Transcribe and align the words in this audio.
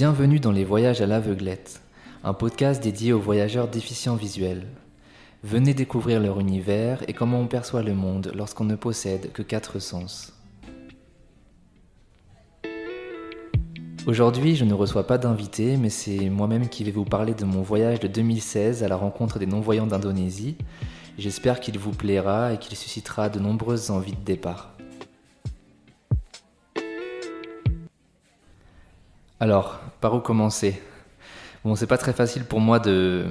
Bienvenue 0.00 0.40
dans 0.40 0.50
les 0.50 0.64
voyages 0.64 1.02
à 1.02 1.06
l'aveuglette, 1.06 1.82
un 2.24 2.32
podcast 2.32 2.82
dédié 2.82 3.12
aux 3.12 3.20
voyageurs 3.20 3.68
déficients 3.68 4.16
visuels. 4.16 4.66
Venez 5.44 5.74
découvrir 5.74 6.20
leur 6.20 6.40
univers 6.40 7.02
et 7.06 7.12
comment 7.12 7.38
on 7.38 7.46
perçoit 7.46 7.82
le 7.82 7.92
monde 7.92 8.32
lorsqu'on 8.34 8.64
ne 8.64 8.76
possède 8.76 9.30
que 9.32 9.42
quatre 9.42 9.78
sens. 9.78 10.32
Aujourd'hui, 14.06 14.56
je 14.56 14.64
ne 14.64 14.72
reçois 14.72 15.06
pas 15.06 15.18
d'invité, 15.18 15.76
mais 15.76 15.90
c'est 15.90 16.30
moi-même 16.30 16.70
qui 16.70 16.82
vais 16.82 16.92
vous 16.92 17.04
parler 17.04 17.34
de 17.34 17.44
mon 17.44 17.60
voyage 17.60 18.00
de 18.00 18.08
2016 18.08 18.82
à 18.82 18.88
la 18.88 18.96
rencontre 18.96 19.38
des 19.38 19.44
non-voyants 19.44 19.86
d'Indonésie. 19.86 20.56
J'espère 21.18 21.60
qu'il 21.60 21.78
vous 21.78 21.92
plaira 21.92 22.54
et 22.54 22.58
qu'il 22.58 22.74
suscitera 22.74 23.28
de 23.28 23.38
nombreuses 23.38 23.90
envies 23.90 24.16
de 24.16 24.24
départ. 24.24 24.79
Alors, 29.42 29.80
par 30.02 30.14
où 30.14 30.20
commencer? 30.20 30.78
Bon, 31.64 31.74
c'est 31.74 31.86
pas 31.86 31.96
très 31.96 32.12
facile 32.12 32.44
pour 32.44 32.60
moi 32.60 32.78
de, 32.78 33.24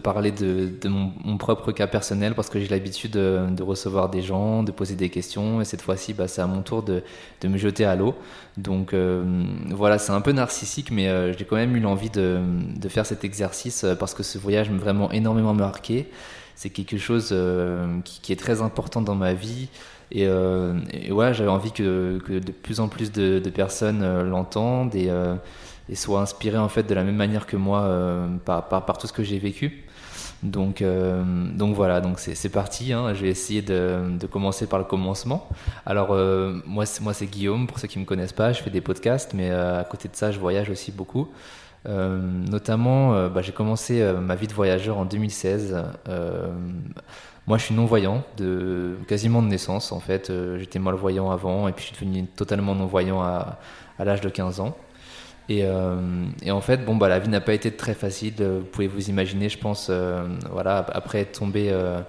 parler 0.00 0.30
de, 0.30 0.88
mon, 0.88 1.38
propre 1.38 1.72
cas 1.72 1.88
personnel 1.88 2.34
parce 2.34 2.48
que 2.50 2.60
j'ai 2.60 2.68
l'habitude 2.68 3.12
de, 3.12 3.62
recevoir 3.62 4.10
des 4.10 4.22
gens, 4.22 4.62
de 4.62 4.70
poser 4.70 4.94
des 4.94 5.08
questions 5.08 5.60
et 5.60 5.64
cette 5.64 5.82
fois-ci, 5.82 6.14
bah, 6.14 6.28
c'est 6.28 6.40
à 6.40 6.46
mon 6.46 6.62
tour 6.62 6.84
de, 6.84 7.02
me 7.44 7.56
jeter 7.58 7.84
à 7.84 7.96
l'eau. 7.96 8.14
Donc 8.58 8.94
euh, 8.94 9.44
voilà, 9.70 9.98
c'est 9.98 10.12
un 10.12 10.20
peu 10.20 10.30
narcissique, 10.30 10.92
mais 10.92 11.08
euh, 11.08 11.32
j'ai 11.36 11.44
quand 11.44 11.56
même 11.56 11.76
eu 11.76 11.80
l'envie 11.80 12.10
de, 12.10 12.40
faire 12.88 13.06
cet 13.06 13.24
exercice 13.24 13.82
euh, 13.82 13.96
parce 13.96 14.14
que 14.14 14.22
ce 14.22 14.38
voyage 14.38 14.70
m'a 14.70 14.78
vraiment 14.78 15.10
énormément 15.10 15.54
marqué. 15.54 16.08
C'est 16.54 16.70
quelque 16.70 16.98
chose 16.98 17.34
qui, 18.04 18.32
est 18.32 18.36
très 18.36 18.60
important 18.62 19.00
dans 19.00 19.14
ma 19.14 19.32
vie. 19.32 19.68
Et, 20.12 20.28
ouais, 20.28 21.34
j'avais 21.34 21.50
envie 21.50 21.72
que, 21.72 22.18
de 22.28 22.52
plus 22.52 22.80
en 22.80 22.88
plus 22.88 23.12
de, 23.12 23.40
personnes 23.50 24.28
l'entendent 24.28 24.94
et 24.94 25.10
et 25.90 25.96
soit 25.96 26.20
inspiré 26.20 26.56
en 26.56 26.68
fait 26.68 26.84
de 26.84 26.94
la 26.94 27.02
même 27.02 27.16
manière 27.16 27.46
que 27.46 27.56
moi 27.56 27.82
euh, 27.82 28.28
par, 28.44 28.96
tout 28.98 29.06
ce 29.06 29.12
que 29.12 29.24
j'ai 29.24 29.38
vécu. 29.38 29.84
Donc, 30.42 30.80
euh, 30.80 31.22
donc 31.52 31.74
voilà, 31.74 32.00
donc 32.00 32.18
c'est 32.18 32.48
parti. 32.48 32.94
Hein. 32.94 33.12
Je 33.12 33.22
vais 33.22 33.28
essayer 33.28 33.60
de, 33.60 34.16
commencer 34.30 34.66
par 34.66 34.78
le 34.78 34.86
commencement. 34.86 35.48
Alors 35.84 36.12
euh, 36.12 36.62
moi, 36.64 36.84
moi 37.02 37.12
c'est 37.12 37.26
Guillaume. 37.26 37.66
Pour 37.66 37.78
ceux 37.78 37.88
qui 37.88 37.98
me 37.98 38.06
connaissent 38.06 38.32
pas, 38.32 38.52
je 38.52 38.62
fais 38.62 38.70
des 38.70 38.80
podcasts, 38.80 39.34
mais 39.34 39.50
à 39.50 39.84
côté 39.84 40.08
de 40.08 40.16
ça, 40.16 40.30
je 40.30 40.38
voyage 40.38 40.70
aussi 40.70 40.92
beaucoup. 40.92 41.28
notamment, 41.84 43.28
bah, 43.28 43.42
j'ai 43.42 43.52
commencé 43.52 44.02
ma 44.22 44.36
vie 44.36 44.46
de 44.46 44.54
voyageur 44.54 44.96
en 44.96 45.04
2016. 45.04 45.76
Moi, 47.50 47.58
je 47.58 47.64
suis 47.64 47.74
non-voyant, 47.74 48.22
de, 48.36 48.96
quasiment 49.08 49.42
de 49.42 49.48
naissance 49.48 49.92
en 49.92 50.00
fait. 50.00 50.32
J'étais 50.56 50.78
malvoyant 50.78 51.30
avant 51.30 51.68
et 51.68 51.72
puis 51.72 51.82
je 51.82 51.94
suis 51.94 52.06
devenu 52.06 52.26
totalement 52.26 52.74
non-voyant 52.74 53.20
à, 53.20 53.58
à 53.98 54.04
l'âge 54.04 54.20
de 54.20 54.28
15 54.28 54.60
ans. 54.60 54.76
Euh, 55.50 56.26
et, 56.42 56.50
en 56.50 56.60
fait, 56.60 56.84
bon, 56.84 56.96
bah, 56.96 57.08
la 57.08 57.18
vie 57.18 57.28
n'a 57.28 57.40
pas 57.40 57.54
été 57.54 57.70
très 57.72 57.94
facile. 57.94 58.34
Vous 58.38 58.64
pouvez 58.64 58.86
vous 58.86 59.10
imaginer, 59.10 59.48
je 59.48 59.58
pense, 59.58 59.88
euh, 59.90 60.26
voilà, 60.50 60.86
après 60.92 61.20
être 61.20 61.38
tombé, 61.38 61.68
euh, 61.70 62.00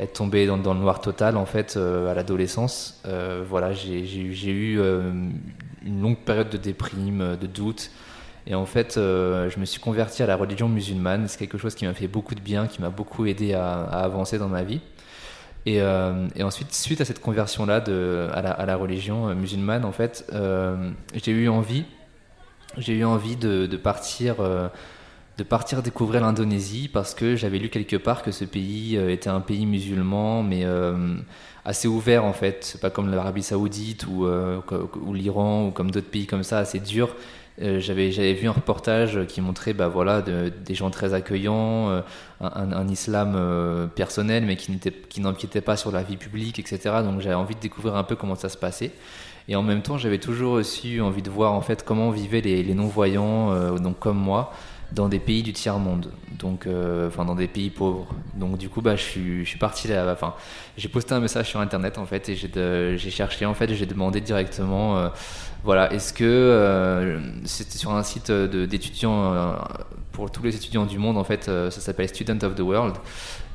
être 0.00 0.14
tombé 0.14 0.46
dans, 0.46 0.56
le 0.56 0.80
noir 0.80 1.00
total, 1.00 1.36
en 1.36 1.46
fait, 1.46 1.76
à 1.76 2.14
l'adolescence, 2.14 3.02
voilà, 3.48 3.72
j'ai 3.72 4.50
eu 4.50 4.80
une 5.84 6.00
longue 6.00 6.18
période 6.18 6.50
de 6.50 6.56
déprime, 6.56 7.36
de 7.40 7.46
doute. 7.46 7.90
Et 8.48 8.54
en 8.54 8.64
fait, 8.64 8.94
je 8.96 9.60
me 9.60 9.66
suis 9.66 9.78
converti 9.78 10.22
à 10.22 10.26
la 10.26 10.34
religion 10.34 10.68
musulmane. 10.68 11.28
C'est 11.28 11.38
quelque 11.38 11.58
chose 11.58 11.74
qui 11.74 11.86
m'a 11.86 11.92
fait 11.92 12.08
beaucoup 12.08 12.34
de 12.34 12.40
bien, 12.40 12.66
qui 12.66 12.80
m'a 12.80 12.88
beaucoup 12.88 13.26
aidé 13.26 13.52
à, 13.52 13.82
avancer 13.82 14.38
dans 14.38 14.48
ma 14.48 14.62
vie. 14.62 14.80
Et, 15.66 15.82
ensuite, 16.42 16.72
suite 16.72 17.02
à 17.02 17.04
cette 17.04 17.20
conversion-là 17.20 17.84
à 18.32 18.66
la, 18.66 18.76
religion 18.76 19.34
musulmane, 19.34 19.84
en 19.84 19.92
fait, 19.92 20.24
j'ai 21.14 21.32
eu 21.32 21.50
envie 21.50 21.84
j'ai 22.76 22.94
eu 22.94 23.04
envie 23.04 23.36
de, 23.36 23.66
partir 23.76 24.36
euh, 24.40 24.68
de 25.36 25.42
partir 25.42 25.82
découvrir 25.82 26.20
l'Indonésie 26.20 26.88
parce 26.92 27.14
que 27.14 27.36
j'avais 27.36 27.58
lu 27.58 27.68
quelque 27.68 27.96
part 27.96 28.22
que 28.22 28.30
ce 28.30 28.44
pays 28.44 28.96
euh, 28.96 29.10
était 29.10 29.30
un 29.30 29.40
pays 29.40 29.66
musulman 29.66 30.42
mais 30.42 30.64
euh, 30.64 31.16
assez 31.64 31.88
ouvert 31.88 32.24
en 32.24 32.32
fait, 32.32 32.76
pas 32.80 32.90
comme 32.90 33.10
l'Arabie 33.10 33.42
Saoudite 33.42 34.06
ou, 34.06 34.26
ou 34.26 35.14
l'Iran 35.14 35.66
ou 35.66 35.70
comme 35.70 35.90
d'autres 35.90 36.10
pays 36.10 36.26
comme 36.26 36.42
ça 36.42 36.58
assez 36.58 36.78
durs. 37.58 37.80
j'avais 37.80 38.10
j'avais 38.12 38.34
vu 38.34 38.48
un 38.48 38.52
reportage 38.52 39.26
qui 39.26 39.40
montrait 39.40 39.72
bah 39.72 39.88
voilà 39.88 40.22
des 40.22 40.74
gens 40.74 40.90
très 40.90 41.14
accueillants, 41.14 41.90
un, 41.90 42.02
un, 42.40 42.88
islam 42.88 43.90
personnel 43.94 44.44
mais 44.44 44.56
qui 44.56 44.72
n'était 44.72 44.92
qui 44.92 45.20
n'empiétait 45.20 45.60
pas 45.60 45.76
sur 45.76 45.90
la 45.90 46.02
vie 46.02 46.16
publique 46.16 46.58
etc. 46.58 46.96
Donc 47.02 47.20
j'avais 47.20 47.34
envie 47.34 47.54
de 47.54 47.60
découvrir 47.60 47.96
un 47.96 48.04
peu 48.04 48.16
comment 48.16 48.36
ça 48.36 48.48
se 48.48 48.56
passait. 48.56 48.92
Et 49.48 49.56
en 49.56 49.62
même 49.62 49.80
temps, 49.80 49.96
j'avais 49.96 50.18
toujours 50.18 50.52
aussi 50.52 51.00
envie 51.00 51.22
de 51.22 51.30
voir 51.30 51.54
en 51.54 51.62
fait 51.62 51.82
comment 51.82 52.10
vivaient 52.10 52.42
les, 52.42 52.74
non-voyants, 52.74 53.52
euh, 53.52 53.78
donc 53.78 53.98
comme 53.98 54.18
moi, 54.18 54.52
dans 54.92 55.08
des 55.08 55.18
pays 55.18 55.42
du 55.42 55.52
tiers 55.52 55.78
monde, 55.78 56.10
donc 56.38 56.66
euh, 56.66 57.08
enfin 57.08 57.24
dans 57.24 57.34
des 57.34 57.46
pays 57.46 57.70
pauvres. 57.70 58.06
Donc 58.34 58.56
du 58.56 58.68
coup, 58.68 58.80
bah, 58.80 58.96
je 58.96 59.02
suis, 59.02 59.44
je 59.44 59.58
parti 59.58 59.88
là. 59.88 60.10
Enfin, 60.12 60.34
j'ai 60.76 60.88
posté 60.88 61.14
un 61.14 61.20
message 61.20 61.48
sur 61.48 61.60
internet 61.60 61.98
en 61.98 62.06
fait 62.06 62.28
et 62.28 62.36
j'ai 62.36 63.10
cherché 63.10 63.44
en 63.44 63.54
fait, 63.54 63.72
j'ai 63.74 63.86
demandé 63.86 64.20
directement, 64.20 64.98
euh, 64.98 65.08
voilà, 65.64 65.92
est-ce 65.92 66.12
que 66.12 67.20
c'était 67.44 67.78
sur 67.78 67.92
un 67.92 68.02
site 68.02 68.30
d'étudiants 68.30 69.56
pour 70.12 70.30
tous 70.30 70.42
les 70.42 70.56
étudiants 70.56 70.86
du 70.86 70.98
monde 70.98 71.18
en 71.18 71.24
fait, 71.24 71.44
ça 71.44 71.70
s'appelle 71.70 72.08
Student 72.08 72.38
of 72.46 72.54
the 72.54 72.60
World. 72.60 72.94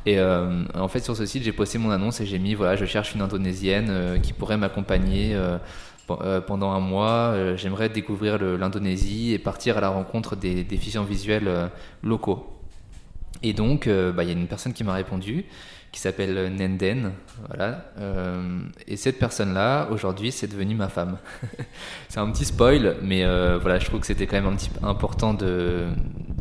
Et 0.06 0.20
en 0.22 0.88
fait, 0.90 1.00
sur 1.00 1.16
ce 1.16 1.26
site, 1.26 1.44
j'ai 1.44 1.54
posté 1.54 1.78
mon 1.78 1.90
annonce 1.90 2.20
et 2.22 2.26
j'ai 2.26 2.40
mis 2.40 2.54
voilà, 2.54 2.76
je 2.76 2.86
cherche 2.86 3.16
une 3.16 3.22
indonésienne 3.22 4.20
qui 4.22 4.34
pourrait 4.34 4.58
m'accompagner 4.58 5.34
euh, 5.34 5.58
pendant 6.08 6.72
un 6.72 6.80
mois, 6.80 7.31
euh, 7.34 7.58
j'aimerais 7.58 7.90
découvrir 7.90 8.38
l'Indonésie 8.38 9.34
et 9.34 9.40
partir 9.40 9.78
à 9.78 9.81
la 9.81 9.90
rencontre 9.90 10.36
des 10.36 10.64
déficients 10.64 11.03
visuels 11.03 11.47
euh, 11.47 11.68
locaux. 12.02 12.47
Et 13.41 13.53
donc, 13.53 13.90
bah, 13.90 14.24
il 14.24 14.28
y 14.28 14.30
a 14.30 14.34
une 14.34 14.47
personne 14.47 14.72
qui 14.72 14.86
m'a 14.86 14.94
répondu 14.94 15.46
qui 15.94 16.00
s'appelle 16.00 16.52
Nenden. 16.52 17.12
Voilà. 17.48 17.86
Euh, 18.00 18.59
et 18.88 18.98
cette 18.98 19.20
personne-là, 19.20 19.90
aujourd'hui, 19.92 20.31
c'est 20.31 20.48
devenu 20.48 20.74
ma 20.74 20.90
femme. 20.90 21.18
c'est 22.09 22.20
un 22.20 22.30
petit 22.31 22.46
spoil, 22.46 22.96
mais 23.04 23.24
euh, 23.24 23.59
voilà, 23.62 23.78
je 23.78 23.86
trouve 23.86 24.00
que 24.00 24.08
c'était 24.08 24.26
quand 24.26 24.38
même 24.38 24.52
un 24.52 24.56
petit 24.56 24.72
important 24.82 25.36
de, 25.36 25.86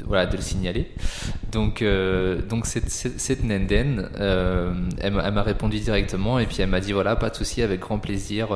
voilà, 0.06 0.24
de 0.24 0.36
le 0.36 0.42
signaler. 0.42 0.90
Donc, 1.52 1.82
euh, 1.82 2.40
donc 2.40 2.64
cette, 2.64 2.88
cette, 2.88 3.44
Nenden, 3.44 4.08
elle, 4.98 5.12
m'a 5.12 5.42
répondu 5.42 5.80
directement 5.80 6.38
et 6.38 6.46
puis 6.46 6.56
elle 6.60 6.70
m'a 6.70 6.80
dit 6.80 6.92
voilà, 6.92 7.14
pas 7.14 7.28
de 7.28 7.36
souci, 7.36 7.60
avec 7.60 7.80
grand 7.80 7.98
plaisir. 7.98 8.48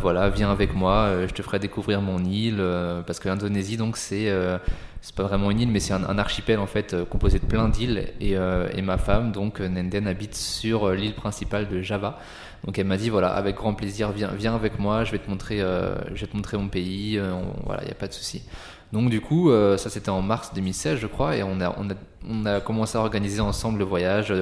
voilà, 0.00 0.30
viens 0.30 0.52
avec 0.52 0.74
moi, 0.74 1.26
je 1.26 1.34
te 1.34 1.42
ferai 1.42 1.58
découvrir 1.58 2.00
mon 2.00 2.24
île 2.24 2.62
parce 3.04 3.18
que 3.18 3.28
l'Indonésie, 3.28 3.76
donc 3.76 3.96
c'est 3.96 4.32
c'est 5.04 5.14
pas 5.14 5.24
vraiment 5.24 5.50
une 5.50 5.60
île, 5.60 5.68
mais 5.68 5.80
c'est 5.80 5.92
un, 5.92 6.18
archipel 6.18 6.58
en 6.58 6.66
fait 6.66 6.94
euh, 6.94 7.04
composé 7.04 7.38
de 7.38 7.44
plein 7.44 7.68
d'îles. 7.68 8.14
Et, 8.22 8.38
euh, 8.38 8.70
et, 8.74 8.80
ma 8.80 8.96
femme, 8.96 9.32
donc 9.32 9.60
euh, 9.60 9.68
Nenden, 9.68 10.06
habite 10.06 10.34
sur 10.34 10.90
l'île 10.92 11.14
principale 11.14 11.68
de 11.68 11.82
Java. 11.82 12.18
Donc 12.64 12.78
elle 12.78 12.86
m'a 12.86 12.96
dit 12.96 13.10
voilà, 13.10 13.28
avec 13.28 13.56
grand 13.56 13.74
plaisir, 13.74 14.12
viens, 14.12 14.30
viens 14.34 14.54
avec 14.54 14.78
moi, 14.78 15.04
je 15.04 15.12
vais 15.12 15.18
te 15.18 15.28
montrer, 15.28 15.58
je 15.58 16.20
vais 16.22 16.26
te 16.26 16.34
montrer 16.34 16.56
mon 16.56 16.68
pays. 16.68 17.20
voilà, 17.66 17.82
il 17.82 17.84
n'y 17.84 17.90
a 17.90 17.94
pas 17.94 18.08
de 18.08 18.14
souci. 18.14 18.40
Donc 18.90 19.10
du 19.10 19.20
coup, 19.20 19.52
ça 19.76 19.90
c'était 19.90 20.08
en 20.08 20.22
mars 20.22 20.52
2016, 20.54 20.98
je 20.98 21.06
crois, 21.06 21.36
et 21.36 21.42
on 21.42 21.60
a, 21.60 21.76
on 21.78 21.90
a, 21.90 21.94
on 22.26 22.46
a 22.46 22.60
commencé 22.62 22.96
à 22.96 23.02
organiser 23.02 23.42
ensemble 23.42 23.80
le 23.80 23.84
voyage. 23.84 24.32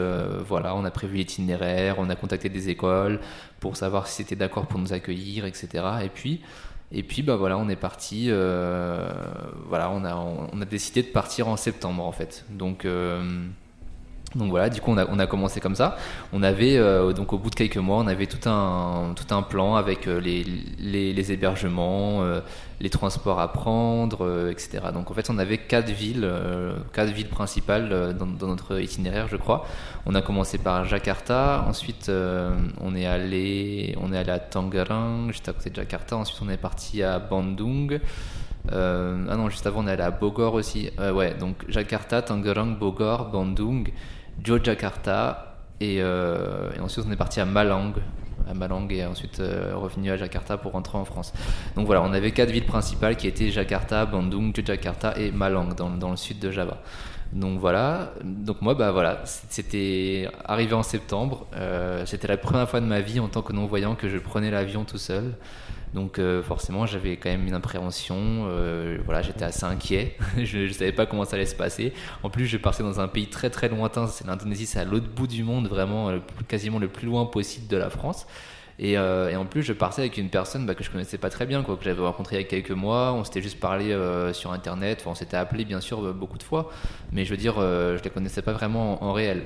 voilà, 0.46 0.76
on 0.76 0.84
a 0.84 0.92
prévu 0.92 1.16
l'itinéraire, 1.16 1.96
on 1.98 2.08
a 2.08 2.14
contacté 2.14 2.48
des 2.48 2.68
écoles 2.68 3.18
pour 3.58 3.76
savoir 3.76 4.06
si 4.06 4.18
c'était 4.22 4.36
d'accord 4.36 4.66
pour 4.66 4.78
nous 4.78 4.92
accueillir, 4.92 5.44
etc. 5.44 5.82
Et 6.04 6.08
puis 6.08 6.42
et 6.92 7.02
puis 7.02 7.22
bah 7.22 7.36
voilà, 7.36 7.56
on 7.58 7.68
est 7.68 7.76
parti. 7.76 8.26
Euh, 8.28 9.08
voilà, 9.66 9.90
on 9.90 10.04
a 10.04 10.14
on 10.14 10.60
a 10.60 10.64
décidé 10.64 11.02
de 11.02 11.08
partir 11.08 11.48
en 11.48 11.56
septembre 11.56 12.04
en 12.04 12.12
fait. 12.12 12.44
Donc 12.50 12.84
euh, 12.84 13.22
donc 14.34 14.50
voilà, 14.50 14.70
du 14.70 14.80
coup 14.80 14.90
on 14.90 14.98
a, 14.98 15.06
on 15.08 15.18
a 15.18 15.26
commencé 15.26 15.60
comme 15.60 15.74
ça. 15.74 15.96
On 16.32 16.42
avait 16.42 16.76
euh, 16.78 17.12
donc 17.12 17.32
au 17.32 17.38
bout 17.38 17.50
de 17.50 17.54
quelques 17.54 17.76
mois, 17.76 17.98
on 17.98 18.06
avait 18.06 18.26
tout 18.26 18.48
un 18.48 19.12
tout 19.14 19.34
un 19.34 19.42
plan 19.42 19.76
avec 19.76 20.08
euh, 20.08 20.20
les, 20.20 20.44
les, 20.78 21.32
hébergements, 21.32 22.22
euh, 22.22 22.40
les 22.80 22.88
transports 22.88 23.40
à 23.40 23.52
prendre, 23.52 24.48
etc. 24.50 24.84
Donc 24.94 25.10
en 25.10 25.14
fait 25.14 25.28
on 25.28 25.38
avait 25.38 25.58
quatre 25.58 25.90
villes, 25.90 26.28
quatre 26.92 27.12
villes 27.12 27.28
principales 27.28 28.16
dans, 28.18 28.26
dans, 28.26 28.46
notre 28.46 28.80
itinéraire, 28.80 29.28
je 29.28 29.36
crois. 29.36 29.66
On 30.06 30.14
a 30.14 30.22
commencé 30.22 30.58
par 30.58 30.84
Jakarta, 30.86 31.64
ensuite 31.68 32.10
on 32.80 32.94
est 32.94 33.06
allé 33.06 33.96
on 34.00 34.12
est 34.12 34.18
allé 34.18 34.30
à 34.30 34.38
Tangerang, 34.38 35.28
juste 35.28 35.48
à 35.48 35.52
côté 35.52 35.70
de 35.70 35.76
Jakarta. 35.76 36.16
Ensuite 36.16 36.40
on 36.42 36.48
est 36.48 36.56
parti 36.56 37.02
à 37.02 37.18
Bandung. 37.18 38.00
ah 38.70 39.36
non, 39.36 39.50
juste 39.50 39.66
avant 39.66 39.84
on 39.84 39.88
est 39.88 39.92
allé 39.92 40.02
à 40.02 40.10
Bogor 40.10 40.54
aussi. 40.54 40.90
ouais, 40.98 41.34
donc 41.34 41.64
Jakarta, 41.68 42.22
Tangerang, 42.22 42.78
Bogor, 42.78 43.26
Bandung. 43.26 43.92
Yogyakarta 44.46 45.56
et, 45.80 45.98
euh, 46.00 46.70
et, 46.76 46.80
ensuite 46.80 47.04
on 47.08 47.12
est 47.12 47.16
parti 47.16 47.40
à 47.40 47.44
Malang 47.44 47.94
à 48.48 48.54
Malang 48.54 48.90
et 48.90 49.04
ensuite 49.06 49.40
euh, 49.40 49.72
revenu 49.74 50.10
à 50.10 50.16
Jakarta 50.16 50.56
pour 50.56 50.72
rentrer 50.72 50.98
en 50.98 51.04
France. 51.04 51.32
Donc 51.76 51.86
voilà, 51.86 52.02
on 52.02 52.12
avait 52.12 52.32
quatre 52.32 52.50
villes 52.50 52.66
principales 52.66 53.16
qui 53.16 53.28
étaient 53.28 53.50
Jakarta, 53.50 54.04
Bandung, 54.04 54.52
Yogyakarta 54.56 55.14
et 55.18 55.30
Malang 55.30 55.74
dans, 55.74 55.90
dans 55.90 56.10
le 56.10 56.16
sud 56.16 56.38
de 56.38 56.50
Java. 56.50 56.78
Donc 57.32 57.58
voilà, 57.58 58.12
donc 58.22 58.60
moi 58.60 58.74
bah 58.74 58.92
voilà, 58.92 59.22
c'était 59.24 60.28
arrivé 60.44 60.74
en 60.74 60.82
septembre, 60.82 61.46
euh, 61.56 62.04
c'était 62.04 62.28
la 62.28 62.36
première 62.36 62.68
fois 62.68 62.80
de 62.80 62.86
ma 62.86 63.00
vie 63.00 63.20
en 63.20 63.28
tant 63.28 63.40
que 63.40 63.54
non-voyant 63.54 63.94
que 63.94 64.08
je 64.10 64.18
prenais 64.18 64.50
l'avion 64.50 64.84
tout 64.84 64.98
seul. 64.98 65.34
Donc 65.94 66.18
euh, 66.18 66.42
forcément 66.42 66.86
j'avais 66.86 67.16
quand 67.16 67.28
même 67.28 67.46
une 67.46 67.54
appréhension, 67.54 68.16
euh, 68.18 68.98
voilà 69.04 69.20
j'étais 69.20 69.44
assez 69.44 69.64
inquiet, 69.64 70.16
je 70.42 70.58
ne 70.58 70.68
savais 70.68 70.92
pas 70.92 71.06
comment 71.06 71.24
ça 71.24 71.36
allait 71.36 71.46
se 71.46 71.54
passer. 71.54 71.92
En 72.22 72.30
plus 72.30 72.46
je 72.46 72.56
partais 72.56 72.82
dans 72.82 73.00
un 73.00 73.08
pays 73.08 73.26
très 73.26 73.50
très 73.50 73.68
lointain, 73.68 74.06
c'est 74.06 74.26
l'Indonésie, 74.26 74.66
c'est 74.66 74.80
à 74.80 74.84
l'autre 74.84 75.08
bout 75.08 75.26
du 75.26 75.44
monde, 75.44 75.68
vraiment 75.68 76.10
quasiment 76.48 76.78
le 76.78 76.88
plus 76.88 77.06
loin 77.06 77.26
possible 77.26 77.66
de 77.66 77.76
la 77.76 77.90
France. 77.90 78.26
Et, 78.78 78.96
euh, 78.98 79.36
en 79.36 79.44
plus, 79.44 79.62
je 79.62 79.72
partais 79.72 80.02
avec 80.02 80.16
une 80.16 80.28
personne 80.28 80.66
bah, 80.66 80.74
que 80.74 80.82
je 80.82 80.90
connaissais 80.90 81.18
pas 81.18 81.30
très 81.30 81.46
bien, 81.46 81.62
quoi, 81.62 81.76
que 81.76 81.84
j'avais 81.84 82.02
rencontré 82.02 82.36
il 82.36 82.42
y 82.42 82.44
a 82.44 82.48
quelques 82.48 82.70
mois. 82.70 83.12
On 83.12 83.24
s'était 83.24 83.42
juste 83.42 83.60
parlé 83.60 83.92
euh, 83.92 84.32
sur 84.32 84.52
Internet. 84.52 85.04
On 85.06 85.14
s'était 85.14 85.36
appelé, 85.36 85.64
bien 85.64 85.80
sûr, 85.80 86.04
euh, 86.04 86.12
beaucoup 86.12 86.38
de 86.38 86.42
fois. 86.42 86.70
Mais 87.12 87.24
je 87.24 87.30
veux 87.30 87.36
dire, 87.36 87.54
je 87.60 88.02
les 88.02 88.10
connaissais 88.10 88.42
pas 88.42 88.52
vraiment 88.52 89.02
en 89.04 89.12
réel. 89.12 89.44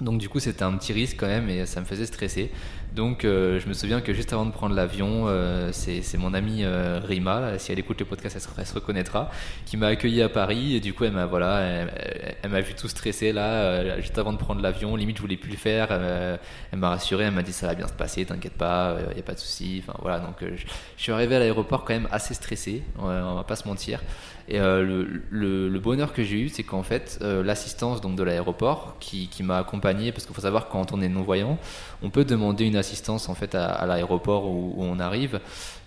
Donc 0.00 0.18
du 0.18 0.28
coup 0.28 0.40
c'était 0.40 0.64
un 0.64 0.76
petit 0.76 0.92
risque 0.92 1.18
quand 1.20 1.28
même 1.28 1.48
et 1.48 1.66
ça 1.66 1.80
me 1.80 1.86
faisait 1.86 2.06
stresser. 2.06 2.50
Donc 2.96 3.24
euh, 3.24 3.60
je 3.60 3.68
me 3.68 3.74
souviens 3.74 4.00
que 4.00 4.12
juste 4.12 4.32
avant 4.32 4.44
de 4.44 4.50
prendre 4.50 4.74
l'avion, 4.74 5.26
euh, 5.28 5.70
c'est 5.72 6.16
mon 6.16 6.34
amie 6.34 6.64
euh, 6.64 7.00
Rima, 7.02 7.58
si 7.58 7.70
elle 7.70 7.78
écoute 7.78 8.00
le 8.00 8.04
podcast 8.04 8.36
elle 8.58 8.66
se, 8.66 8.74
reconnaîtra, 8.74 9.30
qui 9.66 9.76
m'a 9.76 9.88
accueilli 9.88 10.20
à 10.20 10.28
Paris 10.28 10.74
et 10.74 10.80
du 10.80 10.94
coup 10.94 11.04
elle 11.04 11.12
m'a 11.12 11.26
voilà, 11.26 11.60
elle, 11.60 12.50
m'a 12.50 12.60
vu 12.60 12.74
tout 12.74 12.88
stressé 12.88 13.32
là, 13.32 14.00
juste 14.00 14.18
avant 14.18 14.32
de 14.32 14.38
prendre 14.38 14.60
l'avion, 14.60 14.96
limite 14.96 15.16
je 15.16 15.22
voulais 15.22 15.36
plus 15.36 15.50
le 15.50 15.56
faire, 15.56 15.92
elle 15.92 16.78
m'a 16.78 16.90
rassuré, 16.90 17.24
elle 17.24 17.34
m'a 17.34 17.42
dit 17.42 17.52
ça 17.52 17.68
va 17.68 17.74
bien 17.76 17.86
se 17.86 17.92
passer, 17.92 18.24
t'inquiète 18.24 18.54
pas, 18.54 18.96
il 19.10 19.14
n'y 19.14 19.20
a 19.20 19.24
pas 19.24 19.34
de 19.34 19.40
souci. 19.40 19.82
Enfin 19.86 19.96
voilà 20.02 20.18
donc 20.18 20.36
je, 20.40 20.64
suis 20.96 21.12
arrivé 21.12 21.36
à 21.36 21.38
l'aéroport 21.38 21.84
quand 21.84 21.94
même 21.94 22.08
assez 22.10 22.34
stressé, 22.34 22.82
on, 22.98 23.06
on 23.06 23.34
va 23.34 23.44
pas 23.44 23.56
se 23.56 23.66
mentir. 23.68 24.00
Et 24.48 24.60
euh, 24.60 25.04
le, 25.30 25.78
bonheur 25.78 26.12
que 26.12 26.22
j'ai 26.22 26.38
eu, 26.38 26.48
c'est 26.48 26.62
qu'en 26.62 26.82
fait, 26.82 27.18
euh, 27.22 27.42
l'assistance 27.42 28.00
donc 28.00 28.16
de 28.16 28.22
l'aéroport 28.22 28.96
qui, 29.00 29.28
m'a 29.42 29.58
accompagné, 29.58 30.12
parce 30.12 30.26
qu'il 30.26 30.34
faut 30.34 30.42
savoir 30.42 30.68
quand 30.68 30.92
on 30.92 31.00
est 31.00 31.08
non-voyant, 31.08 31.58
on 32.02 32.10
peut 32.10 32.24
demander 32.24 32.64
une 32.64 32.76
assistance 32.76 33.28
en 33.28 33.34
fait 33.34 33.54
à, 33.54 33.84
l'aéroport 33.86 34.46
où, 34.46 34.74
on 34.78 35.00
arrive, 35.00 35.40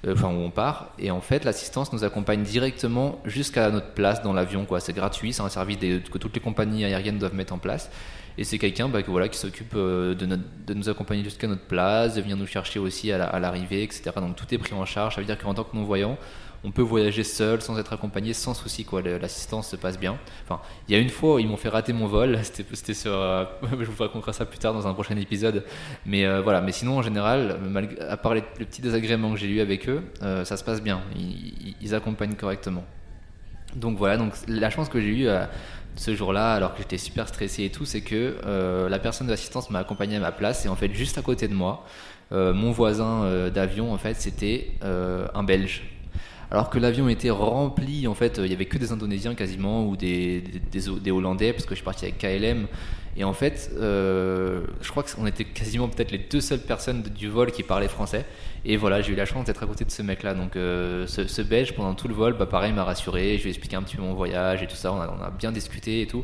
euh, 0.06 0.14
enfin 0.14 0.30
où 0.30 0.40
on 0.40 0.50
part, 0.50 0.92
et 0.98 1.12
en 1.12 1.22
fait 1.22 1.46
l'assistance 1.46 1.94
nous 1.94 2.04
accompagne 2.04 2.42
directement 2.44 3.20
jusqu'à 3.26 3.70
notre 3.70 3.92
place 3.92 4.24
dans 4.24 4.34
l'avion. 4.34 4.66
C'est 4.80 4.94
gratuit, 4.94 5.34
c'est 5.34 5.44
un 5.44 5.50
service 5.50 5.78
que 5.78 6.18
toutes 6.18 6.34
les 6.34 6.42
compagnies 6.42 6.86
aériennes 6.86 7.20
doivent 7.20 7.36
mettre 7.36 7.54
en 7.54 7.60
place. 7.60 7.92
Et 8.40 8.44
c'est 8.44 8.60
quelqu'un 8.60 8.88
bah, 8.88 9.00
voilà, 9.08 9.30
qui 9.30 9.38
s'occupe 9.38 9.74
de, 9.74 10.40
nous 10.74 10.90
accompagner 10.90 11.24
jusqu'à 11.24 11.48
notre 11.48 11.64
place, 11.64 12.16
de 12.16 12.22
venir 12.22 12.38
nous 12.38 12.46
chercher 12.46 12.78
aussi 12.78 13.12
à 13.12 13.40
l'arrivée, 13.40 13.82
etc. 13.82 14.12
Donc 14.18 14.36
tout 14.36 14.46
est 14.52 14.60
pris 14.60 14.74
en 14.74 14.86
charge. 14.86 15.16
Ça 15.16 15.22
veut 15.22 15.26
dire 15.26 15.40
qu'en 15.40 15.56
tant 15.56 15.64
que 15.64 15.76
non-voyant, 15.76 16.18
on 16.64 16.72
peut 16.72 16.82
voyager 16.82 17.24
seul 17.24 17.62
sans 17.62 17.78
être 17.78 17.94
accompagné 17.94 18.34
sans 18.34 18.54
souci 18.54 18.84
quoi. 18.84 19.02
L'assistance 19.02 19.70
se 19.70 19.76
passe 19.76 20.00
bien. 20.00 20.18
Enfin 20.44 20.62
il 20.88 20.94
y 20.94 20.98
a 20.98 21.00
une 21.00 21.10
fois 21.10 21.40
ils 21.40 21.48
m'ont 21.48 21.58
fait 21.58 21.70
rater 21.70 21.94
mon 21.94 22.08
vol. 22.08 22.40
C'était 22.44 22.94
euh, 23.06 23.46
je 23.80 23.86
vous 23.86 24.04
raconterai 24.04 24.34
ça 24.34 24.46
plus 24.46 24.60
tard 24.60 24.74
dans 24.74 24.88
un 24.88 24.94
prochain 24.94 25.18
épisode. 25.18 25.64
Mais 26.06 26.26
euh, 26.26 26.42
voilà. 26.42 26.62
Mais 26.62 26.72
sinon 26.72 26.98
en 26.98 27.02
général 27.02 27.58
à 28.10 28.18
part 28.18 28.34
les, 28.34 28.42
petits 28.42 28.82
désagréments 28.82 29.34
que 29.34 29.40
j'ai 29.40 29.48
eu 29.48 29.62
avec 29.62 29.88
eux 29.90 30.04
euh, 30.24 30.46
ça 30.46 30.58
se 30.58 30.64
passe 30.64 30.82
bien. 30.82 31.02
Ils, 31.16 31.96
accompagnent 31.96 32.36
correctement. 32.36 32.84
Donc 33.76 33.98
voilà. 33.98 34.18
Donc 34.18 34.34
la 34.48 34.70
chance 34.70 34.90
que 34.90 35.00
j'ai 35.00 35.08
eue 35.08 35.28
ce 35.96 36.14
jour-là, 36.14 36.54
alors 36.54 36.74
que 36.74 36.80
j'étais 36.80 36.98
super 36.98 37.28
stressé 37.28 37.64
et 37.64 37.70
tout, 37.70 37.86
c'est 37.86 38.02
que 38.02 38.36
la 38.90 39.00
personne 39.00 39.28
de 39.28 39.32
l'assistance 39.32 39.70
m'a 39.70 39.80
accompagné 39.80 40.18
à 40.18 40.20
ma 40.20 40.34
place. 40.34 40.66
Et 40.66 40.70
en 40.70 40.76
fait 40.76 40.92
juste 40.94 41.18
à 41.18 41.22
côté 41.22 41.48
de 41.48 41.54
moi, 41.54 41.86
mon 42.32 42.72
voisin 42.72 43.50
d'avion 43.50 43.94
en 43.94 43.98
fait 43.98 44.16
c'était 44.16 44.72
un 44.82 45.44
Belge 45.44 45.97
alors 46.50 46.70
que 46.70 46.80
l'avion 46.80 47.10
était 47.10 47.30
rempli, 47.30 48.08
en 48.08 48.14
fait, 48.14 48.40
il 48.42 48.50
y 48.50 48.54
avait 48.54 48.66
que 48.66 48.78
des 48.78 48.92
Indonésiens 48.92 49.36
quasiment 49.36 49.86
ou 49.86 49.98
des, 49.98 50.42
des, 50.72 51.12
Hollandais, 51.12 51.52
parce 51.52 51.66
que 51.66 51.72
je 51.72 51.78
suis 51.78 51.86
parti 51.86 52.06
avec 52.06 52.18
KLM. 52.18 52.68
Et 53.18 53.24
en 53.24 53.34
fait, 53.34 53.72
euh, 53.78 54.62
je 54.80 54.92
crois 54.92 55.04
qu'on 55.04 55.26
était 55.26 55.44
quasiment 55.44 55.90
peut-être 55.90 56.12
les 56.12 56.20
deux 56.20 56.40
seules 56.40 56.62
personnes 56.62 57.02
du 57.02 57.28
vol 57.28 57.52
qui 57.52 57.64
parlaient 57.64 57.88
français. 57.88 58.26
Et 58.64 58.78
voilà, 58.78 59.02
j'ai 59.02 59.12
eu 59.12 59.16
la 59.16 59.26
chance 59.26 59.46
d'être 59.46 59.64
à 59.64 59.66
côté 59.66 59.84
de 59.86 59.92
ce 59.92 60.04
mec-là. 60.04 60.36
Donc, 60.36 60.56
euh, 60.56 61.06
ce, 61.08 61.28
ce, 61.28 61.42
Belge, 61.42 61.74
pendant 61.74 61.96
tout 61.96 62.08
le 62.08 62.14
vol, 62.14 62.38
bah, 62.38 62.46
pareil, 62.46 62.72
m'a 62.74 62.84
rassuré. 62.84 63.38
Je 63.38 63.42
lui 63.42 63.50
ai 63.50 63.54
expliqué 63.54 63.76
un 63.76 63.82
petit 63.82 63.98
peu 63.98 64.04
mon 64.04 64.14
voyage 64.14 64.62
et 64.62 64.68
tout 64.68 64.76
ça. 64.76 64.94
On 64.94 65.02
a, 65.02 65.18
on 65.20 65.24
a 65.24 65.32
bien 65.32 65.52
discuté 65.52 66.02
et 66.02 66.08
tout. 66.08 66.24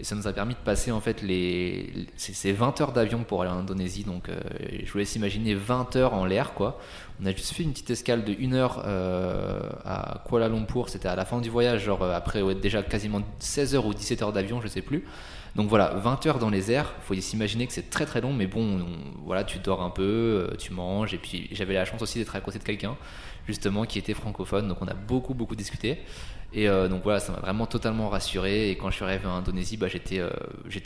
Et 0.00 0.04
ça 0.04 0.16
nous 0.16 0.26
a 0.26 0.32
permis 0.32 0.54
de 0.54 0.58
passer 0.60 0.90
en 0.92 1.00
fait 1.00 1.20
les, 1.20 1.92
c'est 2.16 2.52
20 2.52 2.80
heures 2.80 2.92
d'avion 2.92 3.22
pour 3.22 3.42
aller 3.42 3.50
en 3.50 3.58
Indonésie. 3.58 4.02
Donc 4.04 4.30
euh, 4.30 4.40
je 4.82 4.90
vous 4.90 4.96
laisse 4.96 5.14
imaginer 5.14 5.54
20 5.54 5.94
heures 5.96 6.14
en 6.14 6.24
l'air 6.24 6.54
quoi. 6.54 6.80
On 7.22 7.26
a 7.26 7.32
juste 7.32 7.52
fait 7.52 7.64
une 7.64 7.72
petite 7.72 7.90
escale 7.90 8.24
de 8.24 8.32
1 8.32 8.54
heure 8.54 8.82
euh, 8.86 9.60
à 9.84 10.24
Kuala 10.26 10.48
Lumpur. 10.48 10.88
C'était 10.88 11.08
à 11.08 11.16
la 11.16 11.26
fin 11.26 11.42
du 11.42 11.50
voyage, 11.50 11.84
genre 11.84 12.02
euh, 12.02 12.16
après 12.16 12.42
déjà 12.54 12.82
quasiment 12.82 13.20
16 13.40 13.74
heures 13.74 13.84
ou 13.84 13.92
17 13.92 14.22
heures 14.22 14.32
d'avion, 14.32 14.62
je 14.62 14.68
sais 14.68 14.80
plus. 14.80 15.04
Donc 15.54 15.68
voilà, 15.68 15.90
20 15.96 16.26
heures 16.26 16.38
dans 16.38 16.48
les 16.48 16.72
airs, 16.72 16.94
faut 17.02 17.14
s'imaginer 17.14 17.66
que 17.66 17.74
c'est 17.74 17.90
très 17.90 18.06
très 18.06 18.22
long, 18.22 18.32
mais 18.32 18.46
bon, 18.46 18.86
voilà, 19.26 19.42
tu 19.42 19.58
dors 19.58 19.82
un 19.82 19.90
peu, 19.90 20.48
tu 20.60 20.72
manges, 20.72 21.12
et 21.12 21.18
puis 21.18 21.48
j'avais 21.50 21.74
la 21.74 21.84
chance 21.84 22.00
aussi 22.00 22.20
d'être 22.20 22.36
à 22.36 22.40
côté 22.40 22.60
de 22.60 22.64
quelqu'un, 22.64 22.96
justement, 23.48 23.84
qui 23.84 23.98
était 23.98 24.14
francophone, 24.14 24.68
donc 24.68 24.78
on 24.80 24.86
a 24.86 24.94
beaucoup 24.94 25.34
beaucoup 25.34 25.56
discuté. 25.56 25.98
Et 26.52 26.68
euh, 26.68 26.88
donc 26.88 27.02
voilà, 27.04 27.20
ça 27.20 27.32
m'a 27.32 27.38
vraiment 27.38 27.66
totalement 27.66 28.08
rassuré. 28.08 28.70
Et 28.70 28.76
quand 28.76 28.90
je 28.90 28.96
suis 28.96 29.04
arrivé 29.04 29.26
en 29.26 29.36
Indonésie, 29.36 29.76
bah, 29.76 29.88
j'étais, 29.88 30.18
euh, 30.18 30.30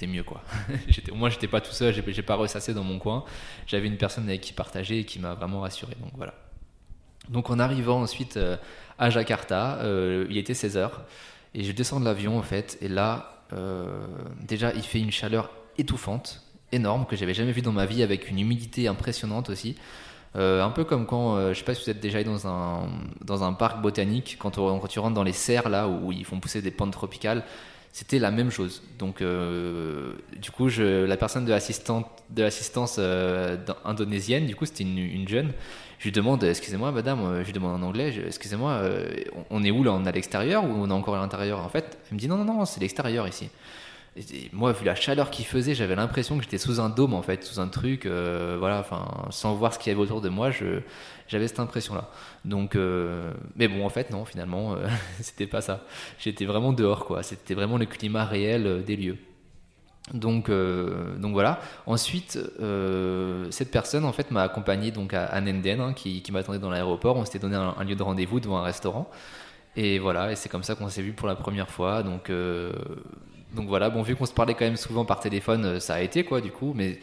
mieux 0.07 0.23
quoi. 0.23 0.43
j'étais, 0.89 1.11
au 1.11 1.15
moins, 1.15 1.31
j'étais 1.31 1.49
pas 1.49 1.61
tout 1.61 1.73
seul, 1.73 1.95
j'ai, 1.95 2.23
pas 2.23 2.35
ressassé 2.35 2.75
dans 2.75 2.85
mon 2.85 2.99
coin. 2.99 3.25
J'avais 3.67 3.87
une 3.87 3.97
personne 3.97 4.29
avec 4.29 4.41
qui 4.43 4.53
partager 4.53 5.01
et 5.01 5.05
qui 5.05 5.19
m'a 5.19 5.35
vraiment 5.35 5.61
rassuré. 5.61 5.95
Donc 6.01 6.13
voilà. 6.17 6.35
Donc 7.31 7.49
en 7.49 7.59
arrivant 7.59 8.03
ensuite 8.03 8.37
euh, 8.37 8.57
à 8.99 9.09
Jakarta, 9.09 9.81
il 10.29 10.37
était 10.37 10.53
16h 10.53 10.91
et 11.55 11.65
je 11.65 11.73
descends 11.73 12.01
de 12.01 12.05
l'avion 12.05 12.39
en 12.39 12.43
fait. 12.43 12.79
Et 12.83 12.89
là, 12.89 13.43
déjà, 14.43 14.73
il 14.75 14.83
fait 14.83 15.01
une 15.01 15.11
chaleur 15.11 15.51
étouffante, 15.79 16.43
énorme, 16.73 17.07
que 17.07 17.17
j'avais 17.17 17.35
jamais 17.35 17.53
vu 17.53 17.63
dans 17.63 17.73
ma 17.73 17.87
vie, 17.87 18.03
avec 18.03 18.29
une 18.29 18.39
humidité 18.39 18.87
impressionnante 18.89 19.49
aussi. 19.49 19.77
Euh, 20.37 20.63
un 20.63 20.71
peu 20.71 20.85
comme 20.85 21.07
quand, 21.07 21.37
euh, 21.37 21.53
je 21.53 21.59
sais 21.59 21.65
pas 21.65 21.75
si 21.75 21.85
vous 21.85 21.91
êtes 21.91 22.01
déjà 22.01 22.19
allé 22.19 22.25
dans 22.25 22.49
un, 22.49 22.89
dans 23.25 23.45
un 23.45 23.53
parc 23.53 23.81
botanique, 23.81 24.37
quand, 24.39 24.57
quand, 24.57 24.87
tu 24.89 24.99
rentres 24.99 25.15
dans 25.15 25.23
les 25.23 25.33
serres 25.33 25.69
là 25.69 25.87
où 25.89 26.11
ils 26.11 26.25
font 26.25 26.41
pousser 26.41 26.61
des 26.61 26.73
plantes 26.73 26.93
tropicales, 26.93 27.45
c'était 27.93 28.19
la 28.19 28.33
même 28.33 28.51
chose. 28.51 28.83
Donc, 28.99 29.23
euh, 29.23 30.15
du 30.37 30.51
coup, 30.51 30.69
je, 30.69 31.05
la 31.05 31.17
personne 31.17 31.45
de 31.45 31.53
l'assistance 31.53 32.99
indonésienne, 33.85 34.47
du 34.47 34.57
coup, 34.57 34.67
c'était 34.67 34.83
une, 34.83 35.29
jeune. 35.29 35.53
Je 36.01 36.05
lui 36.05 36.13
demande, 36.13 36.43
excusez-moi, 36.43 36.91
madame, 36.91 37.39
je 37.41 37.47
lui 37.47 37.53
demande 37.53 37.81
en 37.81 37.87
anglais, 37.87 38.13
excusez-moi, 38.27 38.83
on 39.51 39.63
est 39.63 39.71
où 39.71 39.85
là 39.85 39.93
On 39.93 40.05
est 40.05 40.09
à 40.09 40.13
l'extérieur 40.13 40.65
ou 40.65 40.69
on 40.69 40.91
est 40.91 40.93
encore 40.93 41.15
à 41.15 41.21
l'intérieur? 41.21 41.61
En 41.61 41.69
fait, 41.69 41.97
elle 42.09 42.15
me 42.15 42.19
dit 42.19 42.27
non, 42.27 42.37
non, 42.37 42.45
non, 42.45 42.65
c'est 42.65 42.81
l'extérieur 42.81 43.29
ici 43.29 43.49
moi, 44.53 44.73
vu 44.73 44.85
la 44.85 44.95
chaleur 44.95 45.31
qu'il 45.31 45.45
faisait, 45.45 45.75
j'avais 45.75 45.97
l'impression 45.97 46.37
que 46.37 46.45
j'étais 46.45 46.59
sous 46.59 46.81
un 46.81 46.89
dôme, 46.89 47.15
en 47.15 47.23
fait, 47.23 47.43
sous 47.43 47.61
un 47.61 47.67
truc, 47.67 48.07
euh, 48.07 48.57
voilà, 48.59 48.79
enfin, 48.79 49.07
sans 49.31 49.55
voir 49.55 49.75
ce 49.75 49.79
qu'il 49.79 49.91
y 49.91 49.95
avait 49.95 50.03
autour 50.03 50.21
de 50.21 50.29
moi, 50.29 50.51
j'avais 51.27 51.49
cette 51.49 51.59
impression-là. 51.59 52.11
Donc, 52.45 52.77
euh, 52.77 53.33
mais 53.57 53.67
bon, 53.67 53.85
en 53.85 53.89
fait, 53.89 54.11
non, 54.11 54.25
finalement, 54.25 54.75
euh, 54.75 54.87
c'était 55.21 55.49
pas 55.49 55.61
ça. 55.61 55.81
J'étais 56.19 56.45
vraiment 56.45 56.73
dehors, 56.73 57.07
quoi. 57.07 57.23
C'était 57.25 57.55
vraiment 57.55 57.77
le 57.77 57.87
climat 57.87 58.25
réel 58.25 58.85
des 58.85 58.97
lieux. 58.97 59.19
Donc, 60.13 60.51
donc 60.51 61.33
voilà. 61.33 61.61
Ensuite, 61.87 62.39
cette 63.51 63.71
personne, 63.71 64.05
en 64.05 64.13
fait, 64.13 64.31
m'a 64.31 64.43
accompagné 64.43 64.91
donc 64.91 65.15
à, 65.15 65.41
Nenden, 65.41 65.81
hein, 65.81 65.93
qui, 65.95 66.23
m'attendait 66.31 66.59
dans 66.59 66.71
l'aéroport. 66.71 67.17
On 67.17 67.25
s'était 67.25 67.39
donné 67.39 67.57
un, 67.57 67.83
lieu 67.85 67.97
de 67.97 68.03
rendez-vous 68.03 68.39
devant 68.39 68.59
un 68.59 68.65
restaurant. 68.65 69.11
Et 69.77 69.99
voilà, 69.99 70.31
et 70.31 70.37
c'est 70.37 70.49
comme 70.49 70.63
ça 70.63 70.77
qu'on 70.77 70.89
s'est 70.89 71.03
vu 71.03 71.15
pour 71.15 71.27
la 71.27 71.35
première 71.35 71.71
fois. 71.71 72.03
Donc, 72.03 72.31
donc 73.55 73.69
voilà, 73.69 73.91
bon, 73.91 74.03
vu 74.03 74.17
qu'on 74.17 74.27
se 74.27 74.33
parlait 74.33 74.55
quand 74.55 74.65
même 74.65 74.77
souvent 74.77 75.05
par 75.05 75.21
téléphone, 75.21 75.65
euh, 75.65 75.81
ça 75.81 75.95
a 75.95 76.01
été 76.01 76.25
quoi, 76.25 76.41
du 76.41 76.51
coup, 76.51 76.73
mais 76.75 76.99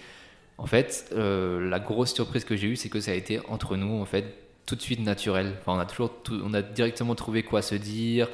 en 0.58 0.68
fait, 0.68 1.10
euh, 1.14 1.70
la 1.70 1.80
grosse 1.80 2.14
surprise 2.14 2.44
que 2.44 2.56
j'ai 2.56 2.68
eue, 2.68 2.76
c'est 2.76 2.90
que 2.90 3.00
ça 3.00 3.12
a 3.12 3.14
été 3.14 3.40
entre 3.50 3.78
nous, 3.78 4.02
en 4.02 4.06
fait, 4.06 4.26
tout 4.66 4.76
de 4.76 4.82
suite 4.82 5.00
naturel. 5.00 5.54
Enfin, 5.62 5.74
on 5.78 5.80
a 5.80 5.86
toujours, 5.86 6.12
on 6.44 6.54
a 6.54 6.62
directement 6.62 7.16
trouvé 7.16 7.44
quoi 7.44 7.62
se 7.62 7.76
dire. 7.76 8.30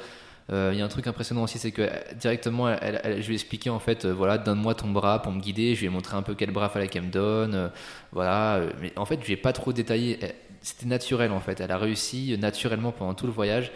Euh, 0.50 0.70
il 0.72 0.78
y 0.78 0.82
a 0.82 0.84
un 0.84 0.88
truc 0.88 1.06
impressionnant 1.06 1.42
aussi, 1.42 1.58
c'est 1.58 1.72
que 1.72 1.88
directement, 2.14 2.68
elle, 2.70 3.20
je 3.20 3.26
lui 3.26 3.34
ai 3.34 3.36
expliqué 3.36 3.68
en 3.68 3.78
fait, 3.78 4.06
voilà, 4.06 4.38
donne-moi 4.38 4.74
ton 4.74 4.88
bras 4.90 5.20
pour 5.20 5.32
me 5.32 5.40
guider. 5.40 5.74
Je 5.74 5.80
lui 5.80 5.86
ai 5.86 5.90
montré 5.90 6.16
un 6.16 6.22
peu 6.22 6.34
quel 6.34 6.50
bras 6.50 6.68
fallait 6.70 6.88
qu'elle 6.88 7.04
me 7.04 7.10
donne, 7.10 7.70
voilà. 8.12 8.62
Mais 8.80 8.92
en 8.96 9.04
fait, 9.04 9.20
je 9.20 9.26
lui 9.26 9.34
ai 9.34 9.36
pas 9.36 9.52
trop 9.52 9.72
détaillé. 9.72 10.18
C'était 10.62 10.86
naturel 10.86 11.32
en 11.32 11.40
fait. 11.40 11.60
Elle 11.60 11.70
a 11.70 11.78
réussi 11.78 12.36
naturellement 12.38 12.92
pendant 12.92 13.14
tout 13.14 13.26
le 13.26 13.32
voyage 13.32 13.70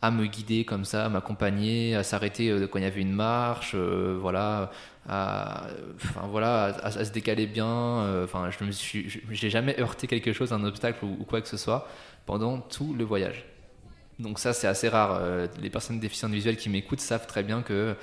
à 0.00 0.10
me 0.10 0.26
guider 0.26 0.64
comme 0.64 0.84
ça, 0.84 1.06
à 1.06 1.08
m'accompagner, 1.08 1.94
à 1.94 2.02
s'arrêter 2.02 2.50
euh, 2.50 2.66
quand 2.66 2.78
il 2.78 2.84
y 2.84 2.86
avait 2.86 3.00
une 3.00 3.12
marche, 3.12 3.72
euh, 3.74 4.16
voilà, 4.20 4.70
à, 5.08 5.66
enfin, 5.96 6.26
voilà, 6.28 6.76
à, 6.82 7.04
se 7.04 7.10
décaler 7.12 7.46
bien. 7.46 7.66
Euh, 7.66 8.24
enfin, 8.24 8.50
je 8.50 8.64
me 8.64 8.70
suis, 8.70 9.22
j'ai 9.30 9.50
jamais 9.50 9.78
heurté 9.80 10.06
quelque 10.06 10.32
chose, 10.32 10.52
un 10.52 10.64
obstacle 10.64 11.04
ou, 11.04 11.24
quoi 11.24 11.40
que 11.40 11.48
ce 11.48 11.56
soit 11.56 11.88
pendant 12.26 12.58
tout 12.58 12.94
le 12.94 13.04
voyage. 13.04 13.44
Donc 14.18 14.38
ça, 14.38 14.52
c'est 14.52 14.66
assez 14.66 14.88
rare. 14.88 15.20
les 15.62 15.70
personnes 15.70 16.00
déficientes 16.00 16.32
visuelles 16.32 16.56
qui 16.56 16.68
m'écoutent 16.68 17.00
savent 17.00 17.26
très 17.26 17.44
bien 17.44 17.62
que 17.62 17.94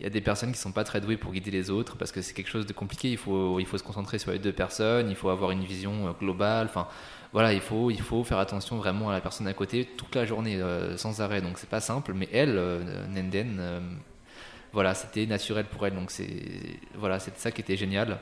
il 0.00 0.02
y 0.02 0.06
a 0.06 0.10
des 0.10 0.20
personnes 0.20 0.52
qui 0.52 0.58
sont 0.58 0.72
pas 0.72 0.84
très 0.84 1.00
douées 1.00 1.16
pour 1.16 1.32
guider 1.32 1.50
les 1.50 1.70
autres 1.70 1.96
parce 1.96 2.10
que 2.10 2.20
c'est 2.20 2.34
quelque 2.34 2.50
chose 2.50 2.66
de 2.66 2.72
compliqué. 2.72 3.10
Il 3.10 3.16
faut, 3.16 3.60
il 3.60 3.66
faut 3.66 3.78
se 3.78 3.84
concentrer 3.84 4.18
sur 4.18 4.32
les 4.32 4.38
deux 4.38 4.52
personnes, 4.52 5.08
il 5.08 5.16
faut 5.16 5.28
avoir 5.28 5.52
une 5.52 5.64
vision 5.64 6.14
globale. 6.18 6.66
Enfin, 6.66 6.88
voilà, 7.34 7.52
il 7.52 7.60
faut, 7.60 7.90
il 7.90 8.00
faut 8.00 8.22
faire 8.22 8.38
attention 8.38 8.76
vraiment 8.76 9.10
à 9.10 9.12
la 9.12 9.20
personne 9.20 9.48
à 9.48 9.52
côté 9.54 9.84
toute 9.84 10.14
la 10.14 10.24
journée, 10.24 10.56
euh, 10.56 10.96
sans 10.96 11.20
arrêt. 11.20 11.42
Donc 11.42 11.58
c'est 11.58 11.68
pas 11.68 11.80
simple, 11.80 12.12
mais 12.14 12.28
elle, 12.32 12.56
euh, 12.56 13.06
Nenden, 13.08 13.56
euh, 13.58 13.80
voilà, 14.72 14.94
c'était 14.94 15.26
naturel 15.26 15.66
pour 15.66 15.84
elle. 15.84 15.96
Donc 15.96 16.12
c'est 16.12 16.44
voilà, 16.94 17.18
c'est 17.18 17.36
ça 17.36 17.50
qui 17.50 17.60
était 17.60 17.76
génial. 17.76 18.20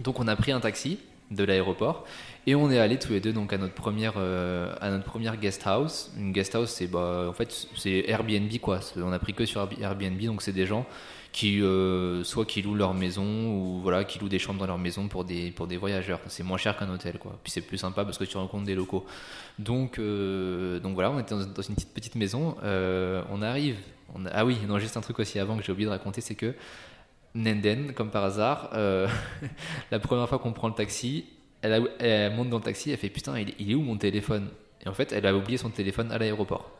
Donc 0.00 0.20
on 0.20 0.26
a 0.26 0.36
pris 0.36 0.52
un 0.52 0.60
taxi 0.60 0.98
de 1.34 1.44
l'aéroport. 1.44 2.04
Et 2.46 2.54
on 2.54 2.70
est 2.70 2.78
allé 2.78 2.98
tous 2.98 3.12
les 3.12 3.20
deux 3.20 3.32
donc 3.32 3.52
à 3.52 3.58
notre 3.58 3.74
première 3.74 4.14
euh, 4.16 4.74
à 4.80 4.90
notre 4.90 5.04
première 5.04 5.36
guest 5.38 5.62
house. 5.66 6.12
Une 6.18 6.32
guest 6.32 6.54
house, 6.54 6.70
c'est 6.70 6.86
bah 6.86 7.26
en 7.28 7.32
fait 7.32 7.68
c'est 7.76 8.04
Airbnb 8.08 8.50
quoi. 8.60 8.80
On 8.96 9.12
a 9.12 9.18
pris 9.18 9.32
que 9.32 9.46
sur 9.46 9.66
Airbnb, 9.80 10.20
donc 10.22 10.42
c'est 10.42 10.52
des 10.52 10.66
gens 10.66 10.86
qui 11.32 11.62
euh, 11.62 12.22
soit 12.22 12.44
qui 12.44 12.62
louent 12.62 12.74
leur 12.74 12.94
maison 12.94 13.24
ou 13.24 13.80
voilà 13.80 14.04
qui 14.04 14.18
louent 14.18 14.28
des 14.28 14.38
chambres 14.38 14.60
dans 14.60 14.66
leur 14.66 14.78
maison 14.78 15.08
pour 15.08 15.24
des 15.24 15.52
pour 15.52 15.66
des 15.66 15.78
voyageurs. 15.78 16.20
C'est 16.26 16.42
moins 16.42 16.58
cher 16.58 16.76
qu'un 16.76 16.90
hôtel 16.92 17.18
quoi. 17.18 17.38
Puis 17.42 17.50
c'est 17.50 17.62
plus 17.62 17.78
sympa 17.78 18.04
parce 18.04 18.18
que 18.18 18.24
tu 18.24 18.36
rencontres 18.36 18.64
des 18.64 18.74
locaux. 18.74 19.06
Donc 19.58 19.98
euh, 19.98 20.78
donc 20.80 20.94
voilà 20.94 21.10
on 21.10 21.18
était 21.18 21.34
dans, 21.34 21.40
une 21.40 21.74
petite 21.74 21.94
petite 21.94 22.14
maison. 22.14 22.56
On 22.62 23.42
arrive 23.42 23.76
ah 24.32 24.44
oui 24.44 24.58
non 24.68 24.78
juste 24.78 24.96
un 24.96 25.00
truc 25.00 25.18
aussi 25.18 25.38
avant 25.38 25.56
que 25.56 25.64
j'ai 25.64 25.72
oublié 25.72 25.86
de 25.86 25.90
raconter 25.90 26.20
c'est 26.20 26.34
que 26.34 26.54
Nenden 27.34 27.92
comme 27.94 28.10
par 28.10 28.24
hasard 28.24 28.70
la 29.90 29.98
première 29.98 30.28
fois 30.28 30.38
qu'on 30.38 30.52
prend 30.52 30.68
le 30.68 30.74
taxi 30.74 31.26
elle, 31.62 31.88
elle, 31.98 32.32
monte 32.34 32.50
dans 32.50 32.58
le 32.58 32.62
taxi 32.62 32.90
elle 32.90 32.96
fait 32.98 33.08
putain 33.08 33.38
il, 33.38 33.54
il 33.58 33.70
est 33.70 33.74
où 33.74 33.82
mon 33.82 33.96
téléphone? 33.96 34.48
Et 34.84 34.88
en 34.88 34.94
fait 34.94 35.12
elle 35.12 35.26
a 35.26 35.34
oublié 35.34 35.58
son 35.58 35.70
téléphone 35.70 36.12
à 36.12 36.18
l'aéroport 36.18 36.70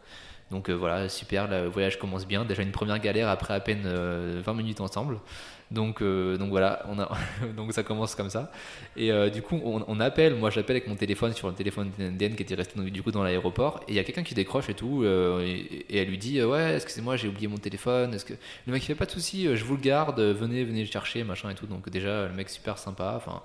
donc 0.50 0.68
euh, 0.68 0.73
voilà, 0.73 1.08
super, 1.08 1.49
le 1.49 1.66
voyage 1.66 1.99
commence 1.99 2.26
bien. 2.26 2.44
Déjà 2.44 2.62
une 2.62 2.73
première 2.73 2.99
galère 2.99 3.28
après 3.28 3.54
à 3.54 3.61
peine 3.61 3.82
20 3.82 3.88
euh, 3.88 4.54
minutes 4.54 4.80
ensemble. 4.80 5.18
Donc, 5.71 6.02
euh, 6.02 6.37
donc 6.37 6.50
voilà, 6.50 6.85
on 6.88 6.99
a 6.99 7.11
donc 7.56 7.73
ça 7.73 7.83
commence 7.83 8.14
comme 8.14 8.30
ça. 8.30 8.50
Et 8.97 9.11
du 9.30 9.42
coup, 9.42 9.61
on, 9.64 10.00
appelle, 10.00 10.35
moi 10.35 10.50
j'appelle 10.50 10.76
avec 10.76 10.88
mon 10.88 10.97
téléphone 10.97 11.33
sur 11.33 11.49
le 11.49 11.54
téléphone 11.54 11.90
d'Indienne 11.99 12.37
qui 12.37 12.42
était 12.42 12.54
resté 12.54 12.78
du 12.90 13.02
coup 13.02 13.11
dans 13.11 13.23
l'aéroport. 13.23 13.80
Et 13.88 13.92
il 13.92 13.94
y 13.94 13.99
a 13.99 14.04
quelqu'un 14.04 14.23
qui 14.23 14.35
décroche 14.35 14.68
et 14.68 14.75
tout. 14.75 15.04
Et, 15.04 15.85
elle 15.92 16.09
lui 16.09 16.18
dit 16.18 16.42
Ouais, 16.42 16.76
excusez-moi, 16.76 17.16
j'ai 17.16 17.28
oublié 17.28 17.49
mon 17.49 17.59
téléphone. 17.59 18.14
Est-ce 18.14 18.25
que... 18.25 18.35
Le 18.66 18.73
mec 18.73 18.83
il 18.83 18.87
fait 18.87 18.94
pas 18.94 19.06
de 19.06 19.11
souci, 19.11 19.49
je 19.54 19.64
vous 19.64 19.76
le 19.76 19.83
garde, 19.83 20.21
venez, 20.21 20.64
venez 20.64 20.85
le 20.85 20.90
chercher, 20.90 21.25
machin 21.25 21.50
et 21.50 21.54
tout. 21.54 21.66
Donc 21.66 21.88
déjà, 21.90 22.26
le 22.26 22.35
mec 22.35 22.49
super 22.50 22.78
sympa. 22.78 23.14
Enfin, 23.16 23.42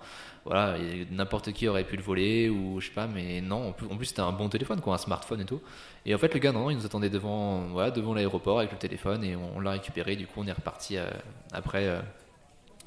voilà, 0.50 0.78
n'importe 1.12 1.52
qui 1.54 1.68
aurait 1.68 1.84
pu 1.84 1.96
le 1.96 2.02
voler 2.02 2.50
ou 2.50 2.80
je 2.80 2.88
sais 2.88 2.92
pas, 2.92 3.06
mais 3.06 3.40
non, 3.40 3.68
en 3.70 3.72
plus, 3.72 4.08
c'était 4.08 4.22
un 4.22 4.32
bon 4.32 4.50
téléphone, 4.50 4.82
quoi, 4.82 4.96
un 4.96 4.98
smartphone 4.98 5.42
et 5.42 5.46
tout. 5.46 5.62
Et 6.08 6.16
en 6.16 6.18
fait, 6.18 6.34
le 6.34 6.40
gars, 6.40 6.52
non, 6.52 6.72
il 6.72 6.78
nous 6.78 6.88
attendait 6.88 7.12
devant, 7.12 7.68
voilà, 7.68 7.92
devant 7.92 8.16
l'aéroport 8.16 8.58
avec 8.58 8.72
le 8.72 8.80
téléphone 8.80 9.24
et 9.24 9.36
on, 9.36 9.60
l'a 9.60 9.70
récupéré. 9.70 10.16
Du 10.16 10.26
coup, 10.26 10.42
on 10.42 10.48
est 10.48 10.52
reparti 10.52 10.98
euh, 10.98 11.06
après 11.52 11.86
euh, 11.86 12.02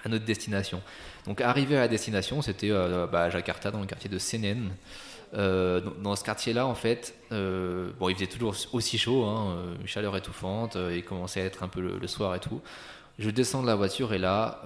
à 0.05 0.09
notre 0.09 0.25
destination. 0.25 0.83
Donc, 1.25 1.41
arrivé 1.41 1.77
à 1.77 1.83
la 1.83 1.89
destination, 1.89 2.43
c'était 2.43 2.73
euh, 2.73 3.07
bah, 3.07 3.23
à 3.23 3.31
Jakarta, 3.31 3.71
dans 3.71 3.79
le 3.79 3.87
quartier 3.87 4.11
de 4.11 4.19
Senen. 4.19 4.73
dans 5.33 6.17
ce 6.17 6.25
quartier-là, 6.25 6.67
en 6.67 6.75
fait, 6.75 7.15
bon, 7.31 8.09
il 8.09 8.17
faisait 8.17 8.27
toujours 8.27 8.57
aussi 8.73 8.99
chaud, 8.99 9.23
hein, 9.23 9.57
une 9.81 9.87
chaleur 9.87 10.17
étouffante, 10.17 10.77
il 10.91 11.05
commençait 11.05 11.43
à 11.43 11.45
être 11.45 11.63
un 11.63 11.69
peu 11.69 11.81
le, 11.81 11.97
le, 11.97 12.07
soir 12.09 12.35
et 12.35 12.41
tout. 12.41 12.61
Je 13.21 13.31
descends 13.31 13.63
de 13.63 13.69
la 13.69 13.77
voiture 13.77 14.13
et 14.15 14.19
là, 14.19 14.63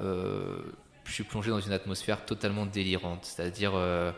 je 1.06 1.12
suis 1.12 1.25
plongé 1.25 1.50
dans 1.50 1.60
une 1.60 1.72
atmosphère 1.72 2.25
totalement 2.25 2.66
délirante, 2.66 3.25
c'est-à-dire 3.25 3.72
euh, 3.75 4.12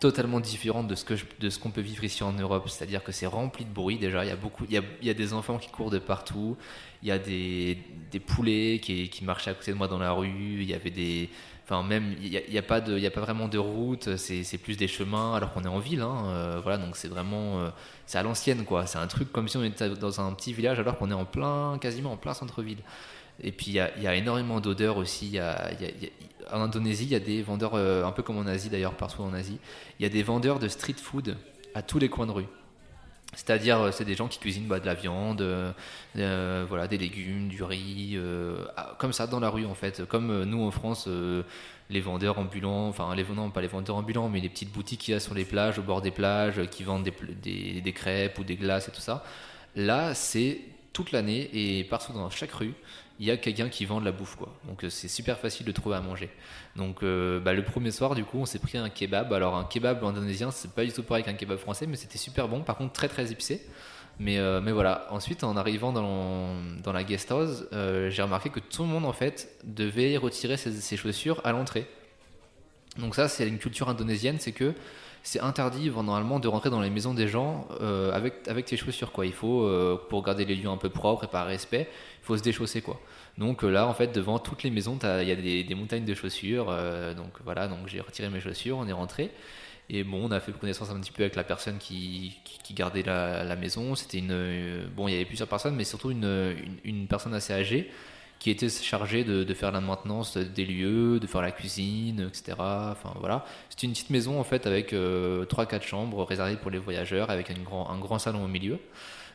totalement 0.00 0.40
différente 0.40 0.88
de 0.88 0.94
ce 0.94 1.04
que 1.04 1.14
de 1.40 1.50
ce 1.50 1.58
qu'on 1.58 1.70
peut 1.70 1.80
vivre 1.80 2.04
ici 2.04 2.22
en 2.22 2.32
Europe. 2.32 2.68
C'est-à-dire 2.68 3.02
que 3.02 3.12
c'est 3.12 3.26
rempli 3.26 3.64
de 3.64 3.72
bruit 3.72 3.98
déjà. 3.98 4.24
Il 4.24 4.28
y 4.28 4.32
a 4.32 4.36
beaucoup, 4.36 4.64
il 4.64 4.72
y 4.72 4.78
a, 4.78 4.82
il 5.00 5.06
y 5.06 5.10
a 5.10 5.14
des 5.14 5.32
enfants 5.32 5.58
qui 5.58 5.70
courent 5.70 5.90
de 5.90 5.98
partout. 5.98 6.56
Il 7.02 7.08
y 7.08 7.12
a 7.12 7.18
des, 7.18 7.78
des 8.10 8.20
poulets 8.20 8.80
qui, 8.82 9.08
qui, 9.08 9.24
marchaient 9.24 9.50
à 9.50 9.54
côté 9.54 9.72
de 9.72 9.76
moi 9.76 9.88
dans 9.88 9.98
la 9.98 10.12
rue. 10.12 10.58
Il 10.60 10.68
y 10.68 10.74
avait 10.74 10.90
des, 10.90 11.30
enfin 11.64 11.82
même 11.82 12.16
il 12.20 12.30
n'y 12.30 12.58
a, 12.58 12.62
pas 12.62 12.76
a 12.76 13.10
pas 13.10 13.20
vraiment 13.20 13.48
de 13.48 13.58
route. 13.58 14.16
C'est 14.16 14.58
plus 14.58 14.76
des 14.76 14.88
chemins 14.88 15.34
alors 15.34 15.52
qu'on 15.52 15.62
est 15.64 15.68
en 15.68 15.78
ville. 15.78 16.00
Hein, 16.00 16.24
euh, 16.26 16.60
voilà, 16.62 16.78
donc 16.78 16.96
c'est 16.96 17.08
vraiment, 17.08 17.60
euh, 17.60 17.70
c'est 18.06 18.18
à 18.18 18.22
l'ancienne 18.22 18.64
quoi. 18.64 18.86
C'est 18.86 18.98
un 18.98 19.06
truc 19.06 19.32
comme 19.32 19.48
si 19.48 19.56
on 19.56 19.64
était 19.64 19.90
dans 19.90 20.20
un 20.20 20.32
petit 20.34 20.52
village 20.52 20.78
alors 20.80 20.96
qu'on 20.98 21.10
est 21.10 21.14
en 21.14 21.24
plein, 21.24 21.78
quasiment 21.80 22.12
en 22.12 22.16
plein 22.16 22.34
centre-ville. 22.34 22.78
Et 23.42 23.52
puis 23.52 23.68
il 23.68 23.74
y, 23.74 23.80
a, 23.80 24.14
énormément 24.14 24.60
d'odeurs 24.60 24.96
aussi. 24.96 25.38
en 26.50 26.60
Indonésie, 26.60 27.04
il 27.04 27.10
y 27.10 27.14
a 27.14 27.20
des 27.20 27.42
vendeurs, 27.42 27.74
euh, 27.74 28.04
un 28.04 28.12
peu 28.12 28.22
comme 28.22 28.38
en 28.38 28.46
Asie 28.46 28.68
d'ailleurs, 28.68 28.94
partout 28.94 29.22
en 29.22 29.32
Asie, 29.32 29.58
il 29.98 30.02
y 30.02 30.06
a 30.06 30.08
des 30.08 30.22
vendeurs 30.22 30.58
de 30.58 30.68
street 30.68 30.96
food 31.00 31.36
à 31.74 31.82
tous 31.82 31.98
les 31.98 32.08
coins 32.08 32.26
de 32.26 32.32
rue. 32.32 32.46
C'est-à-dire, 33.34 33.80
euh, 33.80 33.90
c'est 33.92 34.06
des 34.06 34.14
gens 34.14 34.26
qui 34.26 34.38
cuisinent 34.38 34.66
bah, 34.66 34.80
de 34.80 34.86
la 34.86 34.94
viande, 34.94 35.42
euh, 35.42 36.64
voilà, 36.68 36.88
des 36.88 36.98
légumes, 36.98 37.48
du 37.48 37.62
riz, 37.62 38.18
comme 38.98 39.12
ça 39.12 39.28
dans 39.28 39.40
la 39.40 39.50
rue 39.50 39.66
en 39.66 39.74
fait. 39.74 40.04
Comme 40.06 40.42
nous 40.44 40.62
en 40.62 40.72
France, 40.72 41.08
les 41.90 42.00
vendeurs 42.00 42.38
ambulants, 42.38 42.88
enfin 42.88 43.14
les 43.14 43.24
non 43.24 43.50
pas 43.50 43.60
les 43.60 43.68
vendeurs 43.68 43.96
ambulants, 43.96 44.28
mais 44.28 44.40
les 44.40 44.48
petites 44.48 44.72
boutiques 44.72 45.00
qu'il 45.00 45.14
y 45.14 45.16
a 45.16 45.20
sur 45.20 45.34
les 45.34 45.44
plages, 45.44 45.78
au 45.78 45.82
bord 45.82 46.02
des 46.02 46.10
plages, 46.10 46.66
qui 46.70 46.82
vendent 46.82 47.04
des, 47.04 47.80
des 47.80 47.92
crêpes 47.92 48.36
ou 48.40 48.44
des 48.44 48.56
glaces 48.56 48.88
et 48.88 48.90
tout 48.90 49.00
ça. 49.00 49.22
Là, 49.76 50.12
c'est 50.14 50.58
toute 50.98 51.12
l'année 51.12 51.48
et 51.52 51.84
partout 51.84 52.12
dans 52.12 52.28
chaque 52.28 52.50
rue, 52.50 52.74
il 53.20 53.26
y 53.26 53.30
a 53.30 53.36
quelqu'un 53.36 53.68
qui 53.68 53.84
vend 53.84 54.00
de 54.00 54.04
la 54.04 54.10
bouffe 54.10 54.34
quoi. 54.34 54.52
Donc 54.66 54.82
euh, 54.82 54.90
c'est 54.90 55.06
super 55.06 55.38
facile 55.38 55.64
de 55.64 55.70
trouver 55.70 55.94
à 55.94 56.00
manger. 56.00 56.28
Donc 56.74 57.04
euh, 57.04 57.38
bah, 57.38 57.52
le 57.52 57.62
premier 57.62 57.92
soir 57.92 58.16
du 58.16 58.24
coup 58.24 58.38
on 58.40 58.46
s'est 58.46 58.58
pris 58.58 58.78
un 58.78 58.88
kebab. 58.88 59.32
Alors 59.32 59.56
un 59.56 59.62
kebab 59.62 60.02
indonésien 60.02 60.50
c'est 60.50 60.72
pas 60.72 60.84
du 60.84 60.92
tout 60.92 61.04
pareil 61.04 61.22
qu'un 61.22 61.34
kebab 61.34 61.58
français 61.58 61.86
mais 61.86 61.94
c'était 61.94 62.18
super 62.18 62.48
bon. 62.48 62.62
Par 62.62 62.76
contre 62.76 62.94
très 62.94 63.06
très 63.06 63.30
épicé. 63.30 63.64
Mais, 64.18 64.38
euh, 64.38 64.60
mais 64.60 64.72
voilà, 64.72 65.06
ensuite 65.12 65.44
en 65.44 65.56
arrivant 65.56 65.92
dans, 65.92 66.56
dans 66.82 66.92
la 66.92 67.04
guest 67.04 67.30
house, 67.30 67.66
j'ai 67.70 68.22
remarqué 68.22 68.50
que 68.50 68.58
tout 68.58 68.82
le 68.82 68.88
monde 68.88 69.04
en 69.04 69.12
fait 69.12 69.48
devait 69.62 70.16
retirer 70.16 70.56
ses, 70.56 70.72
ses 70.72 70.96
chaussures 70.96 71.40
à 71.44 71.52
l'entrée. 71.52 71.86
Donc 72.96 73.14
ça 73.14 73.28
c'est 73.28 73.46
une 73.46 73.58
culture 73.58 73.88
indonésienne, 73.88 74.38
c'est 74.40 74.50
que 74.50 74.74
c'est 75.22 75.40
interdit 75.40 75.90
normalement 75.90 76.40
de 76.40 76.48
rentrer 76.48 76.70
dans 76.70 76.80
les 76.80 76.90
maisons 76.90 77.14
des 77.14 77.28
gens 77.28 77.68
euh, 77.80 78.12
avec, 78.12 78.46
avec 78.48 78.66
tes 78.66 78.76
chaussures. 78.76 79.12
Quoi. 79.12 79.26
Il 79.26 79.32
faut, 79.32 79.62
euh, 79.62 80.00
pour 80.08 80.22
garder 80.22 80.44
les 80.44 80.54
lieux 80.54 80.68
un 80.68 80.76
peu 80.76 80.90
propres 80.90 81.24
et 81.24 81.26
par 81.26 81.46
respect, 81.46 81.88
il 82.22 82.24
faut 82.24 82.36
se 82.36 82.42
déchausser. 82.42 82.80
Quoi. 82.80 83.00
Donc 83.36 83.64
euh, 83.64 83.68
là, 83.68 83.86
en 83.86 83.94
fait, 83.94 84.08
devant 84.08 84.38
toutes 84.38 84.62
les 84.62 84.70
maisons, 84.70 84.98
il 85.02 85.28
y 85.28 85.32
a 85.32 85.36
des, 85.64 85.74
montagnes 85.74 86.04
de 86.04 86.14
chaussures. 86.14 86.66
donc 87.16 87.32
voilà, 87.44 87.68
donc 87.68 87.86
j'ai 87.86 88.00
retiré 88.00 88.28
mes 88.30 88.40
chaussures, 88.40 88.78
on 88.78 88.86
est 88.86 88.92
rentré. 88.92 89.30
Et 89.90 90.04
bon, 90.04 90.28
on 90.28 90.30
a 90.30 90.40
fait 90.40 90.52
connaissance 90.52 90.90
un 90.90 91.00
petit 91.00 91.12
peu 91.12 91.22
avec 91.22 91.34
la 91.34 91.44
personne 91.44 91.78
qui, 91.78 92.38
qui, 92.44 92.74
gardait 92.74 93.02
la, 93.02 93.56
maison. 93.56 93.94
C'était 93.94 94.18
une. 94.18 94.86
Bon, 94.94 95.08
il 95.08 95.12
y 95.12 95.14
avait 95.14 95.24
plusieurs 95.24 95.48
personnes, 95.48 95.74
mais 95.74 95.84
surtout 95.84 96.10
une, 96.10 96.56
une 96.84 97.06
personne 97.06 97.32
assez 97.32 97.54
âgée 97.54 97.90
qui 98.38 98.50
était 98.50 98.68
chargé 98.68 99.24
de, 99.24 99.42
de, 99.42 99.54
faire 99.54 99.72
la 99.72 99.80
maintenance 99.80 100.36
des 100.36 100.64
lieux, 100.64 101.18
de 101.18 101.26
faire 101.26 101.42
la 101.42 101.50
cuisine, 101.50 102.28
etc. 102.28 102.56
Enfin 102.58 103.12
voilà, 103.18 103.44
c'est 103.68 103.82
une 103.82 103.92
petite 103.92 104.10
maison 104.10 104.38
en 104.38 104.44
fait 104.44 104.66
avec 104.66 104.92
euh, 104.92 105.44
trois 105.44 105.64
4 105.64 105.70
quatre 105.70 105.86
chambres 105.86 106.24
réservées 106.24 106.56
pour 106.56 106.70
les 106.70 106.78
voyageurs, 106.78 107.30
avec 107.30 107.50
un 107.50 107.60
grand, 107.62 107.90
un 107.90 107.98
grand 107.98 108.18
salon 108.18 108.44
au 108.44 108.48
milieu. 108.48 108.78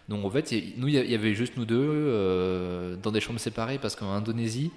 Donc 0.09 0.25
en 0.25 0.29
fait, 0.29 0.53
nous 0.77 0.87
il 0.87 0.95
y 0.95 1.15
avait 1.15 1.33
juste 1.33 1.57
nous 1.57 1.65
deux 1.65 1.77
euh, 1.79 2.95
dans 2.97 3.11
des 3.11 3.21
chambres 3.21 3.39
séparées 3.39 3.77
parce 3.77 3.95
qu'en 3.95 4.11
Indonésie, 4.11 4.71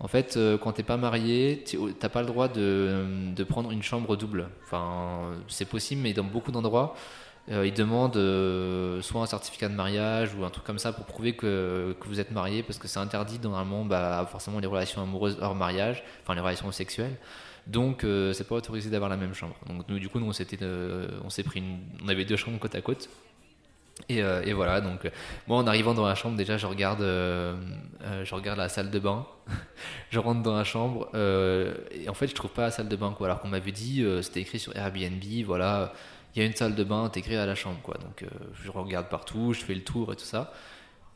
en 0.00 0.08
fait, 0.08 0.36
euh, 0.36 0.58
quand 0.58 0.72
t'es 0.72 0.82
pas 0.82 0.96
marié, 0.96 1.64
t'as 2.00 2.08
pas 2.08 2.20
le 2.20 2.26
droit 2.26 2.48
de, 2.48 3.04
de 3.34 3.44
prendre 3.44 3.70
une 3.70 3.82
chambre 3.82 4.16
double. 4.16 4.48
Enfin, 4.64 5.32
c'est 5.48 5.68
possible, 5.68 6.00
mais 6.02 6.12
dans 6.12 6.24
beaucoup 6.24 6.50
d'endroits 6.50 6.96
euh, 7.50 7.66
ils 7.66 7.74
demandent 7.74 8.16
euh, 8.16 9.02
soit 9.02 9.20
un 9.20 9.26
certificat 9.26 9.68
de 9.68 9.74
mariage 9.74 10.34
ou 10.34 10.44
un 10.44 10.50
truc 10.50 10.64
comme 10.64 10.78
ça 10.78 10.92
pour 10.92 11.04
prouver 11.04 11.34
que, 11.34 11.94
que 12.00 12.08
vous 12.08 12.18
êtes 12.18 12.30
marié 12.30 12.62
parce 12.62 12.78
que 12.78 12.88
c'est 12.88 13.00
interdit 13.00 13.38
normalement 13.38 13.84
bah, 13.84 14.26
forcément 14.30 14.60
les 14.60 14.66
relations 14.66 15.02
amoureuses 15.02 15.36
hors 15.42 15.54
mariage, 15.54 16.02
enfin 16.22 16.34
les 16.34 16.40
relations 16.40 16.72
sexuelles. 16.72 17.16
Donc 17.66 18.04
euh, 18.04 18.32
c'est 18.32 18.48
pas 18.48 18.54
autorisé 18.54 18.88
d'avoir 18.88 19.10
la 19.10 19.18
même 19.18 19.34
chambre. 19.34 19.56
Donc 19.68 19.86
nous 19.88 19.98
du 19.98 20.08
coup 20.08 20.20
nous 20.20 20.26
on 20.26 20.32
euh, 20.62 21.28
s'est 21.28 21.42
pris 21.42 21.60
une, 21.60 21.80
on 22.02 22.08
avait 22.08 22.24
deux 22.24 22.36
chambres 22.36 22.58
côte 22.58 22.74
à 22.74 22.80
côte. 22.80 23.10
Et, 24.08 24.18
et 24.18 24.52
voilà 24.52 24.80
donc 24.80 25.08
moi 25.46 25.56
en 25.56 25.68
arrivant 25.68 25.94
dans 25.94 26.04
la 26.04 26.16
chambre 26.16 26.36
déjà 26.36 26.56
je 26.56 26.66
regarde 26.66 27.00
je 27.00 28.34
regarde 28.34 28.58
la 28.58 28.68
salle 28.68 28.90
de 28.90 28.98
bain. 28.98 29.24
je 30.10 30.18
rentre 30.18 30.42
dans 30.42 30.56
la 30.56 30.64
chambre 30.64 31.10
et 31.92 32.08
en 32.08 32.14
fait 32.14 32.26
je 32.26 32.34
trouve 32.34 32.50
pas 32.50 32.62
la 32.62 32.70
salle 32.72 32.88
de 32.88 32.96
bain 32.96 33.14
quoi 33.16 33.28
alors 33.28 33.40
qu'on 33.40 33.48
m'avait 33.48 33.70
dit 33.70 34.04
c'était 34.20 34.40
écrit 34.40 34.58
sur 34.58 34.76
Airbnb 34.76 35.22
voilà 35.46 35.92
il 36.34 36.40
y 36.40 36.42
a 36.42 36.46
une 36.46 36.54
salle 36.54 36.74
de 36.74 36.84
bain 36.84 37.04
intégrée 37.04 37.36
à 37.36 37.46
la 37.46 37.54
chambre, 37.54 37.80
quoi. 37.82 37.96
Donc 37.98 38.22
euh, 38.22 38.28
je 38.62 38.70
regarde 38.70 39.08
partout, 39.08 39.52
je 39.52 39.60
fais 39.60 39.74
le 39.74 39.84
tour 39.84 40.12
et 40.12 40.16
tout 40.16 40.24
ça. 40.24 40.52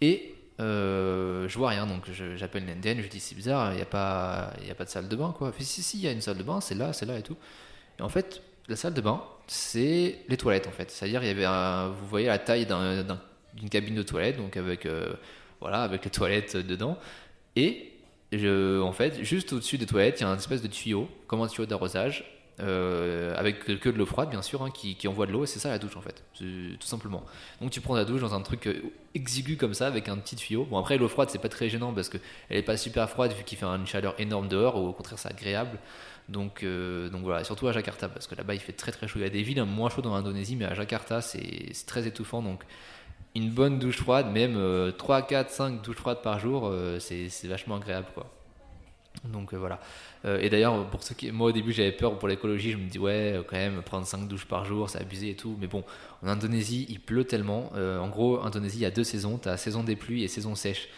Et 0.01 0.35
euh, 0.61 1.49
je 1.49 1.59
vois 1.59 1.71
rien, 1.71 1.87
donc 1.87 2.09
j'appelle 2.37 2.67
l'Indienne, 2.67 3.01
je 3.01 3.09
dis 3.09 3.21
c'est 3.21 3.35
bizarre, 3.35 3.73
il 3.73 3.77
n'y 3.77 3.83
a, 3.83 3.87
pas, 3.87 4.51
a 4.69 4.75
pas 4.77 4.85
de 4.85 4.91
salle 4.91 5.09
de 5.09 5.17
bain, 5.17 5.35
quoi. 5.37 5.53
Fait, 5.53 5.65
si, 5.65 5.83
si, 5.83 5.99
il 5.99 6.05
y 6.05 6.09
a 6.09 6.13
une 6.13 6.21
salle 6.21 6.39
de 6.39 6.43
bain, 6.43 6.61
c'est 6.61 6.75
là, 6.75 6.93
c'est 6.93 7.07
là 7.07 7.19
et 7.19 7.23
tout. 7.23 7.37
Et 7.99 8.03
en 8.03 8.09
fait, 8.09 8.43
la 8.69 8.77
salle 8.77 8.95
de 8.95 9.01
bain, 9.01 9.23
c'est 9.47 10.19
les 10.29 10.37
toilettes, 10.37 10.67
en 10.67 10.73
fait. 10.73 10.91
C'est-à-dire, 10.91 11.23
il 11.23 11.27
y 11.27 11.31
avait 11.31 11.89
vous 11.93 12.07
voyez 12.07 12.27
la 12.27 12.39
taille 12.39 12.67
d'une 12.67 13.69
cabine 13.71 13.95
de 13.95 14.03
toilette, 14.03 14.37
donc 14.37 14.57
avec, 14.57 14.87
euh, 14.87 15.13
voilà, 15.61 15.83
avec 15.83 16.05
les 16.05 16.11
toilettes 16.11 16.57
dedans. 16.57 16.99
Et 17.57 17.93
je, 18.33 18.81
en 18.81 18.93
fait, 18.93 19.23
juste 19.25 19.53
au-dessus 19.53 19.79
des 19.79 19.87
toilettes, 19.87 20.21
il 20.21 20.25
y 20.25 20.27
a 20.27 20.31
un 20.31 20.37
espèce 20.37 20.63
de 20.63 20.69
tuyau, 20.69 21.09
comme 21.27 21.41
un 21.41 21.47
tuyau 21.47 21.67
d'arrosage, 21.67 22.38
euh, 22.61 23.35
avec 23.37 23.65
que 23.65 23.89
de 23.89 23.97
l'eau 23.97 24.07
froide 24.07 24.31
bien 24.31 24.43
sûr 24.43 24.63
hein, 24.63 24.71
qui, 24.71 24.97
envoie 25.07 25.27
de 25.27 25.33
l'eau 25.33 25.45
et 25.45 25.47
c'est 25.47 25.61
ça 25.61 25.69
la 25.69 25.79
douche 25.79 25.97
en 25.97 26.01
fait. 26.01 26.25
Tout 26.35 26.87
simplement. 26.87 27.23
Donc 27.61 27.71
tu 27.71 27.81
prends 27.81 27.95
la 27.95 28.05
douche 28.05 28.21
dans 28.21 28.35
un 28.35 28.41
truc 28.41 28.67
euh, 28.67 28.83
exigu 29.15 29.57
comme 29.57 29.75
ça 29.75 29.87
avec 29.87 30.09
un 30.09 30.17
petit 30.17 30.35
tuyau. 30.35 30.65
Bon 30.65 30.79
après 30.79 30.99
l'eau 30.99 31.09
froide 31.09 31.31
c'est 31.31 31.41
pas 31.41 31.49
très 31.49 31.69
gênant 31.69 31.93
parce 31.93 32.09
que 32.09 32.19
elle 32.49 32.57
est 32.57 32.63
pas 32.63 32.77
super 32.77 33.09
froide 33.09 33.33
vu 33.33 33.45
qu'il 33.45 33.59
fait 33.59 33.67
une 33.67 33.87
chaleur 33.87 34.15
énorme 34.19 34.49
dehors 34.49 34.77
ou 34.77 34.89
au 34.89 34.93
contraire 34.93 35.19
c'est 35.19 35.31
agréable. 35.31 35.79
Donc, 36.29 36.63
euh, 36.63 37.09
donc 37.09 37.23
voilà 37.23 37.43
surtout 37.43 37.69
à 37.69 37.73
Jakarta 37.73 38.09
parce 38.09 38.27
que 38.27 38.35
là-bas 38.35 38.55
il 38.55 38.61
fait 38.61 38.73
très 38.73 38.93
très 38.93 39.07
chaud. 39.07 39.19
Il 39.21 39.23
y 39.23 39.27
a 39.27 39.31
des 39.31 39.43
villes 39.43 39.63
moins 39.63 39.89
chaudes 39.89 40.05
dans 40.05 40.15
l'Indonésie 40.15 40.57
mais 40.57 40.67
à 40.67 40.75
Jakarta 40.75 41.21
c'est 41.21 41.73
très 41.87 42.07
étouffant. 42.07 42.43
Donc 42.43 42.65
une 43.35 43.51
bonne 43.51 43.79
douche 43.79 43.99
froide, 43.99 44.33
même 44.33 44.93
3, 44.99 45.23
4, 45.23 45.51
5 45.51 45.83
douches 45.83 45.97
froides 45.97 46.23
par 46.23 46.41
jour, 46.41 46.75
c'est 46.99 47.29
vachement 47.45 47.77
agréable 47.77 48.09
quoi. 48.15 48.27
Donc 49.25 49.53
voilà. 49.53 49.81
et 50.25 50.49
d'ailleurs, 50.49 50.89
pour 50.91 51.03
ceux 51.03 51.15
qui, 51.15 51.33
moi 51.33 51.49
au 51.49 51.53
début 51.53 51.73
j'avais 51.73 51.93
peur 51.93 52.17
pour 52.19 52.29
l'écologie, 52.29 52.71
je 52.71 52.77
me 52.77 52.89
dis 52.89 52.99
ouais, 53.01 53.41
quand 53.49 53.57
même 53.57 53.83
prendre 53.83 54.07
5 54.07 54.29
douches 54.29 54.47
par 54.47 54.65
jour, 54.65 54.89
c'est 54.89 55.01
abusé 55.01 55.31
et 55.31 55.35
tout. 55.35 55.57
Mais 55.61 55.67
bon, 55.67 55.83
en 56.23 56.29
Indonésie, 56.29 56.87
il 56.89 57.01
pleut 57.01 57.25
tellement. 57.25 57.73
en 57.75 58.09
gros, 58.09 58.41
Indonésie, 58.45 58.79
il 58.79 58.83
y 58.83 58.87
a 58.87 58.93
deux 58.93 59.05
saisons. 59.05 59.39
Tu 59.39 59.49
as 59.49 59.57
saison 59.57 59.83
des 59.83 59.97
pluies 59.97 60.23
et 60.23 60.29
saison 60.29 60.55
sèche. 60.55 60.89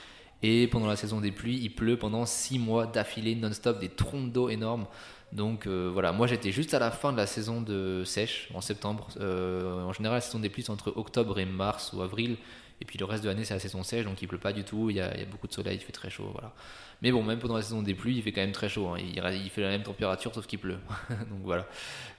Et 0.43 0.69
pendant 0.69 0.87
la 0.87 0.97
saison 0.97 1.21
des 1.21 1.33
pluies, 1.33 1.59
il 1.62 1.71
pleut 1.71 1.99
pendant 1.99 2.25
6 2.25 2.59
mois 2.59 2.87
d'affilée 2.87 3.35
non-stop, 3.35 3.79
des 3.79 3.88
trompes 3.88 4.33
d'eau 4.33 4.49
énormes. 4.49 4.87
Donc 5.33 5.67
euh, 5.67 5.90
voilà, 5.93 6.12
moi 6.12 6.26
j'étais 6.26 6.50
juste 6.50 6.75
à 6.75 6.79
la 6.79 6.90
fin 6.90 7.12
de 7.12 7.17
la 7.17 7.26
saison 7.26 7.61
de 7.61 8.02
sèche, 8.05 8.49
en 8.55 8.61
septembre. 8.61 9.09
Euh, 9.21 9.85
en 9.85 9.93
général, 9.93 10.17
la 10.17 10.21
saison 10.21 10.40
des 10.40 10.49
pluies, 10.49 10.64
c'est 10.64 10.71
entre 10.71 10.93
octobre 10.97 11.38
et 11.38 11.45
mars 11.45 11.93
ou 11.93 12.02
avril. 12.02 12.37
Et 12.80 12.84
puis 12.84 12.99
le 12.99 13.04
reste 13.04 13.22
de 13.22 13.28
l'année, 13.28 13.44
c'est 13.44 13.54
la 13.54 13.60
saison 13.60 13.82
sèche, 13.82 14.04
donc 14.04 14.22
il 14.22 14.28
pleut 14.28 14.38
pas 14.38 14.52
du 14.52 14.64
tout, 14.64 14.90
il 14.90 14.96
y, 14.96 15.00
a, 15.00 15.12
beaucoup 15.30 15.46
de 15.46 15.52
soleil, 15.52 15.76
il 15.76 15.84
fait 15.84 15.92
très 15.92 16.08
chaud. 16.08 16.30
Voilà. 16.32 16.52
Mais 17.02 17.12
bon, 17.12 17.22
même 17.22 17.38
pendant 17.38 17.56
la 17.56 17.62
saison 17.62 17.82
des 17.82 17.94
pluies, 17.94 18.16
il 18.16 18.22
fait 18.22 18.32
quand 18.32 18.40
même 18.40 18.52
très 18.52 18.68
chaud. 18.68 18.88
Hein. 18.88 18.99
Il, 18.99 19.50
fait 19.50 19.60
la 19.60 19.68
même 19.68 19.82
température, 19.82 20.34
sauf 20.34 20.46
qu'il 20.46 20.58
pleut. 20.58 20.78
donc 21.08 21.40
voilà. 21.44 21.66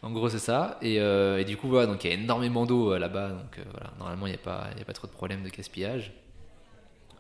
En 0.01 0.11
gros, 0.11 0.29
c'est 0.29 0.39
ça. 0.39 0.79
Euh, 0.83 1.37
et, 1.37 1.45
du 1.45 1.57
coup, 1.57 1.67
voilà, 1.67 1.87
donc 1.87 2.03
il 2.03 2.09
y 2.09 2.11
a 2.11 2.15
énormément 2.15 2.65
d'eau 2.65 2.97
là-bas. 2.97 3.29
Donc 3.29 3.59
voilà, 3.71 3.91
normalement, 3.97 4.27
il 4.27 4.31
n'y 4.31 4.35
a, 4.35 4.39
pas, 4.39 4.69
a 4.79 4.83
pas 4.85 4.93
trop 4.93 5.07
de 5.07 5.13
problème 5.13 5.43
de 5.43 5.49
gaspillage. 5.49 6.13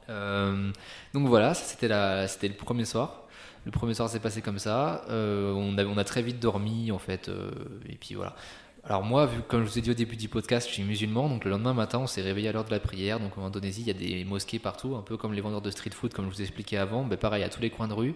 Euh, 0.09 0.71
donc 1.13 1.27
voilà, 1.27 1.53
c'était 1.53 1.87
le 1.87 2.53
premier 2.55 2.85
soir. 2.85 3.23
Le 3.65 3.71
premier 3.71 3.93
soir 3.93 4.09
s'est 4.09 4.19
passé 4.19 4.41
comme 4.41 4.59
ça. 4.59 5.03
Euh, 5.09 5.53
on, 5.53 5.77
a, 5.77 5.85
on, 5.85 5.97
a, 5.97 6.03
très 6.03 6.21
vite 6.21 6.39
dormi 6.39 6.91
en 6.91 6.97
fait. 6.97 7.29
Euh, 7.29 7.51
et 7.87 7.95
puis 7.95 8.15
voilà. 8.15 8.35
Alors 8.83 9.03
moi, 9.03 9.27
vu, 9.27 9.41
comme 9.47 9.63
je 9.63 9.69
vous 9.69 9.77
ai 9.77 9.81
dit 9.81 9.91
au 9.91 9.95
début 9.95 10.15
du 10.15 10.27
podcast, 10.27 10.67
je 10.67 10.73
suis 10.73 10.83
musulman, 10.83 11.29
donc 11.29 11.45
le 11.45 11.51
lendemain 11.51 11.73
matin, 11.73 11.99
on 11.99 12.07
s'est 12.07 12.21
réveillé 12.21 12.49
à 12.49 12.51
l'heure 12.51 12.65
de 12.65 12.71
la 12.71 12.79
prière. 12.79 13.19
Donc 13.19 13.37
en 13.37 13.45
Indonésie, 13.45 13.81
il 13.81 13.87
y 13.87 13.91
a 13.91 13.93
des 13.93 14.23
mosquées 14.25 14.59
partout, 14.59 14.95
un 14.95 15.01
peu 15.01 15.17
comme 15.17 15.33
les 15.33 15.41
vendeurs 15.41 15.61
de 15.61 15.69
street 15.69 15.91
food, 15.91 16.13
comme 16.13 16.25
je 16.25 16.35
vous 16.35 16.41
expliquais 16.41 16.77
avant. 16.77 17.03
Ben, 17.03 17.17
pareil, 17.17 17.43
à 17.43 17.49
tous 17.49 17.61
les 17.61 17.69
coins 17.69 17.87
de 17.87 17.93
rue, 17.93 18.15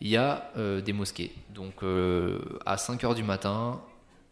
il 0.00 0.08
y 0.08 0.16
a 0.16 0.50
des 0.56 0.92
mosquées. 0.92 1.32
Donc 1.54 1.82
à 2.64 2.76
5 2.76 3.04
heures 3.04 3.14
du 3.14 3.22
matin, 3.22 3.80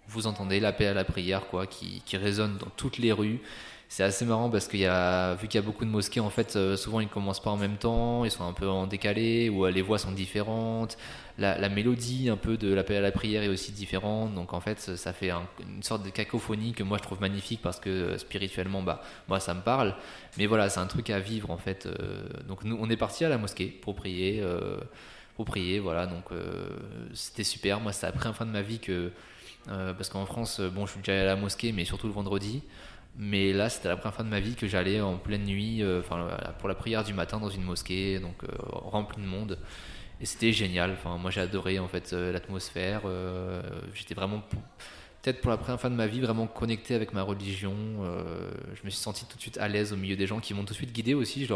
vous 0.09 0.27
entendez 0.27 0.61
l'appel 0.61 0.89
à 0.89 0.95
la 0.95 1.05
prière 1.05 1.47
quoi, 1.49 1.67
qui, 1.67 2.03
résonne 2.17 2.57
dans 2.59 2.71
toutes 2.77 2.99
les 2.99 3.13
rues 3.13 3.41
c'est 3.89 4.03
assez 4.03 4.25
marrant 4.25 4.51
parce 4.51 4.67
qu'il 4.67 4.81
y 4.81 4.87
a, 4.87 5.35
vu 5.35 5.49
qu'il 5.49 5.61
y 5.61 5.63
a 5.63 5.67
beaucoup 5.67 5.85
de 5.85 5.91
mosquées, 5.91 6.21
en 6.21 6.31
fait, 6.31 6.57
euh, 6.57 6.77
souvent 6.77 7.01
ils 7.01 7.09
commencent 7.09 7.43
pas 7.43 7.51
en 7.51 7.57
même 7.57 7.77
temps, 7.77 8.25
ils 8.25 8.31
sont 8.31 8.45
un 8.45 8.53
peu 8.53 8.69
en 8.69 8.87
décalé, 8.87 9.49
ou 9.49 9.65
euh, 9.65 9.71
les 9.71 9.83
voix 9.83 9.99
sont 9.99 10.13
différentes, 10.13 10.99
la, 11.39 11.69
mélodie 11.69 12.29
un 12.29 12.37
peu 12.37 12.57
de 12.57 12.73
l'appel 12.73 12.97
à 12.97 13.01
la 13.01 13.13
prière 13.13 13.43
est 13.43 13.49
aussi 13.49 13.73
différente, 13.73 14.35
donc 14.35 14.53
en 14.53 14.61
fait 14.61 14.79
ça 14.79 15.13
fait 15.13 15.31
une 15.31 15.83
sorte 15.83 16.03
de 16.03 16.11
cacophonie 16.11 16.73
que 16.73 16.83
moi 16.83 16.99
je 16.99 17.03
trouve 17.03 17.21
magnifique 17.21 17.61
parce 17.63 17.81
que 17.81 17.91
euh, 17.91 18.19
spirituellement, 18.19 18.83
bah, 18.83 19.03
moi 19.29 19.41
ça 19.41 19.55
me 19.55 19.61
parle, 19.61 19.95
mais 20.39 20.47
voilà, 20.47 20.69
c'est 20.69 20.81
un 20.81 20.87
truc 20.87 21.11
à 21.11 21.19
vivre 21.19 21.51
en 21.51 21.59
fait. 21.59 21.89
donc 22.49 22.65
nous, 22.65 22.77
on 22.81 22.89
est 22.91 22.97
parti 22.97 23.25
à 23.25 23.29
la 23.29 23.39
mosquée 23.39 23.67
pour 23.67 23.95
prier, 23.95 24.43
pour 25.35 25.45
prier, 25.45 25.79
voilà, 25.79 26.07
donc 26.07 26.25
c'était 27.15 27.45
super. 27.45 27.81
Moi, 27.81 27.93
c'est 27.93 28.07
la 28.07 28.13
première 28.13 28.37
fois 28.37 28.47
de 28.47 28.51
ma 28.51 28.63
vie 28.63 28.79
que, 28.79 29.13
parce 29.67 30.09
qu'en 30.09 30.27
France, 30.27 30.61
bon, 30.61 30.87
je 30.87 30.93
suis 30.93 31.01
déjà 31.01 31.13
allé 31.13 31.23
à 31.23 31.27
la 31.27 31.37
mosquée, 31.37 31.73
mais 31.73 31.85
surtout 31.85 32.07
le 32.07 32.13
vendredi. 32.13 32.63
Mais 33.19 33.53
là, 33.53 33.71
c'était 33.71 33.89
la 33.89 33.97
première 33.97 34.15
fois 34.15 34.25
de 34.25 34.29
ma 34.29 34.41
vie 34.41 34.55
que 34.55 34.67
j'allais 34.67 35.01
en 35.01 35.17
pleine 35.17 35.45
nuit, 35.45 35.83
euh, 35.83 36.01
enfin 36.01 36.29
pour 36.59 36.69
la 36.69 36.75
prière 36.75 37.03
du 37.03 37.15
matin 37.15 37.39
dans 37.39 37.49
une 37.49 37.63
mosquée, 37.63 38.19
donc 38.19 38.45
euh, 38.45 38.49
remplie 38.61 39.23
de 39.23 39.27
monde. 39.27 39.59
Et 40.21 40.27
c'était 40.27 40.53
génial. 40.53 40.93
Enfin, 40.93 41.17
moi, 41.19 41.31
j'ai 41.31 41.41
adoré 41.41 41.79
en 41.79 41.89
fait 41.89 42.13
euh, 42.13 42.33
l'atmosphère. 42.33 43.03
J'étais 43.95 44.15
vraiment, 44.15 44.43
peut-être 45.23 45.41
pour 45.41 45.51
la 45.51 45.57
première 45.57 45.81
fois 45.81 45.91
de 45.91 45.95
ma 45.95 46.07
vie, 46.07 46.21
vraiment 46.21 46.47
connecté 46.47 46.95
avec 46.95 47.13
ma 47.13 47.23
religion. 47.23 47.75
je 48.75 48.85
me 48.85 48.91
suis 48.91 49.01
senti 49.01 49.27
tout 49.27 49.37
de 49.37 49.43
suite 49.43 49.59
à 49.59 49.69
l'aise 49.69 49.93
au 49.93 49.97
milieu 49.97 50.17
des 50.17 50.27
gens 50.27 50.41
qui 50.41 50.55
m'ont 50.55 50.65
tout 50.65 50.73
de 50.73 50.79
suite 50.79 50.93
guidé 50.93 51.15
aussi. 51.15 51.47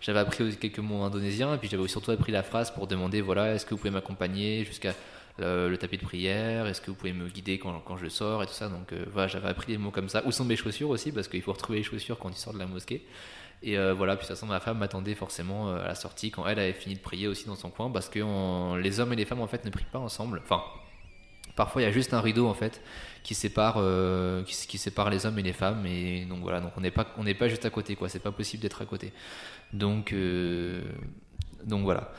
J'avais 0.00 0.18
appris 0.18 0.56
quelques 0.56 0.78
mots 0.78 1.02
indonésiens, 1.02 1.54
et 1.54 1.58
puis 1.58 1.68
j'avais 1.68 1.88
surtout 1.88 2.10
appris 2.10 2.32
la 2.32 2.42
phrase 2.42 2.70
pour 2.70 2.86
demander 2.86 3.20
voilà, 3.20 3.54
est-ce 3.54 3.64
que 3.64 3.70
vous 3.70 3.78
pouvez 3.78 3.90
m'accompagner 3.90 4.64
jusqu'à 4.64 4.94
le, 5.38 5.76
tapis 5.76 5.98
de 5.98 6.02
prière, 6.02 6.66
est-ce 6.66 6.80
que 6.80 6.90
vous 6.90 6.96
pouvez 6.96 7.12
me 7.12 7.28
guider 7.28 7.58
quand, 7.58 7.80
quand 7.80 7.96
je 7.96 8.08
sors? 8.08 8.42
Et 8.42 8.46
tout 8.46 8.52
ça. 8.52 8.68
Donc 8.68 8.92
euh, 8.92 9.04
voilà, 9.12 9.28
j'avais 9.28 9.48
appris 9.48 9.72
des 9.72 9.78
mots 9.78 9.90
comme 9.90 10.08
ça. 10.08 10.22
Où 10.26 10.32
sont 10.32 10.44
mes 10.44 10.56
chaussures 10.56 10.90
aussi, 10.90 11.12
parce 11.12 11.28
qu'il 11.28 11.42
faut 11.42 11.52
retrouver 11.52 11.78
les 11.78 11.84
chaussures 11.84 12.18
quand 12.18 12.30
tu 12.30 12.38
sors 12.38 12.52
de 12.52 12.58
la 12.58 12.66
mosquée. 12.66 13.02
Et 13.62 13.78
euh, 13.78 13.94
voilà, 13.94 14.16
puis 14.16 14.24
de 14.24 14.28
toute 14.28 14.36
façon, 14.36 14.46
ma 14.46 14.60
femme 14.60 14.78
m'attendait 14.78 15.14
forcément 15.14 15.70
euh, 15.70 15.84
à 15.84 15.88
la 15.88 15.94
sortie 15.94 16.30
quand 16.30 16.46
elle 16.46 16.58
avait 16.58 16.72
fini 16.72 16.96
de 16.96 17.00
prier 17.00 17.28
aussi 17.28 17.46
dans 17.46 17.56
son 17.56 17.70
coin, 17.70 17.90
parce 17.90 18.08
que 18.08 18.18
les 18.78 19.00
hommes 19.00 19.12
et 19.12 19.16
les 19.16 19.24
femmes 19.24 19.40
en 19.40 19.46
fait 19.46 19.64
ne 19.64 19.70
prient 19.70 19.84
pas 19.90 19.98
ensemble. 19.98 20.40
Enfin, 20.44 20.62
parfois 21.54 21.82
il 21.82 21.84
y 21.84 21.88
a 21.88 21.92
juste 21.92 22.14
un 22.14 22.20
rideau 22.20 22.48
en 22.48 22.54
fait 22.54 22.80
qui 23.22 23.34
sépare, 23.34 23.80
qui, 24.46 24.78
sépare 24.78 25.10
les 25.10 25.26
hommes 25.26 25.38
et 25.38 25.42
les 25.42 25.52
femmes. 25.52 25.86
Et 25.86 26.24
donc 26.24 26.40
voilà, 26.40 26.60
donc 26.60 26.72
on 26.76 26.80
n'est 26.80 26.90
pas, 26.90 27.04
pas 27.04 27.48
juste 27.48 27.64
à 27.64 27.70
côté, 27.70 27.94
quoi. 27.94 28.08
C'est 28.08 28.18
pas 28.18 28.32
possible 28.32 28.62
d'être 28.62 28.82
à 28.82 28.86
côté. 28.86 29.12
Donc, 29.72 30.14
donc 31.64 31.84
voilà. 31.84 32.12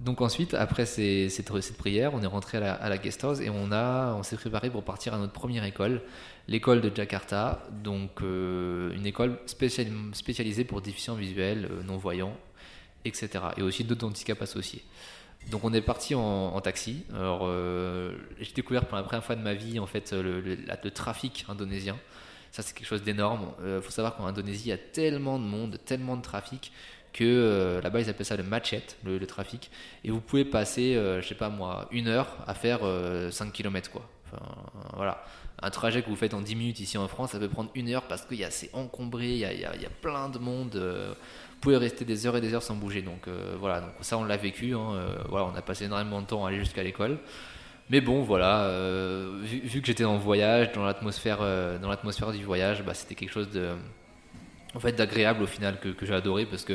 Donc 0.00 0.20
ensuite, 0.20 0.54
après 0.54 0.86
cette, 0.86 1.76
prière, 1.76 2.14
on 2.14 2.22
est 2.22 2.26
rentré 2.26 2.58
à 2.58 2.60
la, 2.60 2.72
à 2.74 2.94
et 2.94 3.50
on, 3.50 3.72
on 3.72 4.22
s'est 4.22 4.36
préparé 4.36 4.70
pour 4.70 4.84
partir 4.84 5.12
à 5.12 5.18
notre 5.18 5.32
première 5.32 5.64
école, 5.64 6.02
l'école 6.46 6.80
de 6.80 6.92
Jakarta, 6.94 7.66
donc 7.82 8.22
euh, 8.22 8.94
une 8.94 9.06
école 9.06 9.38
spécialisée 9.46 10.64
pour 10.64 10.82
déficients 10.82 11.16
visuels, 11.16 11.68
euh, 11.70 11.82
non-voyants, 11.82 12.36
etc. 13.04 13.28
Et 13.56 13.62
aussi 13.62 13.82
d'autres 13.82 14.06
handicaps 14.06 14.40
associés. 14.40 14.84
Donc 15.50 15.64
on 15.64 15.72
est 15.72 15.80
parti 15.80 16.14
en, 16.14 16.60
taxi. 16.60 17.04
Alors 17.12 17.42
euh, 17.44 18.12
j'ai 18.38 18.52
découvert 18.52 18.84
pour 18.86 18.96
la 18.96 19.02
première 19.02 19.24
fois 19.24 19.34
de 19.34 19.42
ma 19.42 19.54
vie 19.54 19.80
en 19.80 19.86
fait 19.86 20.12
le, 20.12 20.40
le 20.40 20.90
trafic 20.90 21.44
indonésien. 21.48 21.96
Ça 22.52 22.62
c'est 22.62 22.74
quelque 22.74 22.86
chose 22.86 23.02
d'énorme. 23.02 23.52
Il 23.64 23.80
faut 23.82 23.90
savoir 23.90 24.16
qu'en 24.16 24.26
Indonésie 24.26 24.66
il 24.66 24.70
y 24.70 24.72
a 24.72 24.78
tellement 24.78 25.38
de 25.38 25.44
monde, 25.44 25.78
tellement 25.84 26.16
de 26.16 26.22
trafic 26.22 26.72
euh, 27.24 27.80
là-bas 27.80 28.00
ils 28.00 28.10
appellent 28.10 28.26
ça 28.26 28.36
le 28.36 28.42
machette, 28.42 28.96
le, 29.04 29.18
trafic, 29.26 29.70
et 30.04 30.10
vous 30.10 30.20
pouvez 30.20 30.44
passer, 30.44 30.94
euh, 30.94 31.20
je 31.20 31.28
sais 31.28 31.34
pas 31.34 31.48
moi, 31.48 31.88
une 31.90 32.08
heure 32.08 32.36
à 32.46 32.54
faire 32.54 32.80
5 32.80 32.84
euh, 32.84 33.30
km 33.52 33.90
quoi. 33.90 34.08
Voilà. 34.94 35.24
Un 35.60 35.70
trajet 35.70 36.02
que 36.02 36.08
vous 36.08 36.16
faites 36.16 36.34
en 36.34 36.40
10 36.40 36.54
minutes 36.54 36.80
ici 36.80 36.98
en 36.98 37.08
France, 37.08 37.32
ça 37.32 37.38
peut 37.38 37.48
prendre 37.48 37.70
une 37.74 37.88
heure 37.88 38.04
parce 38.04 38.24
qu'il 38.24 38.38
y 38.38 38.44
a 38.44 38.50
c'est 38.50 38.70
encombré, 38.74 39.30
il 39.30 39.38
y 39.38 39.44
a, 39.44 39.52
y, 39.52 39.60
y 39.60 39.86
a, 39.86 39.90
plein 40.02 40.28
de 40.28 40.38
monde. 40.38 40.76
vous 40.76 41.60
pouvez 41.60 41.76
rester 41.76 42.04
des 42.04 42.26
heures 42.26 42.36
et 42.36 42.40
des 42.40 42.54
heures 42.54 42.62
sans 42.62 42.76
bouger. 42.76 43.02
Donc 43.02 43.28
voilà, 43.58 43.80
donc 43.80 43.90
ça 44.02 44.18
on 44.18 44.24
l'a 44.24 44.36
vécu. 44.36 44.74
Hein, 44.74 45.16
voilà, 45.28 45.46
on 45.46 45.56
a 45.56 45.62
passé 45.62 45.86
énormément 45.86 46.20
de 46.20 46.26
temps 46.26 46.44
à 46.44 46.48
aller 46.48 46.58
jusqu'à 46.58 46.82
l'école. 46.82 47.18
Mais 47.90 48.00
bon, 48.00 48.22
voilà, 48.22 48.70
vu, 49.42 49.60
vu, 49.60 49.80
que 49.80 49.86
j'étais 49.86 50.04
en 50.04 50.18
voyage, 50.18 50.70
dans 50.72 50.84
l'atmosphère, 50.84 51.38
dans 51.38 51.88
l'atmosphère 51.88 52.32
du 52.32 52.44
voyage, 52.44 52.84
bah, 52.84 52.94
c'était 52.94 53.14
quelque 53.14 53.32
chose 53.32 53.50
de, 53.50 53.70
en 54.74 54.80
fait, 54.80 54.92
d'agréable 54.92 55.42
au 55.42 55.46
final 55.46 55.80
que 55.80 56.06
j'ai 56.06 56.14
adoré 56.14 56.46
parce 56.46 56.64
que 56.64 56.74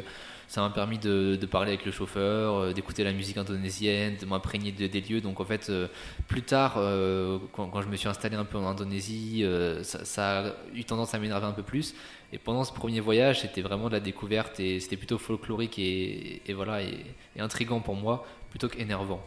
ça 0.53 0.61
m'a 0.61 0.69
permis 0.69 0.99
de, 0.99 1.35
parler 1.49 1.69
avec 1.69 1.83
le 1.83 1.91
chauffeur, 1.91 2.57
euh, 2.57 2.73
d'écouter 2.73 3.03
la 3.03 3.11
musique 3.11 3.37
indonésienne, 3.37 4.17
de 4.21 4.27
m'imprégner 4.27 4.71
des 4.71 5.01
lieux. 5.01 5.19
Donc 5.19 5.39
en 5.39 5.45
fait, 5.45 5.71
euh, 5.71 5.87
plus 6.27 6.43
tard, 6.43 6.75
euh, 6.77 7.39
quand, 7.53 7.81
je 7.81 7.87
me 7.87 7.95
suis 7.95 8.07
installé 8.07 8.35
un 8.35 8.45
peu 8.45 8.59
en 8.59 8.67
Indonésie, 8.67 9.43
ça, 9.81 10.41
a 10.41 10.51
eu 10.75 10.83
tendance 10.83 11.15
à 11.15 11.17
m'énerver 11.17 11.47
un 11.47 11.53
peu 11.53 11.63
plus. 11.63 11.95
Et 12.31 12.37
pendant 12.37 12.63
ce 12.65 12.71
premier 12.71 12.99
voyage, 12.99 13.41
c'était 13.41 13.63
vraiment 13.63 13.87
de 13.87 13.93
la 13.93 13.99
découverte 13.99 14.59
et 14.59 14.79
c'était 14.79 14.95
plutôt 14.95 15.17
folklorique 15.17 15.79
et, 15.79 16.43
et 16.45 16.53
voilà 16.53 16.83
et, 16.83 17.03
intrigant 17.39 17.79
pour 17.79 17.95
moi 17.95 18.23
plutôt 18.51 18.67
qu'énervant. 18.67 19.23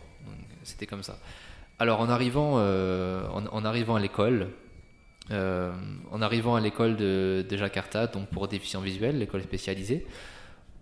C'était 0.63 0.87
comme 0.87 1.03
ça. 1.03 1.19
Alors 1.81 1.99
en 1.99 2.09
arrivant, 2.09 2.53
en, 2.55 3.65
arrivant 3.65 3.97
à 3.97 4.01
l'école, 4.01 4.51
en 5.33 6.23
arrivant 6.23 6.55
à 6.55 6.61
l'école 6.61 6.97
de, 6.97 7.45
de 7.49 7.57
Jakarta, 7.57 8.07
donc 8.07 8.29
pour 8.29 8.47
déficients 8.47 8.81
visuels, 8.81 9.19
l'école 9.19 9.43
spécialisée. 9.43 10.07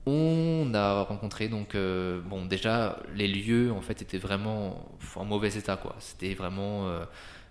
On 0.07 0.73
a 0.75 1.03
rencontré 1.03 1.49
donc 1.49 1.75
euh, 1.75 2.21
bon 2.21 2.45
déjà 2.45 2.99
les 3.15 3.27
lieux 3.27 3.73
en 3.73 3.81
fait 3.81 4.03
étaient 4.03 4.19
vraiment 4.19 4.87
en 5.17 5.25
mauvais 5.25 5.57
état 5.57 5.77
quoi. 5.77 5.97
C'était 5.99 6.35
vraiment 6.35 6.89
euh, 6.89 7.05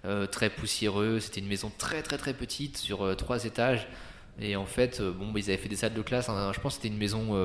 euh, 0.06 0.28
très 0.28 0.52
poussiéreux. 0.52 1.20
C'était 1.20 1.40
une 1.40 1.48
maison 1.48 1.72
très 1.76 2.04
très 2.04 2.18
très 2.18 2.34
petite 2.34 2.78
sur 2.78 3.16
trois 3.18 3.46
étages. 3.46 3.88
Et 4.40 4.56
en 4.56 4.66
fait, 4.66 5.00
bon, 5.00 5.32
ils 5.36 5.44
avaient 5.44 5.58
fait 5.58 5.70
des 5.70 5.76
salles 5.76 5.94
de 5.94 6.02
classe. 6.02 6.28
Hein. 6.28 6.52
je 6.56 6.60
pense 6.60 6.74
que 6.74 6.82
c'était 6.82 6.94
une 6.94 6.98
maison 6.98 7.38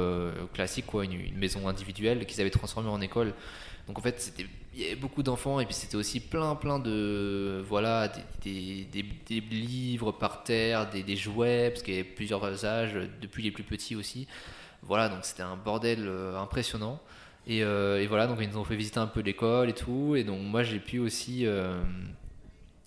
classique, 0.55 0.87
quoi, 0.87 1.05
une, 1.05 1.37
maison 1.37 1.69
individuelle 1.69 2.25
qu'ils 2.25 2.41
avaient 2.41 2.49
transformée 2.51 2.89
en 2.89 3.01
école. 3.03 3.35
Donc 3.87 3.99
en 3.99 4.03
fait, 4.03 4.33
il 4.75 4.81
y 4.81 4.87
avait 4.87 4.97
beaucoup 4.97 5.23
d'enfants 5.23 5.61
et 5.61 5.67
puis 5.67 5.75
c'était 5.75 5.97
aussi 5.97 6.21
plein 6.21 6.55
plein 6.55 6.79
de 6.79 7.63
voilà 7.67 8.09
des, 8.43 8.87
des, 8.91 9.03
des, 9.03 9.41
livres 9.41 10.13
par 10.13 10.45
terre, 10.45 10.89
des, 10.89 11.03
des 11.03 11.17
jouets 11.17 11.71
parce 11.71 11.83
qu'il 11.83 11.95
y 11.95 11.99
avait 11.99 12.09
plusieurs 12.09 12.65
âges, 12.65 12.95
depuis 13.21 13.43
les 13.43 13.51
plus 13.51 13.65
petits 13.65 13.97
aussi. 13.97 14.27
Voilà, 14.83 15.09
donc 15.09 15.21
c'était 15.23 15.43
un 15.43 15.57
bordel 15.57 16.07
euh, 16.07 16.39
impressionnant. 16.39 17.01
Et, 17.47 17.63
euh, 17.63 18.03
et, 18.03 18.07
voilà, 18.07 18.27
donc 18.27 18.39
ils 18.41 18.49
nous 18.49 18.59
ont 18.59 18.65
fait 18.65 18.77
visiter 18.77 18.99
un 18.99 19.07
peu 19.07 19.21
l'école 19.21 19.71
et 19.71 19.75
tout. 19.75 20.17
Et 20.17 20.25
donc 20.25 20.41
moi 20.43 20.63
j'ai 20.63 20.79
pu 20.79 20.99
aussi 20.99 21.47
euh, 21.47 21.81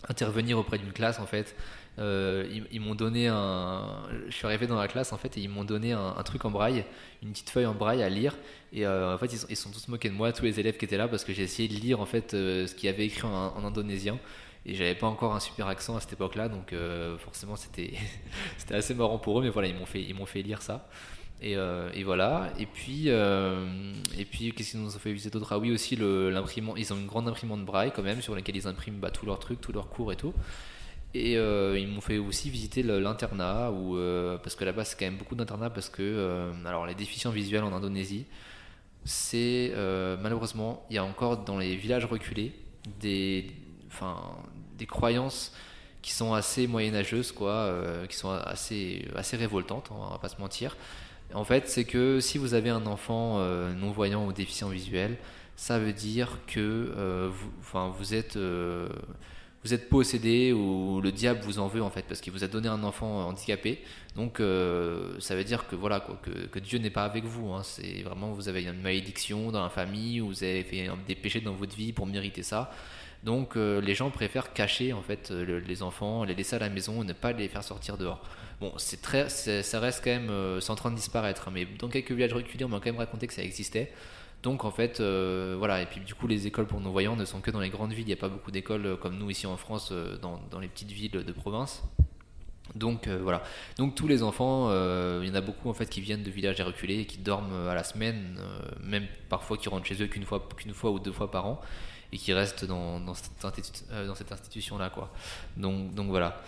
intervenir 0.08 0.58
auprès 0.58 0.77
d'une 0.77 0.93
classe 0.93 1.19
en 1.19 1.25
fait. 1.25 1.56
ils, 1.97 2.80
m'ont 2.80 2.95
donné 2.95 3.27
un. 3.27 4.04
Je 4.27 4.36
suis 4.36 4.45
arrivé 4.45 4.67
dans 4.67 4.77
la 4.77 4.88
classe 4.88 5.13
en 5.13 5.17
fait 5.17 5.38
et 5.38 5.41
ils 5.41 5.49
m'ont 5.49 5.63
donné 5.63 5.93
un, 5.93 6.23
truc 6.23 6.45
en 6.45 6.51
braille, 6.51 6.86
une 7.23 7.32
petite 7.32 7.49
feuille 7.49 7.65
en 7.65 7.73
braille 7.73 8.04
à 8.04 8.10
lire. 8.10 8.36
Et 8.73 8.88
en 8.88 9.17
fait 9.17 9.34
ils 9.34 9.38
sont, 9.38 9.47
sont, 9.56 9.71
tous 9.71 9.88
moqués 9.88 10.10
de 10.10 10.15
moi, 10.15 10.32
tous 10.32 10.45
les 10.45 10.60
élèves 10.60 10.77
qui 10.77 10.86
étaient 10.86 10.97
là, 10.97 11.08
parce 11.08 11.23
que 11.23 11.34
j'ai 11.34 11.43
essayé 11.43 11.67
de 11.67 11.73
lire 11.73 11.99
en 11.99 12.06
fait 12.06 12.32
ce 12.32 12.73
qu'il 12.75 12.86
y 12.86 12.89
avait 12.89 13.06
écrit 13.06 13.27
en, 13.27 13.56
en 13.56 13.65
indonésien. 13.65 14.19
Et 14.65 14.75
j'avais 14.75 14.93
pas 14.93 15.08
encore 15.08 15.34
un 15.34 15.39
super 15.39 15.67
accent 15.67 15.97
à 15.97 16.01
cette 16.01 16.13
époque-là, 16.13 16.49
donc 16.49 16.73
forcément 17.17 17.56
c'était 17.56 17.95
assez 18.71 18.93
marrant 18.93 19.17
pour 19.17 19.39
eux, 19.39 19.43
mais 19.43 19.49
voilà, 19.49 19.67
ils 19.67 19.75
m'ont 19.75 19.88
fait, 19.88 20.06
fait 20.27 20.41
lire 20.43 20.62
ça. 20.62 20.88
Et, 21.41 21.54
et, 21.54 22.04
voilà. 22.04 22.51
Et 22.60 22.65
puis, 22.65 23.08
et 23.08 24.25
puis 24.25 24.54
qu'est-ce 24.54 24.71
qu'ils 24.71 24.80
nous 24.80 24.95
ont 24.95 24.99
fait 24.99 25.12
visiter 25.12 25.38
d'autre? 25.38 25.54
Ah 25.54 25.58
oui, 25.60 25.71
aussi. 25.71 25.95
Ils 25.95 26.93
ont 26.93 26.97
une 26.97 27.08
grande 27.08 27.27
imprimante 27.27 27.65
braille 27.65 27.91
quand 27.95 28.04
même 28.04 28.21
sur 28.21 28.36
laquelle 28.36 28.56
ils 28.56 28.67
impriment 28.67 28.99
bah, 28.99 29.10
tous 29.10 29.25
leurs 29.25 29.39
trucs, 29.39 29.60
tous 29.60 29.71
leurs 29.71 29.89
cours 29.89 30.12
et 30.12 30.15
tout. 30.15 30.34
Et 31.13 31.38
euh, 31.38 31.77
ils 31.77 31.88
m'ont 31.88 31.99
fait 31.99 32.17
aussi 32.17 32.49
visiter 32.49 32.84
l'internat, 32.84 33.69
euh, 33.69 34.38
parce 34.38 34.56
que 34.56 34.63
là-bas 34.63 34.86
c'est 34.86 34.97
quand 34.97 35.06
même 35.06 35.17
beaucoup 35.17 35.36
d'internats, 35.36 35.69
parce 35.69 35.89
que 35.89 36.01
euh, 36.01 36.54
alors 36.65 36.86
les 36.86 36.95
déficients 36.95 37.32
visuels 37.32 37.63
en 37.63 37.73
Indonésie, 37.73 38.25
c'est 39.04 39.73
malheureusement, 40.21 40.86
il 40.89 40.95
y 40.95 40.99
a 40.99 41.04
encore 41.04 41.38
dans 41.38 41.58
les 41.58 41.75
villages 41.75 42.06
reculés 42.06 42.54
des, 42.99 43.51
enfin, 43.88 44.36
des 44.77 44.86
croyances 44.86 45.54
qui 46.01 46.13
sont 46.13 46.34
assez 46.34 46.65
moyenâgeuses, 46.67 47.32
quoi, 47.32 47.75
qui 48.08 48.15
sont 48.15 48.32
assez, 48.32 49.08
assez 49.15 49.38
révoltantes, 49.38 49.89
on 49.91 50.12
va 50.12 50.17
pas 50.17 50.30
se 50.30 50.39
mentir. 50.39 50.77
En 51.34 51.44
fait, 51.44 51.67
c'est 51.67 51.86
que 51.86 52.20
si 52.20 52.38
vous 52.38 52.54
avez 52.54 52.70
un 52.70 52.86
enfant 52.86 53.39
non-voyant 53.76 54.26
ou 54.26 54.34
déficient 54.34 54.70
visuel, 54.70 55.17
ça 55.56 55.80
veut 55.80 55.94
dire 55.94 56.39
que 56.48 57.30
vous, 57.30 57.52
enfin, 57.60 57.94
vous 57.98 58.13
êtes 58.13 59.89
possédé 59.89 60.54
ou 60.54 61.02
le 61.02 61.12
diable 61.12 61.41
vous 61.44 61.60
en 61.60 61.67
veut 61.67 61.84
en 61.84 61.91
fait 61.91 62.04
parce 62.04 62.20
qu'il 62.20 62.34
vous 62.34 62.44
a 62.44 62.48
donné 62.48 62.67
un 62.67 62.84
enfant 62.84 63.28
handicapé. 63.28 63.80
Donc 64.15 64.39
euh, 64.39 65.20
ça 65.20 65.36
veut 65.36 65.44
dire 65.44 65.67
que 65.67 65.76
voilà 65.76 66.00
quoi, 66.00 66.20
que, 66.22 66.60
Dieu 66.60 66.80
n'est 66.80 66.89
pas 66.89 67.06
avec 67.06 67.24
vous. 67.24 67.52
Hein. 67.52 67.63
C'est 67.63 68.02
vraiment 68.02 68.32
vous 68.32 68.50
avez 68.50 68.63
une 68.63 68.82
malédiction 68.82 69.52
dans 69.52 69.63
la 69.63 69.70
famille 69.70 70.20
ou 70.22 70.28
vous 70.28 70.44
avez 70.44 70.63
fait 70.63 70.89
des 71.08 71.15
péchés 71.15 71.41
dans 71.41 71.54
votre 71.54 71.76
vie 71.76 71.94
pour 71.94 72.08
mériter 72.08 72.44
ça. 72.44 72.72
Donc 73.23 73.55
euh, 73.55 73.81
les 73.81 73.93
gens 73.93 74.10
préfèrent 74.10 74.51
cacher 74.53 74.93
en 74.93 75.01
fait 75.01 75.29
les 75.31 75.84
enfants, 75.84 76.23
les 76.23 76.34
laisser 76.34 76.55
à 76.55 76.60
la 76.60 76.69
maison 76.69 77.03
ne 77.03 77.13
pas 77.13 77.34
les 77.34 77.47
faire 77.47 77.63
sortir 77.63 77.97
dehors. 77.97 78.21
Bon, 78.60 78.73
c'est 78.77 79.01
très, 79.01 79.29
ça 79.29 79.79
reste 79.79 80.03
quand 80.03 80.12
même, 80.12 80.29
euh, 80.29 80.60
en 80.67 80.75
train 80.75 80.91
de 80.91 80.95
disparaître. 80.95 81.47
Hein, 81.47 81.51
mais 81.53 81.65
dans 81.79 81.89
quelques 81.89 82.12
villages 82.12 82.34
reculés, 82.34 82.63
on 82.65 82.69
m'a 82.69 82.77
quand 82.77 82.86
même 82.88 82.97
raconté 82.97 83.27
que 83.27 83.34
ça 83.34 83.43
existait. 83.43 83.91
Donc 84.43 84.65
en 84.65 84.71
fait, 84.71 84.99
euh, 84.99 85.55
voilà, 85.57 85.81
et 85.81 85.86
puis 85.86 85.99
du 86.01 86.15
coup 86.15 86.27
les 86.27 86.47
écoles 86.47 86.65
pour 86.65 86.79
non-voyants 86.79 87.15
ne 87.15 87.25
sont 87.25 87.41
que 87.41 87.51
dans 87.51 87.60
les 87.60 87.69
grandes 87.69 87.93
villes, 87.93 88.05
il 88.05 88.07
n'y 88.07 88.13
a 88.13 88.17
pas 88.17 88.29
beaucoup 88.29 88.51
d'écoles 88.51 88.86
euh, 88.86 88.95
comme 88.95 89.17
nous 89.17 89.29
ici 89.29 89.45
en 89.45 89.57
France, 89.57 89.89
euh, 89.91 90.17
dans, 90.17 90.60
les 90.60 90.67
petites 90.67 90.91
villes 90.91 91.12
de 91.12 91.31
province. 91.31 91.84
Donc 92.73 93.10
voilà. 93.10 93.43
Donc 93.77 93.95
tous 93.95 94.07
les 94.07 94.23
enfants, 94.23 94.69
il 95.21 95.27
y 95.27 95.31
en 95.31 95.36
a 95.36 95.41
beaucoup 95.41 95.69
en 95.69 95.73
fait 95.73 95.88
qui 95.88 95.99
viennent 95.99 96.23
de 96.23 96.29
villages 96.29 96.62
reculés 96.62 96.99
et 96.99 97.05
qui 97.05 97.17
dorment 97.17 97.67
à 97.67 97.75
la 97.75 97.84
semaine, 97.84 98.39
même 98.81 99.07
parfois 99.27 99.57
qui 99.57 99.67
rentrent 99.67 99.86
chez 99.86 100.01
eux 100.01 100.07
qu'une 100.07 100.23
fois, 100.23 100.47
qu'une 100.55 100.73
fois 100.73 100.91
ou 100.91 100.99
deux 100.99 101.12
fois 101.12 101.29
par 101.29 101.47
an 101.47 101.62
et 102.13 102.17
qui 102.17 102.34
restent 102.34 102.65
dans, 102.65 103.00
dans 103.00 103.13
cette, 103.13 104.32
institution 104.32 104.78
là 104.78 104.89
quoi. 104.89 105.12
Donc, 105.58 105.93
donc 105.93 106.08
voilà. 106.08 106.41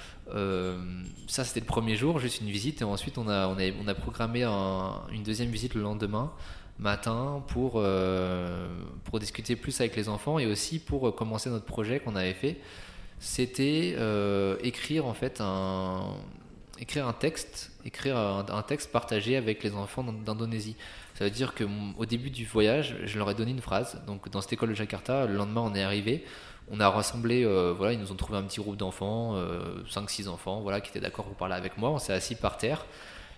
ça 1.28 1.44
c'était 1.46 1.62
le 1.62 1.66
premier 1.66 1.96
jour, 1.96 2.20
juste 2.20 2.42
une 2.42 2.50
visite 2.50 2.82
et 2.82 2.86
ensuite 2.86 3.18
on 3.18 3.28
a, 3.28 3.48
on 3.48 3.58
a, 3.58 3.72
on 3.82 3.88
a 3.88 3.94
programmé 3.94 4.44
une 4.44 5.24
deuxième 5.24 5.50
visite 5.50 5.74
le 5.74 5.82
lendemain 5.82 6.32
matin 6.80 7.44
pour, 7.48 7.74
euh, 7.76 8.68
pour 9.06 9.20
discuter 9.20 9.56
plus 9.56 9.80
avec 9.80 9.96
les 9.96 10.10
enfants 10.10 10.40
et 10.40 10.46
aussi 10.46 10.80
pour 10.80 11.08
euh, 11.08 11.12
commencer 11.12 11.50
notre 11.50 11.66
projet 11.66 12.00
qu'on 12.00 12.16
avait 12.16 12.34
fait. 12.34 12.58
C'était 13.20 13.96
euh, 13.98 14.58
écrire 14.64 15.06
en 15.06 15.14
fait 15.14 15.40
un, 15.40 16.14
écrire 16.80 17.08
un 17.08 17.14
texte, 17.14 17.72
écrire 17.86 18.18
un, 18.18 18.64
texte 18.64 18.92
partagé 18.92 19.38
avec 19.38 19.64
les 19.64 19.74
enfants 19.74 20.04
d'Indonésie. 20.04 20.76
Ça 21.16 21.26
veut 21.26 21.32
dire 21.32 21.54
que 21.54 21.64
au 21.98 22.06
début 22.06 22.30
du 22.30 22.46
voyage, 22.46 22.96
je 23.06 23.18
leur 23.18 23.30
ai 23.30 23.36
donné 23.36 23.52
une 23.52 23.62
phrase. 23.62 24.02
Donc 24.08 24.30
dans 24.30 24.42
cette 24.42 24.54
école 24.54 24.70
de 24.70 24.76
Jakarta, 24.76 25.26
le 25.26 25.36
lendemain 25.36 25.62
on 25.62 25.76
est 25.76 25.84
arrivé, 25.84 26.26
on 26.72 26.80
a 26.80 26.90
rassemblé, 26.90 27.46
voilà, 27.78 27.94
ils 27.94 28.00
nous 28.00 28.12
ont 28.12 28.16
trouvé 28.16 28.38
un 28.38 28.44
petit 28.44 28.60
groupe 28.60 28.78
d'enfants, 28.78 29.36
5-6 29.88 30.28
enfants, 30.28 30.62
voilà, 30.62 30.82
qui 30.82 30.90
étaient 30.90 31.00
d'accord 31.00 31.26
pour 31.26 31.36
parler 31.36 31.56
avec 31.56 31.78
moi. 31.78 31.92
On 31.92 32.00
s'est 32.00 32.14
assis 32.14 32.36
par 32.36 32.58
terre. 32.58 32.86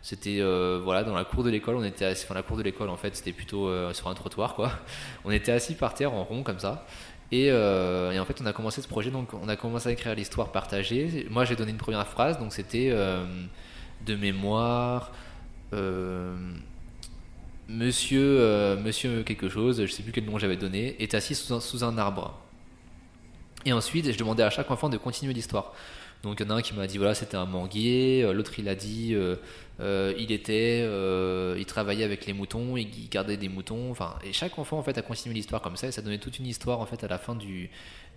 C'était 0.06 0.38
euh, 0.40 0.80
voilà 0.84 1.04
dans 1.04 1.16
la 1.16 1.24
cour 1.24 1.44
de 1.44 1.50
l'école, 1.50 1.78
on 1.78 1.84
était 1.84 2.06
assis, 2.06 2.26
enfin 2.26 2.36
la 2.36 2.44
cour 2.44 2.58
de 2.58 2.62
l'école 2.62 2.90
en 2.92 2.96
fait 2.96 3.16
c'était 3.16 3.32
plutôt 3.32 3.68
euh, 3.68 3.92
sur 3.92 4.08
un 4.08 4.14
trottoir 4.14 4.54
quoi. 4.54 4.72
On 5.26 5.32
était 5.32 5.52
assis 5.52 5.74
par 5.74 5.96
terre 5.96 6.14
en 6.14 6.24
rond 6.24 6.44
comme 6.44 6.60
ça. 6.60 6.86
Et, 7.32 7.50
euh, 7.50 8.12
et, 8.12 8.20
en 8.20 8.26
fait 8.26 8.40
on 8.40 8.46
a 8.46 8.54
commencé 8.54 8.84
ce 8.84 8.88
projet 8.88 9.10
donc 9.10 9.34
on 9.34 9.50
a 9.50 9.56
commencé 9.56 9.90
à 9.90 9.92
écrire 9.94 10.14
l'histoire 10.14 10.52
partagée. 10.52 11.26
Moi 11.32 11.44
j'ai 11.44 11.56
donné 11.56 11.72
une 11.72 11.80
première 11.80 12.06
phrase 12.06 12.38
donc 12.38 12.54
c'était 12.54 12.92
de 12.92 14.16
mémoire. 14.16 15.12
Monsieur, 17.68 18.76
monsieur 18.78 19.24
quelque 19.24 19.50
chose, 19.50 19.82
je 19.82 19.92
sais 19.92 20.04
plus 20.04 20.12
quel 20.12 20.26
nom 20.26 20.38
j'avais 20.38 20.58
donné, 20.58 20.96
est 21.02 21.16
assis 21.16 21.34
sous 21.34 21.84
un, 21.84 21.98
arbre. 21.98 22.40
Et 23.66 23.74
ensuite, 23.74 24.12
je 24.12 24.18
demandais 24.18 24.44
à 24.44 24.52
chaque 24.52 24.70
enfant 24.70 24.90
de 24.90 24.98
continuer 24.98 25.34
l'histoire. 25.34 25.74
Donc 26.26 26.40
il 26.40 26.46
y 26.46 26.48
en 26.48 26.56
a 26.56 26.58
un 26.58 26.62
qui 26.64 26.74
m'a 26.74 26.88
dit 26.88 26.98
voilà 26.98 27.14
c'était 27.14 27.38
un 27.38 27.46
manguier, 27.46 28.24
euh, 28.24 28.34
l'autre 28.34 28.58
il 28.58 28.68
a 28.68 28.74
dit 28.74 29.14
euh, 29.14 29.36
euh, 29.80 30.12
il 30.18 30.32
était, 30.32 30.80
il 31.60 31.66
travaillait 31.66 32.04
avec 32.04 32.26
les 32.26 32.34
moutons, 32.34 32.78
il 32.78 33.10
gardait 33.10 33.38
des 33.38 33.48
moutons. 33.48 33.92
Enfin 33.92 34.16
et 34.24 34.34
chaque 34.34 34.58
enfant 34.58 34.80
en 34.80 34.84
fait 34.84 34.98
a 34.98 35.04
continué 35.04 35.36
l'histoire 35.36 35.62
comme 35.62 35.76
ça 35.76 35.88
et 35.88 35.92
ça 35.92 36.02
donnait 36.02 36.18
toute 36.18 36.40
une 36.40 36.48
histoire 36.48 36.80
en 36.80 36.88
fait 36.88 37.04
à 37.04 37.08
la 37.08 37.20
fin 37.20 37.36
du 37.36 37.70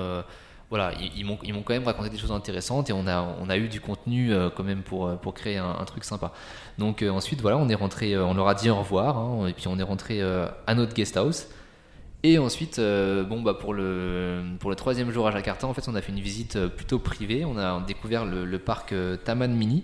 voilà, 0.70 0.92
ils, 1.00 1.26
ils 1.44 1.54
m'ont 1.54 1.62
quand 1.62 1.74
même 1.74 1.86
raconté 1.86 2.10
des 2.10 2.18
choses 2.18 2.32
intéressantes 2.32 2.90
et 2.90 2.94
on 2.94 3.06
a 3.06 3.36
on 3.40 3.50
a 3.50 3.58
eu 3.58 3.68
du 3.68 3.80
contenu 3.80 4.32
quand 4.56 4.64
même 4.64 4.82
pour 4.82 5.16
pour 5.18 5.34
créer 5.34 5.58
un, 5.58 5.84
truc 5.86 6.04
sympa. 6.04 6.32
Donc 6.80 7.04
ensuite 7.04 7.42
voilà, 7.42 7.58
on 7.58 7.70
est 7.70 7.76
rentré, 7.76 8.18
on 8.18 8.34
leur 8.34 8.48
a 8.48 8.56
dit 8.56 8.70
au 8.70 8.76
revoir 8.76 9.18
hein, 9.18 9.48
et 9.48 9.54
puis 9.54 9.68
on 9.68 9.78
est 9.78 9.84
rentré 9.84 10.22
à 10.22 10.76
notre 10.76 10.94
guest 10.94 11.16
house. 11.18 11.48
Et 12.26 12.38
ensuite, 12.38 12.80
euh, 12.80 13.26
bon, 13.26 13.42
bah 13.42 13.54
pour, 13.54 13.74
le, 13.74 14.42
pour 14.60 14.70
le 14.70 14.78
troisième 14.78 15.12
jour 15.12 15.28
à 15.28 15.32
Jakarta, 15.32 15.68
en 15.68 15.74
fait, 15.74 15.90
on 15.90 15.96
a 15.96 16.02
fait 16.02 16.14
une 16.14 16.22
visite 16.22 16.56
euh, 16.56 16.70
plutôt 16.70 16.98
privée. 16.98 17.44
On 17.44 17.58
a 17.58 17.82
découvert 17.86 18.26
le, 18.26 18.58
parc 18.60 18.94
euh, 18.94 19.18
Taman 19.18 19.54
Mini. 19.54 19.84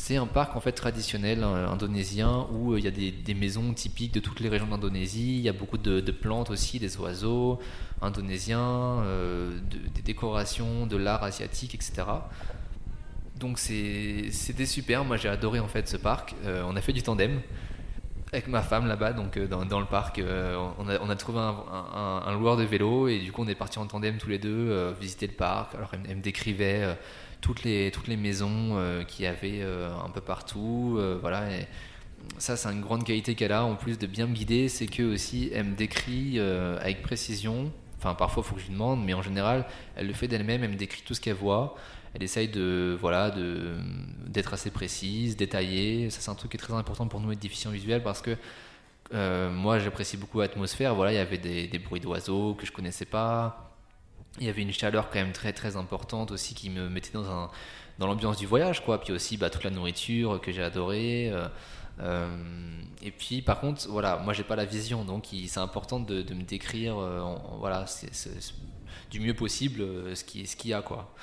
C'est 0.00 0.16
un 0.16 0.26
parc 0.26 0.56
en 0.56 0.60
fait 0.60 0.72
traditionnel 0.72 1.44
indonésien 1.44 2.46
où 2.52 2.74
il 2.74 2.82
y 2.82 2.88
a 2.88 2.90
des, 2.90 3.34
maisons 3.34 3.74
typiques 3.74 4.14
de 4.14 4.18
toutes 4.18 4.40
les 4.40 4.48
régions 4.48 4.66
d'Indonésie. 4.66 5.36
Il 5.36 5.42
y 5.42 5.48
a 5.48 5.52
beaucoup 5.52 5.76
de, 5.76 6.10
plantes 6.10 6.48
aussi, 6.48 6.78
des 6.78 6.96
oiseaux 6.96 7.58
indonésiens, 8.00 9.04
des 9.94 10.00
décorations, 10.02 10.86
de 10.86 10.96
l'art 10.96 11.22
asiatique, 11.22 11.74
etc. 11.74 12.04
Donc 13.38 13.58
c'était 13.58 14.66
super. 14.66 15.04
Moi 15.04 15.18
j'ai 15.18 15.28
adoré 15.28 15.60
en 15.60 15.68
fait 15.68 15.86
ce 15.86 15.98
parc. 15.98 16.34
on 16.46 16.74
a 16.76 16.80
fait 16.80 16.94
du 16.94 17.02
tandem 17.02 17.38
avec 18.32 18.46
ma 18.46 18.62
femme 18.62 18.86
là-bas, 18.86 19.12
donc 19.12 19.36
euh, 19.36 19.46
dans, 19.46 19.80
le 19.80 19.86
parc. 19.86 20.18
Euh, 20.18 20.56
on, 20.78 20.88
a, 20.88 21.16
trouvé 21.16 21.40
un, 21.40 22.32
loueur 22.38 22.56
de 22.56 22.62
vélo 22.62 23.08
et 23.08 23.18
du 23.18 23.32
coup 23.32 23.42
on 23.42 23.48
est 23.48 23.54
parti 23.54 23.78
en 23.78 23.86
tandem 23.86 24.18
tous 24.18 24.28
les 24.28 24.38
deux 24.38 24.70
euh, 24.70 24.92
visiter 24.98 25.26
le 25.26 25.32
parc. 25.32 25.74
Alors 25.74 25.90
elle, 25.92 26.16
me 26.16 26.22
décrivait 26.22 26.96
toutes 27.40 27.64
les 27.64 27.90
toutes 27.90 28.08
les 28.08 28.16
maisons 28.16 29.04
qu'il 29.08 29.24
y 29.24 29.28
avait 29.28 29.62
un 29.62 30.10
peu 30.10 30.20
partout, 30.20 31.00
voilà. 31.20 31.50
Et 31.52 31.66
ça 32.38 32.56
c'est 32.56 32.68
une 32.68 32.80
grande 32.80 33.04
qualité 33.04 33.34
qu'elle 33.34 33.52
a 33.52 33.64
en 33.64 33.76
plus 33.76 33.98
de 33.98 34.06
bien 34.06 34.26
me 34.26 34.34
guider, 34.34 34.68
c'est 34.68 34.86
que 34.86 35.02
aussi 35.14 35.50
elle 35.54 35.66
me 35.66 35.76
décrit 35.76 36.38
avec 36.38 37.02
précision. 37.02 37.72
Enfin 37.98 38.14
parfois 38.14 38.42
il 38.44 38.48
faut 38.48 38.54
que 38.54 38.60
je 38.60 38.66
lui 38.66 38.74
demande, 38.74 39.04
mais 39.04 39.14
en 39.14 39.22
général 39.22 39.66
elle 39.96 40.06
le 40.06 40.12
fait 40.12 40.28
d'elle-même. 40.28 40.64
Elle 40.64 40.70
me 40.70 40.76
décrit 40.76 41.02
tout 41.04 41.14
ce 41.14 41.20
qu'elle 41.20 41.34
voit 41.34 41.76
elle 42.14 42.22
essaye 42.22 42.48
de 42.48 42.96
voilà 43.00 43.30
de 43.30 43.76
d'être 44.26 44.54
assez 44.54 44.70
précise, 44.70 45.36
détaillée. 45.36 46.10
Ça 46.10 46.20
c'est 46.20 46.30
un 46.30 46.34
truc 46.34 46.50
qui 46.52 46.56
est 46.56 46.60
très 46.60 46.74
important 46.74 47.06
pour 47.06 47.20
nous 47.20 47.32
être 47.32 47.38
déficients 47.38 47.70
visuels 47.70 48.02
parce 48.02 48.20
que 48.20 48.36
euh, 49.14 49.50
moi 49.50 49.78
j'apprécie 49.78 50.16
beaucoup 50.16 50.40
l'atmosphère. 50.40 50.94
Voilà, 50.94 51.12
il 51.12 51.16
y 51.16 51.18
avait 51.18 51.38
des, 51.38 51.68
des 51.68 51.78
bruits 51.78 52.00
d'oiseaux 52.00 52.54
que 52.54 52.66
je 52.66 52.72
connaissais 52.72 53.04
pas. 53.04 53.69
Il 54.40 54.46
y 54.46 54.48
avait 54.48 54.62
une 54.62 54.72
chaleur 54.72 55.10
quand 55.10 55.18
même 55.18 55.32
très 55.32 55.52
très 55.52 55.76
importante 55.76 56.30
aussi 56.30 56.54
qui 56.54 56.70
me 56.70 56.88
mettait 56.88 57.12
dans 57.12 57.30
un 57.30 57.50
dans 57.98 58.06
l'ambiance 58.06 58.38
du 58.38 58.46
voyage 58.46 58.84
quoi. 58.84 59.00
Puis 59.00 59.12
aussi 59.12 59.36
bah, 59.36 59.50
toute 59.50 59.64
la 59.64 59.70
nourriture 59.70 60.40
que 60.40 60.52
j'ai 60.52 60.62
adorée. 60.62 61.30
Euh, 61.30 61.46
euh, 62.00 62.28
et 63.02 63.10
puis 63.10 63.42
par 63.42 63.60
contre 63.60 63.86
voilà, 63.88 64.16
moi 64.16 64.32
j'ai 64.32 64.44
pas 64.44 64.56
la 64.56 64.64
vision 64.64 65.04
donc 65.04 65.26
c'est 65.46 65.60
important 65.60 66.00
de, 66.00 66.22
me 66.34 66.42
décrire 66.42 66.96
voilà 67.58 67.84
du 69.10 69.20
mieux 69.20 69.34
possible 69.34 70.16
ce 70.16 70.24
qui 70.24 70.46
ce 70.46 70.56
qu'il 70.56 70.70
y 70.70 70.74
a 70.74 70.82
quoi. 70.82 71.14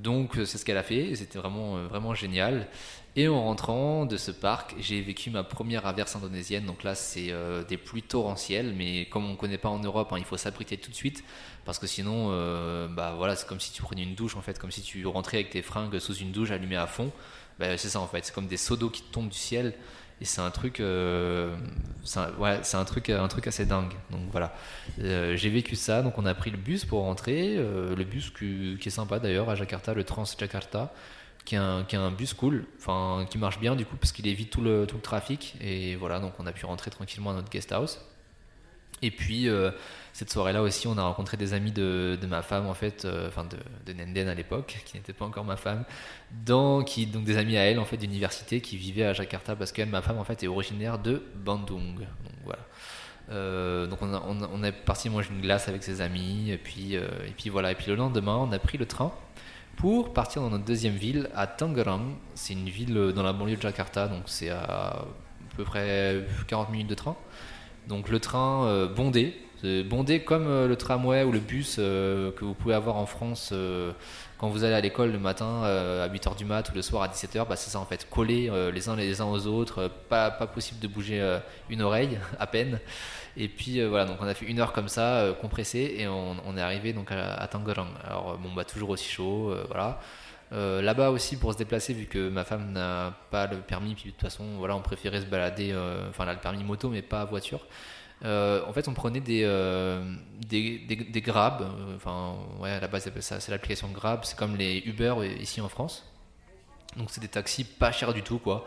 Donc 0.00 0.36
euh, 0.36 0.44
c'est 0.44 0.58
ce 0.58 0.64
qu'elle 0.64 0.78
a 0.78 0.82
fait, 0.82 1.14
c'était 1.14 1.38
vraiment, 1.38 1.76
euh, 1.76 1.86
vraiment 1.86 2.14
génial. 2.14 2.68
Et 3.16 3.26
en 3.26 3.42
rentrant 3.42 4.06
de 4.06 4.16
ce 4.16 4.30
parc, 4.30 4.74
j'ai 4.78 5.00
vécu 5.00 5.30
ma 5.30 5.42
première 5.42 5.86
averse 5.86 6.14
indonésienne. 6.14 6.64
Donc 6.64 6.84
là, 6.84 6.94
c'est 6.94 7.34
des 7.68 7.76
pluies 7.76 8.04
torrentielles, 8.04 8.72
mais 8.76 9.06
comme 9.06 9.24
on 9.24 9.32
ne 9.32 9.36
connaît 9.36 9.58
pas 9.58 9.68
en 9.68 9.80
Europe, 9.80 10.12
hein, 10.12 10.16
il 10.18 10.24
faut 10.24 10.36
s'abriter 10.36 10.76
tout 10.76 10.90
de 10.90 10.96
suite. 10.96 11.24
Parce 11.64 11.80
que 11.80 11.88
sinon, 11.88 12.28
bah 12.88 13.14
voilà, 13.16 13.34
c'est 13.34 13.48
comme 13.48 13.58
si 13.58 13.72
tu 13.72 13.82
prenais 13.82 14.04
une 14.04 14.14
douche 14.14 14.36
en 14.36 14.42
fait, 14.42 14.60
comme 14.60 14.70
si 14.70 14.82
tu 14.82 15.04
rentrais 15.06 15.38
avec 15.38 15.50
tes 15.50 15.62
fringues 15.62 15.98
sous 15.98 16.14
une 16.14 16.30
douche 16.30 16.52
allumée 16.52 16.76
à 16.76 16.86
fond. 16.86 17.10
Bah, 17.58 17.76
c'est 17.76 17.88
ça 17.88 18.00
en 18.00 18.06
fait, 18.06 18.24
c'est 18.24 18.34
comme 18.34 18.46
des 18.46 18.56
seaux 18.56 18.76
d'eau 18.76 18.90
qui 18.90 19.02
tombent 19.02 19.28
du 19.28 19.36
ciel. 19.36 19.74
Et 20.20 20.26
c'est 20.26 20.42
un 20.42 20.50
truc 20.50 20.80
euh, 20.80 21.56
c'est 22.04 22.18
un, 22.76 22.84
truc 22.84 23.08
un 23.08 23.28
truc 23.28 23.46
assez 23.46 23.64
dingue. 23.64 23.92
Donc 24.10 24.20
voilà. 24.30 24.54
Euh, 25.00 25.34
j'ai 25.36 25.48
vécu 25.48 25.76
ça. 25.76 26.02
Donc 26.02 26.18
on 26.18 26.26
a 26.26 26.34
pris 26.34 26.50
le 26.50 26.58
bus 26.58 26.84
pour 26.84 27.00
rentrer. 27.00 27.56
Euh, 27.56 27.96
le 27.96 28.04
bus 28.04 28.30
qui 28.30 28.78
est 28.84 28.90
sympa 28.90 29.18
d'ailleurs 29.18 29.48
à 29.48 29.54
Jakarta 29.54 29.94
le 29.94 30.04
Trans 30.04 30.24
Jakarta 30.38 30.92
qui 31.50 31.96
est 31.96 31.98
un, 31.98 32.10
bus 32.10 32.34
cool 32.34 32.66
enfin 32.78 33.26
qui 33.28 33.38
marche 33.38 33.58
bien 33.58 33.76
du 33.76 33.84
coup 33.84 33.96
parce 33.96 34.12
qu'il 34.12 34.26
évite 34.26 34.50
tout 34.50 34.60
le, 34.60 34.86
tout 34.86 34.96
le 34.96 35.02
trafic 35.02 35.56
et 35.60 35.96
voilà 35.96 36.20
donc 36.20 36.34
on 36.38 36.46
a 36.46 36.52
pu 36.52 36.64
rentrer 36.66 36.90
tranquillement 36.90 37.30
à 37.30 37.34
notre 37.34 37.50
guest 37.50 37.72
house 37.72 38.00
et 39.02 39.10
puis 39.10 39.48
cette 40.12 40.30
soirée-là 40.30 40.62
aussi, 40.62 40.86
on 40.86 40.98
a 40.98 41.02
rencontré 41.02 41.36
des 41.36 41.54
amis 41.54 41.72
de, 41.72 42.18
ma 42.28 42.42
femme, 42.42 42.66
en 42.66 42.74
fait, 42.74 43.04
euh, 43.04 43.28
enfin 43.28 43.44
de, 43.44 43.56
de, 43.86 43.98
Nenden 43.98 44.28
à 44.28 44.34
l'époque, 44.34 44.82
qui 44.84 44.96
n'était 44.96 45.12
pas 45.12 45.24
encore 45.24 45.44
ma 45.44 45.56
femme, 45.56 45.84
dans, 46.44 46.82
qui, 46.82 47.06
donc 47.06 47.24
des 47.24 47.36
amis 47.36 47.56
à 47.56 47.62
elle, 47.62 47.78
en 47.78 47.84
fait, 47.84 47.96
d'université, 47.96 48.60
qui 48.60 48.76
vivaient 48.76 49.04
à 49.04 49.12
Jakarta, 49.12 49.54
parce 49.54 49.72
qu'elle, 49.72 49.88
ma 49.88 50.02
femme, 50.02 50.18
en 50.18 50.24
fait, 50.24 50.42
est 50.42 50.48
originaire 50.48 50.98
de 50.98 51.22
Bandung. 51.36 51.98
Donc 51.98 52.34
voilà. 52.44 52.66
Euh, 53.30 53.86
donc 53.86 54.02
on, 54.02 54.12
on, 54.12 54.64
est 54.64 54.72
parti 54.72 55.08
manger 55.08 55.28
une 55.30 55.40
glace 55.40 55.68
avec 55.68 55.84
ses 55.84 56.00
amis, 56.00 56.50
et 56.50 56.58
puis, 56.58 56.96
euh, 56.96 57.08
et 57.26 57.30
puis 57.30 57.48
voilà. 57.48 57.70
Et 57.70 57.74
puis 57.76 57.86
le 57.86 57.94
lendemain, 57.94 58.36
on 58.36 58.50
a 58.50 58.58
pris 58.58 58.76
le 58.76 58.86
train 58.86 59.12
pour 59.76 60.12
partir 60.12 60.42
dans 60.42 60.50
notre 60.50 60.64
deuxième 60.64 60.94
ville, 60.94 61.30
à 61.34 61.46
Tangerang. 61.46 62.14
C'est 62.34 62.52
une 62.52 62.68
ville 62.68 63.12
dans 63.14 63.22
la 63.22 63.32
banlieue 63.32 63.56
de 63.56 63.62
Jakarta, 63.62 64.08
donc 64.08 64.22
c'est 64.26 64.50
à, 64.50 65.04
peu 65.56 65.64
près 65.64 66.24
40 66.48 66.70
minutes 66.70 66.88
de 66.88 66.94
train. 66.94 67.16
Donc 67.88 68.08
le 68.08 68.20
train 68.20 68.86
bondé, 68.94 69.34
bondé 69.88 70.20
comme 70.20 70.46
euh, 70.46 70.68
le 70.68 70.76
tramway 70.76 71.22
ou 71.24 71.32
le 71.32 71.38
bus 71.38 71.76
euh, 71.78 72.32
que 72.32 72.44
vous 72.44 72.54
pouvez 72.54 72.74
avoir 72.74 72.96
en 72.96 73.06
France 73.06 73.50
euh, 73.52 73.92
quand 74.38 74.48
vous 74.48 74.64
allez 74.64 74.74
à 74.74 74.80
l'école 74.80 75.12
le 75.12 75.18
matin 75.18 75.62
à 75.64 76.08
8h 76.08 76.36
du 76.36 76.46
mat 76.46 76.70
ou 76.70 76.74
le 76.74 76.80
soir 76.80 77.02
à 77.02 77.08
17h, 77.08 77.46
bah, 77.46 77.56
c'est 77.56 77.68
ça 77.68 77.78
en 77.78 77.84
fait, 77.84 78.08
collés 78.08 78.50
les 78.72 78.88
uns 78.88 78.96
les 78.96 79.20
uns 79.20 79.26
aux 79.26 79.46
autres, 79.46 79.90
pas 80.08 80.30
possible 80.30 80.80
de 80.80 80.88
bouger 80.88 81.38
une 81.68 81.82
oreille 81.82 82.18
à 82.38 82.46
peine. 82.46 82.80
Et 83.36 83.48
puis 83.48 83.82
voilà, 83.84 84.04
donc 84.06 84.18
on 84.20 84.26
a 84.26 84.34
fait 84.34 84.46
une 84.46 84.60
heure 84.60 84.72
comme 84.72 84.88
ça, 84.88 85.34
compressé, 85.40 85.94
et 85.98 86.08
on, 86.08 86.56
est 86.56 86.60
arrivé 86.60 86.92
donc 86.92 87.12
à, 87.12 87.34
à. 87.34 87.48
Alors 88.04 88.38
bon, 88.38 88.52
bah 88.54 88.64
toujours 88.64 88.90
aussi 88.90 89.08
chaud, 89.08 89.54
voilà. 89.68 90.00
Là-bas 90.50 91.10
aussi 91.10 91.36
pour 91.36 91.52
se 91.52 91.58
déplacer, 91.58 91.94
vu 91.94 92.06
que 92.06 92.28
ma 92.28 92.44
femme 92.44 92.72
n'a 92.72 93.14
pas 93.30 93.46
le 93.46 93.58
permis, 93.58 93.94
puis 93.94 94.06
de 94.06 94.10
toute 94.10 94.20
façon, 94.20 94.44
voilà, 94.58 94.74
on 94.76 94.82
préférait 94.82 95.20
se 95.20 95.26
balader, 95.26 95.74
enfin 96.08 96.24
là 96.24 96.32
le 96.32 96.40
permis 96.40 96.64
moto, 96.64 96.88
mais 96.88 97.02
pas 97.02 97.24
voiture. 97.24 97.60
Euh, 98.24 98.62
en 98.66 98.72
fait, 98.72 98.86
on 98.88 98.94
prenait 98.94 99.20
des, 99.20 99.42
euh, 99.44 100.02
des, 100.46 100.78
des, 100.78 101.20
Grab. 101.20 101.62
Euh, 101.62 101.96
enfin, 101.96 102.36
ouais, 102.58 102.78
base, 102.88 103.10
c'est 103.18 103.48
l'application 103.48 103.88
Grab. 103.88 104.24
C'est 104.24 104.36
comme 104.36 104.56
les 104.56 104.78
Uber 104.86 105.14
ici 105.40 105.60
en 105.60 105.68
France. 105.68 106.04
Donc, 106.96 107.10
c'est 107.10 107.20
des 107.20 107.28
taxis 107.28 107.64
pas 107.64 107.92
chers 107.92 108.12
du 108.12 108.22
tout, 108.22 108.38
quoi. 108.38 108.66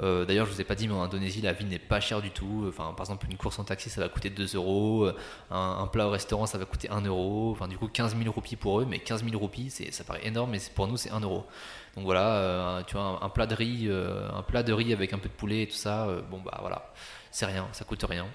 D'ailleurs, 0.00 0.46
je 0.46 0.52
vous 0.52 0.60
ai 0.60 0.64
pas 0.64 0.74
dit, 0.74 0.86
mais 0.86 0.94
en 0.94 1.02
Indonésie, 1.02 1.40
la 1.40 1.52
vie 1.52 1.64
n'est 1.64 1.78
pas 1.78 2.00
chère 2.00 2.22
du 2.22 2.30
tout. 2.30 2.66
Enfin, 2.68 2.92
par 2.96 3.04
exemple, 3.06 3.26
une 3.28 3.36
course 3.36 3.58
en 3.58 3.64
taxi, 3.64 3.90
ça 3.90 4.00
va 4.00 4.08
coûter 4.08 4.30
2 4.30 4.54
euros. 4.54 5.10
Un, 5.50 5.86
plat 5.88 6.06
au 6.06 6.10
restaurant, 6.10 6.46
ça 6.46 6.56
va 6.56 6.66
coûter 6.66 6.88
1 6.88 7.00
euro. 7.02 7.50
Enfin, 7.50 7.66
du 7.66 7.76
coup, 7.78 7.88
15 7.88 8.16
000 8.16 8.30
roupies 8.30 8.56
pour 8.56 8.80
eux. 8.80 8.86
Mais 8.88 9.00
15 9.00 9.24
000 9.24 9.36
roupies, 9.36 9.70
ça 9.70 10.04
paraît 10.04 10.26
énorme, 10.26 10.52
mais 10.52 10.58
pour 10.74 10.86
nous, 10.86 10.96
c'est 10.96 11.10
1 11.10 11.20
euro. 11.20 11.46
Donc 11.96 12.04
voilà, 12.04 12.84
tu 12.86 12.94
vois, 12.94 13.18
un, 13.22 13.28
plat 13.28 13.46
de 13.46 13.54
riz, 13.54 13.90
un 13.90 14.42
plat 14.42 14.62
de 14.62 14.72
riz 14.72 14.92
avec 14.92 15.12
un 15.12 15.18
peu 15.18 15.28
de 15.28 15.34
poulet 15.34 15.62
et 15.62 15.66
tout 15.66 15.74
ça. 15.74 16.06
bon 16.30 16.40
bah 16.44 16.56
voilà, 16.60 16.92
c'est 17.32 17.46
rien, 17.46 17.66
ça 17.72 17.84
coûte 17.84 18.04
rien. 18.08 18.26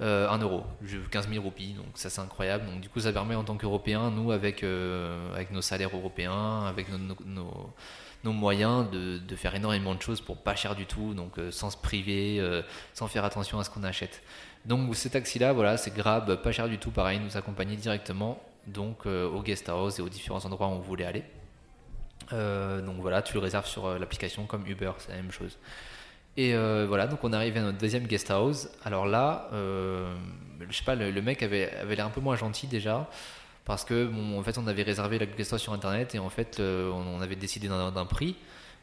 1 0.00 0.04
euh, 0.06 0.38
euro, 0.38 0.64
15 1.10 1.28
000 1.28 1.42
roupies, 1.42 1.74
donc 1.74 1.86
ça 1.94 2.08
c'est 2.08 2.20
incroyable. 2.20 2.66
Donc 2.66 2.80
du 2.80 2.88
coup 2.88 3.00
ça 3.00 3.12
permet 3.12 3.34
en 3.34 3.44
tant 3.44 3.56
qu'Européens, 3.56 4.10
nous 4.10 4.32
avec, 4.32 4.62
euh, 4.62 5.32
avec 5.34 5.50
nos 5.50 5.60
salaires 5.60 5.94
européens, 5.94 6.64
avec 6.64 6.86
nos, 6.88 7.74
moyens 8.24 8.90
de, 8.90 9.36
faire 9.36 9.54
énormément 9.54 9.94
de 9.94 10.02
choses 10.02 10.20
pour 10.20 10.36
pas 10.36 10.54
cher 10.54 10.74
du 10.74 10.86
tout, 10.86 11.14
donc 11.14 11.38
euh, 11.38 11.50
sans 11.50 11.70
se 11.70 11.76
priver, 11.76 12.40
sans 12.94 13.08
faire 13.08 13.24
attention 13.24 13.58
à 13.58 13.64
ce 13.64 13.70
qu'on 13.70 13.84
achète. 13.84 14.22
Donc 14.66 14.94
ce 14.94 15.08
taxi-là, 15.08 15.52
voilà, 15.52 15.76
c'est 15.76 15.94
Grab, 15.94 16.36
pas 16.42 16.52
cher 16.52 16.68
du 16.68 16.78
tout, 16.78 16.90
pareil, 16.90 17.18
nous 17.18 17.36
accompagner 17.36 17.76
directement 17.76 18.42
donc 18.66 19.06
au 19.06 19.42
guest 19.42 19.68
house 19.68 19.98
et 19.98 20.02
aux 20.02 20.08
différents 20.08 20.44
endroits 20.44 20.68
où 20.68 20.72
on 20.72 20.80
voulait 20.80 21.06
aller. 21.06 21.24
donc 22.30 22.96
voilà, 23.00 23.22
tu 23.22 23.34
le 23.34 23.40
réserves 23.40 23.66
sur 23.66 23.98
l'application 23.98 24.44
comme 24.46 24.66
Uber, 24.66 24.92
c'est 24.98 25.10
la 25.10 25.16
même 25.16 25.32
chose. 25.32 25.56
Et 26.36 26.54
euh, 26.54 26.86
voilà, 26.88 27.06
donc 27.06 27.22
on 27.24 27.32
arrive 27.32 27.56
à 27.56 27.60
notre 27.60 27.78
deuxième 27.78 28.06
guest 28.06 28.30
house. 28.30 28.68
Alors 28.84 29.06
là, 29.06 29.48
euh, 29.52 30.14
je 30.68 30.76
sais 30.76 30.84
pas, 30.84 30.94
le, 30.94 31.20
mec 31.22 31.42
avait, 31.42 31.70
avait 31.76 31.96
l'air 31.96 32.06
un 32.06 32.10
peu 32.10 32.20
moins 32.20 32.36
gentil 32.36 32.66
déjà. 32.66 33.08
Parce 33.70 33.84
que, 33.84 34.10
en 34.36 34.42
fait, 34.42 34.58
on 34.58 34.66
avait 34.66 34.82
réservé 34.82 35.20
la 35.20 35.26
guest 35.26 35.52
house 35.52 35.62
sur 35.62 35.72
internet 35.72 36.16
et 36.16 36.18
en 36.18 36.28
fait, 36.28 36.58
euh, 36.58 36.90
on, 36.90 37.20
avait 37.20 37.36
décidé 37.36 37.68
d'un 37.68 38.04
prix 38.04 38.34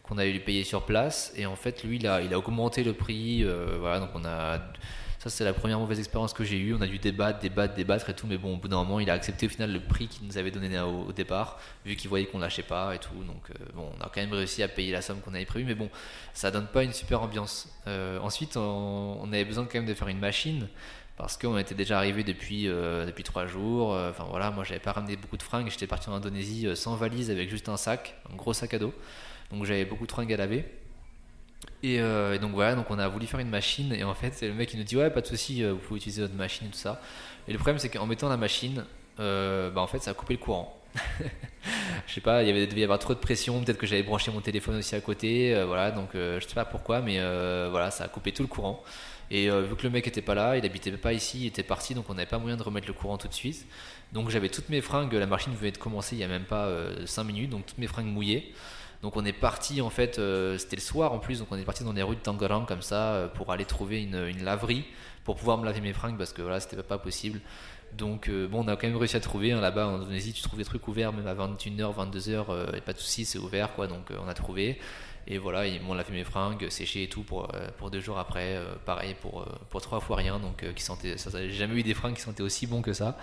qu'on 0.02 0.18
allait 0.18 0.32
lui 0.32 0.40
payer 0.40 0.64
sur 0.64 0.86
place. 0.86 1.34
Et 1.36 1.46
en 1.46 1.58
fait, 1.58 1.84
lui, 1.84 1.98
il 1.98 2.08
a, 2.08 2.38
augmenté 2.38 2.86
le 2.86 2.94
prix. 2.94 3.44
voilà, 3.80 4.00
donc 4.00 4.12
on 4.16 4.24
a 4.24 4.60
ça, 5.20 5.32
c'est 5.32 5.44
la 5.44 5.54
première 5.54 5.80
mauvaise 5.80 5.98
expérience 5.98 6.32
que 6.32 6.44
j'ai 6.44 6.58
eue. 6.58 6.76
On 6.76 6.82
a 6.82 6.86
dû 6.86 7.00
débattre, 7.00 7.40
débattre, 7.40 7.74
débattre 7.74 8.10
et 8.10 8.14
tout. 8.14 8.28
Mais 8.28 8.38
bon, 8.38 8.54
au 8.54 8.58
bout 8.58 8.68
d'un 8.68 8.78
moment, 8.78 9.00
il 9.00 9.10
a 9.10 9.14
accepté 9.14 9.48
au 9.48 9.50
final 9.50 9.74
le 9.74 9.80
prix 9.80 10.08
qu'il 10.08 10.28
nous 10.28 10.38
avait 10.38 10.52
donné 10.52 10.80
au, 10.80 11.12
départ, 11.12 11.60
vu 11.86 11.96
qu'il 11.96 12.08
voyait 12.08 12.28
qu'on 12.28 12.38
lâchait 12.38 12.64
pas 12.64 12.94
et 12.94 13.00
tout. 13.00 13.24
Donc, 13.24 13.50
euh, 13.50 13.66
bon, 13.74 13.90
on 13.98 14.02
a 14.02 14.06
quand 14.06 14.22
même 14.22 14.34
réussi 14.34 14.62
à 14.62 14.68
payer 14.68 14.92
la 14.92 15.02
somme 15.02 15.20
qu'on 15.22 15.34
avait 15.34 15.46
prévue. 15.46 15.66
Mais 15.66 15.74
bon, 15.74 15.90
ça 16.34 16.52
donne 16.52 16.68
pas 16.68 16.84
une 16.84 16.94
super 16.94 17.24
ambiance. 17.24 17.68
Euh, 17.88 18.20
ensuite, 18.20 18.58
on, 18.58 19.28
avait 19.32 19.46
besoin 19.46 19.66
quand 19.66 19.80
même 19.80 19.88
de 19.88 19.94
faire 19.96 20.08
une 20.08 20.20
machine 20.20 20.68
parce 21.18 21.38
qu'on 21.38 21.58
était 21.58 21.76
déjà 21.76 21.98
arrivé 21.98 22.24
depuis 22.24 22.68
euh, 22.68 23.06
depuis 23.06 23.24
trois 23.24 23.48
jours. 23.48 23.90
Enfin 23.92 24.26
voilà, 24.30 24.52
moi 24.52 24.64
j'avais 24.64 24.80
pas 24.80 24.92
ramené 24.94 25.16
beaucoup 25.18 25.38
de 25.38 25.44
fringues. 25.44 25.70
J'étais 25.70 25.88
parti 25.88 26.10
en 26.10 26.14
Indonésie 26.14 26.68
sans 26.76 26.96
valise 26.96 27.32
avec 27.32 27.50
juste 27.50 27.70
un 27.70 27.78
sac, 27.78 28.16
un 28.32 28.36
gros 28.36 28.54
sac 28.54 28.74
à 28.74 28.80
dos. 28.80 28.94
Donc 29.52 29.66
j'avais 29.66 29.86
beaucoup 29.86 30.06
de 30.06 30.12
fringues 30.12 30.34
à 30.34 30.38
laver. 30.38 30.66
Euh, 31.86 32.34
et, 32.34 32.40
donc 32.40 32.52
voilà, 32.52 32.76
donc 32.76 32.90
on 32.90 33.00
a 33.00 33.08
voulu 33.08 33.28
faire 33.28 33.40
une 33.40 33.50
machine 33.50 33.94
et 33.94 34.04
en 34.04 34.14
fait 34.14 34.42
le 34.42 34.54
mec 34.54 34.70
qui 34.70 34.78
nous 34.78 34.84
dit 34.84 34.98
ouais 34.98 35.10
pas 35.10 35.22
de 35.22 35.28
souci, 35.28 35.64
euh, 35.64 35.74
vous 35.74 35.80
pouvez 35.80 35.98
utiliser 35.98 36.22
votre 36.22 36.36
machine 36.36 36.68
et 36.68 36.72
tout 36.72 36.78
ça. 36.78 37.02
Et 37.48 37.52
le 37.52 37.58
problème 37.58 37.78
c'est 37.80 37.90
qu'en 37.90 38.06
mettant 38.06 38.30
la 38.30 38.38
machine, 38.38 38.86
euh, 39.20 39.70
bah 39.70 39.82
en 39.82 39.88
fait 39.88 40.00
ça 40.00 40.12
a 40.12 40.14
coupé 40.14 40.34
le 40.34 40.40
courant. 40.40 40.74
je 42.08 42.14
sais 42.14 42.22
pas, 42.22 42.42
il 42.42 42.48
y 42.48 42.52
avait 42.52 42.66
devait 42.66 42.82
y 42.82 42.84
avoir 42.84 43.00
trop 43.00 43.14
de 43.14 43.20
pression, 43.20 43.64
peut-être 43.64 43.78
que 43.78 43.86
j'avais 43.86 44.04
branché 44.04 44.32
mon 44.32 44.42
téléphone 44.42 44.78
aussi 44.78 44.96
à 44.96 45.02
côté, 45.02 45.64
voilà 45.66 45.92
donc 45.92 46.10
je 46.14 46.40
sais 46.40 46.56
pas 46.56 46.66
pourquoi, 46.66 47.02
mais 47.02 47.20
voilà 47.70 47.92
ça 47.92 48.06
a 48.06 48.08
coupé 48.08 48.32
tout 48.32 48.42
le 48.42 48.48
courant. 48.48 48.84
Et 49.30 49.50
vu 49.50 49.76
que 49.76 49.84
le 49.84 49.90
mec 49.90 50.08
était 50.08 50.22
pas 50.22 50.36
là, 50.36 50.58
il 50.58 50.66
habitait 50.66 50.92
pas 50.92 51.12
ici, 51.12 51.42
il 51.42 51.48
était 51.48 51.64
parti, 51.64 51.94
donc 51.94 52.10
on 52.10 52.14
n'avait 52.14 52.30
pas 52.30 52.38
moyen 52.38 52.56
de 52.56 52.64
remettre 52.64 52.88
le 52.88 52.94
courant 52.94 53.18
tout 53.18 53.28
de 53.28 53.34
suite. 53.34 53.68
Donc 54.14 54.30
j'avais 54.30 54.48
toutes 54.48 54.70
mes 54.70 54.80
fringues, 54.80 55.12
la 55.14 55.26
machine 55.26 55.54
venait 55.54 55.72
de 55.72 55.78
commencer 55.78 56.16
il 56.16 56.20
y 56.20 56.24
a 56.24 56.30
même 56.30 56.46
pas 56.46 56.70
5 57.06 57.24
minutes, 57.26 57.50
donc 57.50 57.66
toutes 57.66 57.78
mes 57.78 57.88
fringues 57.88 58.08
mouillées. 58.08 58.54
Donc 59.02 59.16
on 59.16 59.26
est 59.26 59.34
parti 59.34 59.82
en 59.82 59.90
fait, 59.90 60.18
euh, 60.18 60.58
c'était 60.58 60.76
le 60.76 60.82
soir 60.82 61.14
en 61.14 61.20
plus, 61.20 61.40
donc 61.40 61.50
on 61.52 61.58
est 61.58 61.64
parti 61.64 61.84
dans 61.84 61.94
les 61.94 62.02
rues 62.02 62.16
de 62.16 62.22
Tangerang 62.22 62.66
comme 62.66 62.82
ça 62.82 63.14
euh, 63.14 63.28
pour 63.28 63.52
aller 63.52 63.66
trouver 63.66 64.02
une, 64.02 64.44
laverie 64.44 64.86
pour 65.24 65.36
pouvoir 65.36 65.58
me 65.58 65.66
laver 65.66 65.82
mes 65.82 65.94
fringues 65.94 66.18
parce 66.18 66.34
que 66.34 66.42
voilà 66.42 66.60
c'était 66.60 66.82
pas 66.82 66.98
possible. 66.98 67.40
Donc 67.96 68.28
euh, 68.28 68.48
bon 68.48 68.66
on 68.66 68.68
a 68.68 68.76
quand 68.76 68.88
même 68.88 68.98
réussi 68.98 69.16
à 69.16 69.20
trouver 69.20 69.52
hein, 69.52 69.62
là-bas 69.62 69.88
en 69.88 69.96
Indonésie 69.96 70.34
tu 70.34 70.42
trouves 70.42 70.58
des 70.58 70.66
trucs 70.66 70.88
ouverts 70.88 71.14
même 71.14 71.28
à 71.28 71.36
21h, 71.36 71.94
22h 71.96 72.76
et 72.76 72.82
pas 72.82 72.94
de 72.94 72.98
soucis 72.98 73.24
c'est 73.26 73.40
ouvert 73.40 73.74
quoi 73.76 73.88
donc 73.88 74.12
on 74.20 74.28
a 74.28 74.34
trouvé 74.34 74.80
et 75.28 75.38
voilà 75.38 75.68
ils 75.68 75.82
m'ont 75.82 75.94
lavé 75.94 76.14
mes 76.14 76.24
fringues 76.24 76.70
séché 76.70 77.04
et 77.04 77.10
tout 77.10 77.24
pour, 77.24 77.50
pour 77.78 77.92
deux 77.92 78.00
jours 78.00 78.18
après 78.18 78.60
pareil 78.86 79.16
pour, 79.22 79.46
pour 79.70 79.82
trois 79.82 80.00
fois 80.00 80.16
rien 80.16 80.40
donc 80.40 80.66
qui 80.74 80.84
sentait 80.84 81.18
ça 81.18 81.30
j'ai 81.32 81.52
jamais 81.52 81.76
eu 81.76 81.84
des 81.84 81.94
fringues 81.94 82.16
qui 82.16 82.22
sentaient 82.22 82.44
aussi 82.44 82.66
bon 82.66 82.82
que 82.82 82.94
ça 82.94 83.18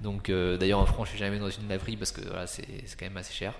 donc 0.00 0.30
d'ailleurs 0.30 0.80
en 0.80 0.86
France 0.86 1.06
je 1.06 1.10
suis 1.10 1.18
jamais 1.18 1.38
dans 1.38 1.50
une 1.50 1.68
laverie 1.68 1.96
parce 1.96 2.12
que 2.12 2.22
voilà 2.22 2.46
c'est 2.46 2.66
quand 2.98 3.06
même 3.06 3.16
assez 3.16 3.32
cher. 3.32 3.54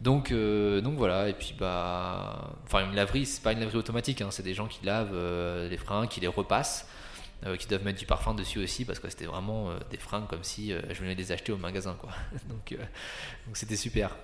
Donc, 0.00 0.32
euh, 0.32 0.80
donc 0.80 0.96
voilà, 0.96 1.28
et 1.28 1.34
puis 1.34 1.54
bah. 1.58 2.56
Enfin, 2.64 2.86
une 2.86 2.94
laverie, 2.94 3.26
c'est 3.26 3.42
pas 3.42 3.52
une 3.52 3.60
laverie 3.60 3.76
automatique, 3.76 4.22
hein, 4.22 4.28
c'est 4.30 4.42
des 4.42 4.54
gens 4.54 4.66
qui 4.66 4.84
lavent 4.84 5.12
euh, 5.12 5.68
les 5.68 5.76
freins, 5.76 6.06
qui 6.06 6.20
les 6.20 6.26
repassent, 6.26 6.88
euh, 7.44 7.56
qui 7.56 7.66
doivent 7.66 7.84
mettre 7.84 7.98
du 7.98 8.06
parfum 8.06 8.34
dessus 8.34 8.60
aussi, 8.60 8.86
parce 8.86 8.98
que 8.98 9.10
c'était 9.10 9.26
vraiment 9.26 9.70
des 9.90 9.98
freins 9.98 10.22
comme 10.22 10.42
si 10.42 10.70
je 10.70 11.00
venais 11.00 11.14
les 11.14 11.32
acheter 11.32 11.52
au 11.52 11.58
magasin, 11.58 11.98
donc 12.48 12.74
c'était 13.52 13.76
super. 13.76 14.16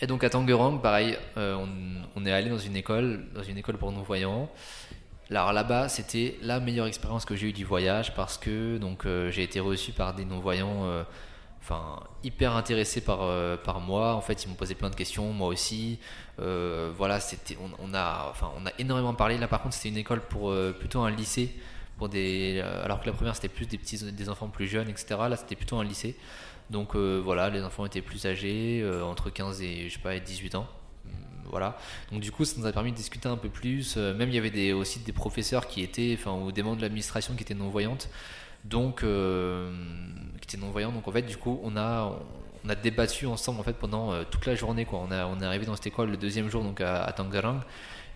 Et 0.00 0.06
donc 0.06 0.24
à 0.24 0.30
Tangerang, 0.30 0.80
pareil, 0.80 1.16
on, 1.36 1.68
on, 2.16 2.26
est 2.26 2.32
allé 2.32 2.50
dans 2.50 2.58
une 2.58 2.76
école, 2.76 3.26
dans 3.34 3.42
une 3.42 3.58
école 3.58 3.76
pour 3.76 3.92
non-voyants. 3.92 4.50
Alors 5.30 5.52
là-bas, 5.52 5.88
c'était 5.88 6.36
la 6.42 6.60
meilleure 6.60 6.86
expérience 6.86 7.24
que 7.24 7.36
j'ai 7.36 7.48
eue 7.48 7.52
du 7.52 7.64
voyage 7.64 8.14
parce 8.14 8.36
que 8.36 8.76
donc 8.78 9.06
j'ai 9.30 9.42
été 9.42 9.60
reçu 9.60 9.92
par 9.92 10.14
des 10.14 10.24
non-voyants 10.24 11.04
enfin 11.64 12.00
hyper 12.22 12.54
intéressés 12.56 13.00
par 13.00 13.22
euh, 13.22 13.56
par 13.56 13.80
moi. 13.80 14.14
En 14.14 14.20
fait 14.20 14.44
ils 14.44 14.48
m'ont 14.48 14.54
posé 14.54 14.74
plein 14.74 14.90
de 14.90 14.94
questions 14.94 15.32
moi 15.32 15.48
aussi. 15.48 15.98
Euh, 16.40 16.92
voilà 16.96 17.20
c'était 17.20 17.56
on, 17.78 17.94
a 17.94 18.28
enfin 18.30 18.50
on 18.58 18.66
a 18.66 18.70
énormément 18.78 19.14
parlé. 19.14 19.38
Là 19.38 19.48
par 19.48 19.62
contre 19.62 19.74
c'était 19.74 19.88
une 19.88 19.96
école 19.96 20.20
pour 20.20 20.50
euh, 20.50 20.72
plutôt 20.78 21.00
un 21.00 21.10
lycée 21.10 21.50
pour 21.96 22.08
des 22.08 22.60
alors 22.82 23.00
que 23.00 23.06
la 23.06 23.12
première 23.12 23.34
c'était 23.34 23.48
plus 23.48 23.66
des 23.66 23.78
petits 23.78 24.12
des 24.12 24.28
enfants 24.28 24.48
plus 24.48 24.66
jeunes 24.66 24.88
etc 24.88 25.14
là 25.30 25.36
c'était 25.36 25.54
plutôt 25.54 25.76
un 25.76 25.84
lycée 25.84 26.16
donc 26.70 26.96
voilà 26.96 27.50
les 27.50 27.62
enfants 27.62 27.86
étaient 27.86 28.02
plus 28.02 28.26
âgés 28.26 28.84
entre 29.02 29.30
15 29.30 29.60
et 29.62 29.88
je 29.88 29.94
sais 29.94 30.00
pas 30.00 30.18
18 30.18 30.54
ans 30.54 30.66
voilà. 31.54 31.76
Donc 32.10 32.20
du 32.20 32.32
coup, 32.32 32.44
ça 32.44 32.56
nous 32.58 32.66
a 32.66 32.72
permis 32.72 32.90
de 32.90 32.96
discuter 32.96 33.28
un 33.28 33.36
peu 33.36 33.48
plus. 33.48 33.96
même 33.96 34.28
il 34.28 34.34
y 34.34 34.38
avait 34.38 34.50
des, 34.50 34.72
aussi 34.72 34.98
des 35.00 35.12
professeurs 35.12 35.68
qui 35.68 35.82
étaient, 35.82 36.16
enfin, 36.18 36.32
ou 36.32 36.52
des 36.52 36.62
membres 36.62 36.76
de 36.76 36.82
l'administration 36.82 37.34
qui 37.34 37.42
étaient 37.42 37.54
non-voyantes, 37.54 38.08
donc 38.64 39.00
qui 39.00 39.06
étaient 40.42 40.56
non-voyants. 40.56 40.92
Donc 40.92 41.06
en 41.06 41.12
fait, 41.12 41.22
du 41.22 41.36
coup, 41.36 41.60
on 41.62 41.76
a 41.76 42.18
on 42.64 42.68
a 42.70 42.74
débattu 42.74 43.26
ensemble 43.26 43.60
en 43.60 43.62
fait 43.62 43.74
pendant 43.74 44.24
toute 44.24 44.46
la 44.46 44.54
journée. 44.54 44.84
Quoi. 44.86 45.06
On, 45.06 45.40
est 45.40 45.44
arrivé 45.44 45.66
dans 45.66 45.76
cette 45.76 45.86
école 45.86 46.10
le 46.10 46.16
deuxième 46.16 46.48
jour 46.48 46.62
donc 46.62 46.80
à, 46.80 47.04
à 47.04 47.12
Tangarang. 47.12 47.60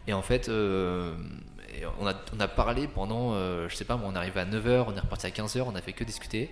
Et 0.07 0.15
en 0.15 0.23
fait, 0.23 0.51
on, 0.51 2.07
a, 2.07 2.49
parlé 2.49 2.89
pendant, 2.89 3.35
je 3.69 3.75
sais 3.75 3.85
pas, 3.85 4.01
on 4.03 4.15
est 4.15 4.19
arrivé 4.19 4.41
à 4.41 4.47
9h, 4.47 4.87
on 4.89 4.97
est 4.97 5.01
reparti 5.01 5.27
à 5.27 5.31
15h, 5.31 5.61
on 5.67 5.75
a 5.75 5.83
fait 5.83 5.93
que 5.93 6.03
discuter. 6.03 6.51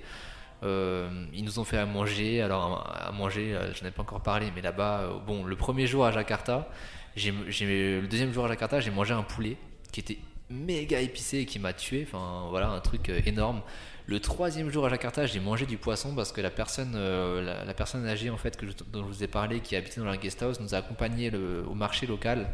Euh, 0.63 1.27
ils 1.35 1.45
nous 1.45 1.59
ont 1.59 1.65
fait 1.65 1.79
à 1.79 1.87
manger. 1.87 2.43
Alors, 2.43 2.91
à 2.95 3.13
manger, 3.13 3.55
euh, 3.55 3.73
je 3.75 3.85
n'ai 3.85 3.91
pas 3.91 4.03
encore 4.03 4.23
parlé, 4.23 4.51
mais 4.55 4.63
là-bas, 4.63 5.01
euh, 5.01 5.19
bon, 5.27 5.45
le 5.45 5.57
premier 5.57 5.87
jour 5.87 6.07
à 6.07 6.13
Jakarta, 6.13 6.69
le 7.17 8.07
deuxième 8.07 8.33
jour 8.33 8.45
à 8.45 8.49
Jakarta, 8.49 8.81
j'ai 8.81 8.91
mangé 8.91 9.13
un 9.15 9.23
poulet 9.23 9.57
qui 9.93 10.01
était 10.01 10.19
méga 10.49 11.01
épicé 11.01 11.39
et 11.39 11.47
qui 11.47 11.59
m'a 11.59 11.73
tué. 11.73 12.07
Enfin, 12.07 12.47
voilà, 12.51 12.69
un 12.69 12.81
truc 12.81 13.09
énorme. 13.27 13.63
Le 14.07 14.21
troisième 14.21 14.71
jour 14.71 14.87
à 14.87 14.89
Jakarta, 14.89 15.27
j'ai 15.27 15.41
mangé 15.41 15.67
du 15.67 15.79
poisson 15.79 16.15
parce 16.15 16.31
que 16.31 16.41
la 16.41 16.51
personne, 16.51 16.93
la, 16.95 17.75
personne 17.75 18.07
âgée 18.07 18.31
en 18.31 18.37
fait 18.37 18.57
que 18.57 18.65
dont 18.93 19.03
je 19.03 19.09
vous 19.09 19.25
ai 19.25 19.27
parlé, 19.27 19.59
qui 19.61 19.75
habitait 19.75 20.01
dans 20.01 20.07
la 20.07 20.17
guest 20.17 20.41
house, 20.43 20.61
nous 20.61 20.75
a 20.77 20.79
accompagnés 20.79 21.33
au 21.35 21.75
marché 21.75 22.07
local 22.07 22.49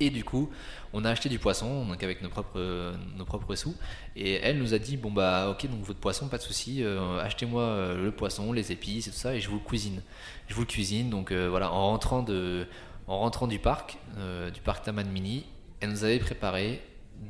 et 0.00 0.10
du 0.10 0.24
coup, 0.24 0.50
on 0.92 1.04
a 1.04 1.10
acheté 1.10 1.28
du 1.28 1.38
poisson, 1.38 1.84
donc 1.84 2.02
avec 2.02 2.22
nos 2.22 2.30
propres, 2.30 2.94
nos 3.16 3.24
propres 3.24 3.54
sous. 3.54 3.76
Et 4.16 4.34
elle 4.34 4.58
nous 4.58 4.74
a 4.74 4.78
dit 4.78 4.96
bon 4.96 5.10
bah 5.10 5.50
ok, 5.50 5.68
donc 5.70 5.84
votre 5.84 6.00
poisson, 6.00 6.28
pas 6.28 6.38
de 6.38 6.42
souci, 6.42 6.82
euh, 6.82 7.20
achetez-moi 7.20 7.62
euh, 7.62 8.02
le 8.02 8.10
poisson, 8.10 8.52
les 8.52 8.72
épices 8.72 9.06
et 9.06 9.10
tout 9.10 9.16
ça, 9.16 9.34
et 9.34 9.40
je 9.40 9.48
vous 9.48 9.56
le 9.56 9.64
cuisine. 9.64 10.02
Je 10.48 10.54
vous 10.54 10.62
le 10.62 10.66
cuisine. 10.66 11.10
Donc 11.10 11.30
euh, 11.30 11.48
voilà, 11.48 11.70
en 11.70 11.90
rentrant 11.90 12.22
de, 12.22 12.66
en 13.06 13.18
rentrant 13.18 13.46
du 13.46 13.58
parc, 13.58 13.98
du 14.54 14.60
parc 14.62 14.84
Taman 14.84 15.06
Mini, 15.06 15.44
elle 15.80 15.90
nous 15.90 16.04
avait 16.04 16.18
préparé 16.18 16.82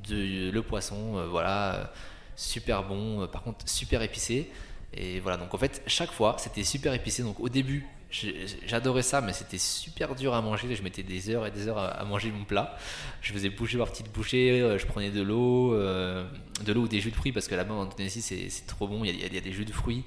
de, 0.08 0.50
le 0.50 0.62
poisson, 0.62 1.26
voilà, 1.28 1.92
super 2.36 2.84
bon. 2.84 3.26
par 3.26 3.42
contre, 3.42 3.68
super 3.68 4.02
épicé. 4.02 4.50
Et 4.92 5.20
voilà, 5.20 5.36
donc 5.36 5.54
en 5.54 5.58
fait, 5.58 5.82
chaque 5.86 6.10
fois, 6.10 6.36
c'était 6.38 6.64
super 6.64 6.94
épicé. 6.94 7.22
Donc 7.22 7.40
au 7.40 7.48
début, 7.48 7.86
J'adorais 8.10 9.02
ça, 9.02 9.20
mais 9.20 9.32
c'était 9.32 9.58
super 9.58 10.16
dur 10.16 10.34
à 10.34 10.42
manger. 10.42 10.74
Je 10.74 10.82
mettais 10.82 11.04
des 11.04 11.30
heures 11.30 11.46
et 11.46 11.52
des 11.52 11.68
heures 11.68 11.78
à, 11.78 12.04
manger 12.04 12.32
mon 12.32 12.44
plat. 12.44 12.76
Je 13.20 13.32
faisais 13.32 13.50
boucher 13.50 13.78
par 13.78 13.90
petites 13.90 14.12
bouchées, 14.12 14.60
euh, 14.60 14.78
je 14.78 14.86
prenais 14.86 15.10
de 15.10 15.22
l'eau, 15.22 15.74
euh, 15.74 16.24
de 16.64 16.72
l'eau 16.72 16.82
ou 16.82 16.88
des 16.88 17.00
jus 17.00 17.10
de 17.10 17.16
fruits, 17.16 17.32
parce 17.32 17.46
que 17.46 17.54
là-bas 17.54 17.74
en 17.74 17.86
Tennessee 17.86 18.20
c'est 18.20 18.66
trop 18.66 18.88
bon. 18.88 19.04
Il 19.04 19.20
y, 19.20 19.36
a, 19.36 19.40
des 19.40 19.52
jus 19.52 19.64
de 19.64 19.72
fruits 19.72 20.04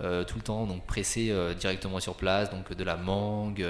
euh, 0.00 0.24
tout 0.24 0.36
le 0.36 0.42
temps, 0.42 0.66
donc 0.66 0.86
pressés 0.86 1.34
directement 1.58 2.00
sur 2.00 2.14
place. 2.14 2.50
Donc 2.50 2.72
de 2.72 2.84
la 2.84 2.96
mangue, 2.96 3.66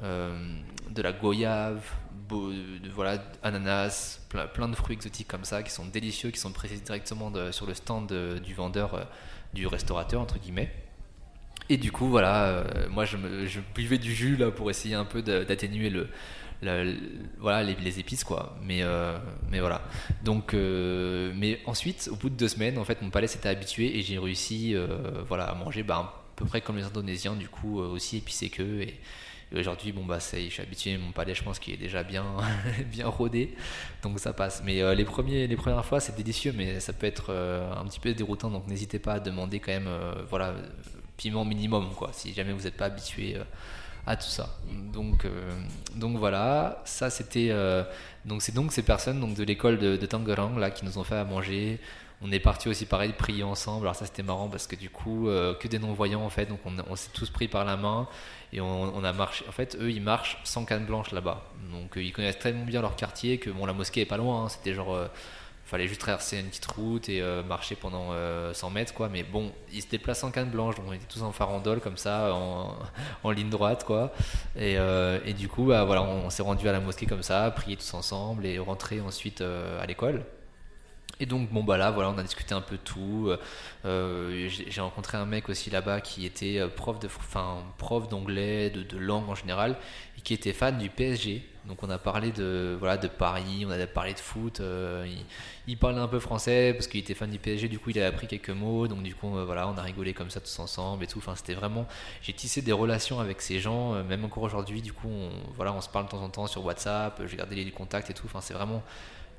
de 0.00 1.02
la 1.02 1.12
goyave, 1.12 1.82
de, 2.30 2.88
voilà, 2.88 3.18
ananas, 3.42 4.20
plein, 4.54 4.68
de 4.68 4.76
fruits 4.76 4.94
exotiques 4.94 5.28
comme 5.28 5.44
ça 5.44 5.64
qui 5.64 5.72
sont 5.72 5.86
délicieux, 5.86 6.30
qui 6.30 6.38
sont 6.38 6.52
pressés 6.52 6.78
directement 6.78 7.32
sur 7.50 7.66
le 7.66 7.74
stand 7.74 8.12
du 8.42 8.54
vendeur, 8.54 9.08
du 9.54 9.66
restaurateur, 9.66 10.20
entre 10.20 10.38
guillemets. 10.38 10.72
Et 11.68 11.76
du 11.76 11.92
coup, 11.92 12.06
voilà, 12.08 12.46
euh, 12.46 12.64
moi 12.90 13.04
je, 13.04 13.16
me, 13.16 13.46
buvais 13.74 13.98
du 13.98 14.12
jus 14.14 14.36
là 14.36 14.50
pour 14.50 14.70
essayer 14.70 14.94
un 14.94 15.04
peu 15.04 15.22
d'atténuer 15.22 15.90
le, 15.90 16.08
voilà 17.38 17.62
les, 17.62 17.98
épices 17.98 18.24
quoi. 18.24 18.56
Mais 18.62 18.82
euh, 18.82 19.16
mais 19.50 19.60
voilà. 19.60 19.82
Donc 20.24 20.54
euh, 20.54 21.32
mais 21.36 21.60
ensuite, 21.66 22.08
au 22.12 22.16
bout 22.16 22.30
de 22.30 22.36
deux 22.36 22.48
semaines, 22.48 22.78
en 22.78 22.84
fait, 22.84 23.02
mon 23.02 23.10
palais 23.10 23.26
s'était 23.26 23.48
habitué 23.48 23.98
et 23.98 24.02
j'ai 24.02 24.18
réussi 24.18 24.74
voilà 25.28 25.44
à 25.44 25.54
manger 25.54 25.82
bah, 25.82 25.96
à 25.96 26.22
peu 26.36 26.44
près 26.44 26.60
comme 26.60 26.76
les 26.76 26.84
Indonésiens, 26.84 27.34
du 27.34 27.48
coup 27.48 27.78
aussi 27.78 28.18
épicé 28.18 28.48
qu'eux. 28.50 28.82
Et 28.82 28.98
aujourd'hui 29.54 29.92
bon 29.92 30.06
bah 30.06 30.18
ça 30.18 30.38
je 30.38 30.48
suis 30.48 30.62
habitué. 30.62 30.96
Mon 30.96 31.12
palais 31.12 31.34
je 31.34 31.42
pense 31.42 31.58
qu'il 31.58 31.74
est 31.74 31.78
déjà 31.78 32.02
bien 32.02 32.24
bien 32.86 33.06
rodé. 33.06 33.54
Donc 34.02 34.18
ça 34.18 34.32
passe. 34.32 34.62
Mais 34.64 34.94
les 34.94 35.04
premiers 35.04 35.46
les 35.46 35.56
premières 35.56 35.84
fois 35.84 36.00
c'est 36.00 36.16
délicieux 36.16 36.54
mais 36.56 36.80
ça 36.80 36.92
peut 36.92 37.06
être 37.06 37.30
un 37.32 37.84
petit 37.86 38.00
peu 38.00 38.14
déroutant. 38.14 38.50
Donc 38.50 38.66
n'hésitez 38.66 38.98
pas 38.98 39.14
à 39.14 39.20
demander 39.20 39.60
quand 39.60 39.72
même 39.72 39.90
voilà 40.28 40.54
piment 41.16 41.44
minimum, 41.44 41.90
quoi, 41.94 42.10
si 42.12 42.32
jamais 42.32 42.52
vous 42.52 42.62
n'êtes 42.62 42.76
pas 42.76 42.86
habitué 42.86 43.36
euh, 43.36 43.44
à 44.06 44.16
tout 44.16 44.28
ça. 44.28 44.50
Donc, 44.92 45.24
euh, 45.24 45.52
donc 45.94 46.16
voilà, 46.16 46.82
ça 46.84 47.10
c'était. 47.10 47.48
Euh, 47.50 47.84
donc 48.24 48.42
c'est 48.42 48.54
donc 48.54 48.72
ces 48.72 48.82
personnes 48.82 49.20
donc 49.20 49.34
de 49.34 49.44
l'école 49.44 49.78
de, 49.78 49.96
de 49.96 50.06
Tangerang 50.06 50.56
là 50.58 50.70
qui 50.70 50.84
nous 50.84 50.98
ont 50.98 51.04
fait 51.04 51.16
à 51.16 51.24
manger. 51.24 51.80
On 52.24 52.30
est 52.30 52.38
parti 52.38 52.68
aussi 52.68 52.86
pareil 52.86 53.12
prier 53.18 53.42
ensemble. 53.42 53.86
Alors 53.86 53.96
ça 53.96 54.06
c'était 54.06 54.22
marrant 54.22 54.48
parce 54.48 54.68
que 54.68 54.76
du 54.76 54.90
coup 54.90 55.26
que 55.58 55.66
des 55.66 55.80
non 55.80 55.92
voyants 55.92 56.22
en 56.22 56.30
fait. 56.30 56.46
Donc 56.46 56.60
on, 56.64 56.94
s'est 56.94 57.10
tous 57.12 57.30
pris 57.30 57.48
par 57.48 57.64
la 57.64 57.76
main 57.76 58.06
et 58.52 58.60
on, 58.60 59.02
a 59.02 59.12
marché. 59.12 59.44
En 59.48 59.50
fait 59.50 59.76
eux 59.80 59.90
ils 59.90 60.00
marchent 60.00 60.38
sans 60.44 60.64
canne 60.64 60.86
blanche 60.86 61.10
là-bas. 61.10 61.42
Donc 61.72 61.94
ils 61.96 62.12
connaissent 62.12 62.38
tellement 62.38 62.64
bien 62.64 62.80
leur 62.80 62.94
quartier 62.94 63.38
que 63.38 63.50
bon 63.50 63.66
la 63.66 63.72
mosquée 63.72 64.02
est 64.02 64.06
pas 64.06 64.18
loin. 64.18 64.44
Hein. 64.44 64.48
c'était 64.48 64.72
genre 64.72 64.96
fallait 65.72 65.88
juste 65.88 66.02
traverser 66.02 66.38
une 66.38 66.48
petite 66.48 66.66
route 66.66 67.08
et 67.08 67.22
euh, 67.22 67.42
marcher 67.42 67.76
pendant 67.76 68.08
100 68.08 68.12
euh, 68.12 68.70
mètres 68.70 68.92
quoi. 68.92 69.08
Mais 69.08 69.22
bon 69.22 69.50
ils 69.72 69.80
se 69.80 69.88
déplacent 69.88 70.22
en 70.22 70.30
canne 70.30 70.50
blanche 70.50 70.76
donc 70.76 70.84
on 70.86 70.92
était 70.92 71.06
tous 71.06 71.22
en 71.22 71.32
farandole 71.32 71.80
comme 71.80 71.96
ça 71.96 72.34
en, 72.34 73.30
ligne 73.30 73.48
droite 73.48 73.84
quoi. 73.84 74.12
Et, 74.54 74.76
euh, 74.76 75.18
du 75.32 75.48
coup 75.48 75.64
bah, 75.64 75.84
voilà 75.84 76.02
on, 76.02 76.28
s'est 76.28 76.42
rendu 76.42 76.68
à 76.68 76.72
la 76.72 76.80
mosquée 76.80 77.06
comme 77.06 77.22
ça 77.22 77.50
prier 77.50 77.78
tous 77.78 77.94
ensemble 77.94 78.44
et 78.44 78.58
rentrer 78.58 79.00
ensuite 79.00 79.40
à 79.40 79.86
l'école. 79.86 80.24
Et 81.20 81.26
donc 81.26 81.50
bon 81.50 81.64
bah 81.64 81.78
là 81.78 81.90
voilà 81.90 82.10
on 82.10 82.18
a 82.18 82.22
discuté 82.22 82.54
un 82.54 82.60
peu 82.60 82.76
tout. 82.76 83.30
J'ai 83.84 84.80
rencontré 84.82 85.16
un 85.16 85.24
mec 85.24 85.48
aussi 85.48 85.70
là-bas 85.70 86.02
qui 86.02 86.26
était 86.26 86.60
prof 86.76 86.98
de 86.98 87.06
enfin 87.06 87.62
prof 87.78 88.08
d'anglais 88.08 88.68
de, 88.68 88.82
de 88.82 88.98
langue 88.98 89.30
en 89.30 89.34
général 89.34 89.78
qui 90.24 90.34
était 90.34 90.52
fan 90.52 90.78
du 90.78 90.88
PSG 90.88 91.52
donc 91.64 91.80
on 91.84 91.90
a 91.90 91.98
parlé 91.98 92.32
de 92.32 92.76
voilà 92.78 92.96
de 92.96 93.06
Paris, 93.06 93.64
on 93.66 93.70
a 93.70 93.86
parlé 93.86 94.14
de 94.14 94.18
foot. 94.18 94.58
Euh, 94.60 95.06
il, 95.68 95.78
parlait 95.78 96.00
un 96.00 96.08
peu 96.08 96.18
français 96.18 96.72
parce 96.72 96.88
qu'il 96.88 96.98
était 96.98 97.14
fan 97.14 97.30
du 97.30 97.38
PSG. 97.38 97.68
Du 97.68 97.78
coup, 97.78 97.90
il 97.90 98.00
a 98.00 98.08
appris 98.08 98.26
quelques 98.26 98.50
mots. 98.50 98.88
Donc 98.88 99.02
du 99.04 99.14
coup, 99.14 99.36
euh, 99.36 99.44
voilà, 99.44 99.68
on 99.68 99.76
a 99.76 99.82
rigolé 99.82 100.12
comme 100.12 100.28
ça 100.28 100.40
tous 100.40 100.58
ensemble 100.58 101.04
et 101.04 101.06
tout. 101.06 101.18
Enfin, 101.18 101.36
c'était 101.36 101.54
vraiment. 101.54 101.86
J'ai 102.20 102.32
tissé 102.32 102.62
des 102.62 102.72
relations 102.72 103.20
avec 103.20 103.40
ces 103.40 103.60
gens, 103.60 103.94
euh, 103.94 104.02
même 104.02 104.24
encore 104.24 104.42
aujourd'hui. 104.42 104.82
Du 104.82 104.92
coup, 104.92 105.08
on, 105.08 105.30
voilà, 105.54 105.72
on 105.72 105.80
se 105.80 105.88
parle 105.88 106.06
de 106.06 106.10
temps 106.10 106.22
en 106.22 106.30
temps 106.30 106.48
sur 106.48 106.64
WhatsApp. 106.64 107.22
J'ai 107.26 107.36
gardé 107.36 107.54
les 107.54 107.70
contacts 107.70 108.10
et 108.10 108.14
tout. 108.14 108.26
Enfin, 108.26 108.40
c'est 108.40 108.54
vraiment 108.54 108.82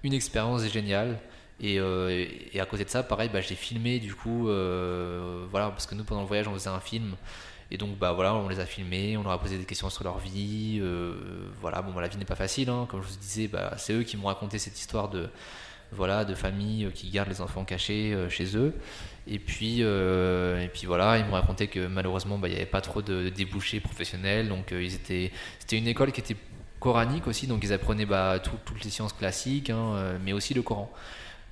une 0.03 0.13
expérience 0.13 0.63
géniale. 0.67 1.19
Et, 1.59 1.79
à 1.79 2.65
côté 2.65 2.83
de 2.83 2.89
ça, 2.89 3.03
pareil, 3.03 3.29
bah, 3.31 3.41
j'ai 3.41 3.55
filmé 3.55 3.99
du 3.99 4.15
coup, 4.15 4.45
voilà, 5.51 5.69
parce 5.69 5.85
que 5.85 5.95
nous 5.95 6.03
pendant 6.03 6.21
le 6.21 6.27
voyage, 6.27 6.47
on 6.47 6.53
faisait 6.53 6.69
un 6.69 6.79
film. 6.79 7.15
Et 7.71 7.77
donc, 7.77 7.97
bah 7.97 8.11
voilà, 8.11 8.33
on 8.35 8.49
les 8.49 8.59
a 8.59 8.65
filmés, 8.65 9.17
on 9.17 9.23
leur 9.23 9.31
a 9.31 9.39
posé 9.39 9.57
des 9.57 9.65
questions 9.65 9.89
sur 9.89 10.03
leur 10.03 10.19
vie. 10.19 10.79
Euh, 10.81 11.13
voilà, 11.61 11.81
bon, 11.81 11.91
bah, 11.91 12.01
la 12.01 12.07
vie 12.07 12.17
n'est 12.17 12.25
pas 12.25 12.35
facile, 12.35 12.69
hein. 12.69 12.87
comme 12.89 13.01
je 13.01 13.07
vous 13.07 13.17
disais, 13.17 13.47
bah, 13.47 13.73
c'est 13.77 13.93
eux 13.93 14.03
qui 14.03 14.17
m'ont 14.17 14.27
raconté 14.27 14.59
cette 14.59 14.79
histoire 14.79 15.09
de, 15.09 15.29
voilà, 15.91 16.25
de 16.25 16.35
famille 16.35 16.89
qui 16.93 17.09
gardent 17.09 17.29
les 17.29 17.41
enfants 17.41 17.65
cachés 17.65 18.13
euh, 18.13 18.29
chez 18.29 18.57
eux. 18.57 18.73
Et 19.27 19.39
puis, 19.39 19.77
euh, 19.79 20.61
et 20.63 20.67
puis 20.67 20.85
voilà, 20.85 21.17
ils 21.17 21.25
m'ont 21.25 21.33
raconté 21.33 21.67
que 21.67 21.87
malheureusement, 21.87 22.37
bah, 22.37 22.47
il 22.47 22.51
n'y 22.51 22.57
avait 22.57 22.65
pas 22.65 22.81
trop 22.81 23.01
de, 23.01 23.29
débouchés 23.29 23.79
professionnels. 23.79 24.49
Donc, 24.49 24.71
ils 24.71 24.95
étaient, 24.95 25.31
c'était 25.59 25.77
une 25.77 25.87
école 25.87 26.11
qui 26.11 26.21
était 26.21 26.37
coranique 26.79 27.27
aussi, 27.27 27.47
donc 27.47 27.63
ils 27.63 27.71
apprenaient 27.71 28.05
bah, 28.05 28.39
toutes 28.39 28.83
les 28.83 28.89
sciences 28.89 29.13
classiques, 29.13 29.69
hein, 29.69 30.17
mais 30.23 30.33
aussi 30.33 30.53
le 30.53 30.61
Coran. 30.61 30.91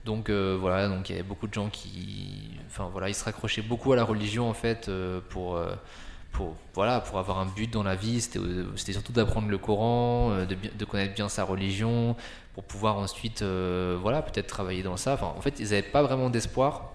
Donc 0.06 0.30
voilà, 0.30 0.88
donc 0.88 1.10
il 1.10 1.14
y 1.14 1.16
avait 1.16 1.28
beaucoup 1.28 1.48
de 1.48 1.54
gens 1.54 1.70
qui, 1.70 2.58
enfin 2.68 2.90
voilà, 2.92 3.10
ils 3.10 3.14
se 3.14 3.24
raccrochaient 3.24 3.62
beaucoup 3.62 3.94
à 3.94 3.96
la 3.96 4.04
religion 4.04 4.50
en 4.50 4.54
fait 4.54 4.90
pour 5.30 5.60
pour, 6.32 6.56
voilà, 6.74 7.02
pour 7.02 7.20
avoir 7.20 7.40
un 7.40 7.46
but 7.46 7.72
dans 7.72 7.84
la 7.84 7.96
vie, 7.96 8.22
c'était 8.22 8.94
surtout 8.94 9.12
d'apprendre 9.12 9.50
le 9.50 9.58
Coran, 9.58 10.32
euh, 10.32 10.46
de, 10.46 10.86
connaître 10.86 11.14
bien 11.14 11.30
sa 11.30 11.44
religion, 11.44 12.16
pour 12.54 12.64
pouvoir 12.64 12.98
ensuite, 12.98 13.42
euh, 13.42 13.98
voilà, 14.02 14.22
peut-être 14.22 14.48
travailler 14.48 14.84
dans 14.84 14.98
ça. 14.98 15.20
En 15.22 15.42
fait, 15.42 15.60
ils 15.60 15.66
n'avaient 15.70 15.82
pas 15.82 16.04
vraiment 16.04 16.30
d'espoir 16.30 16.94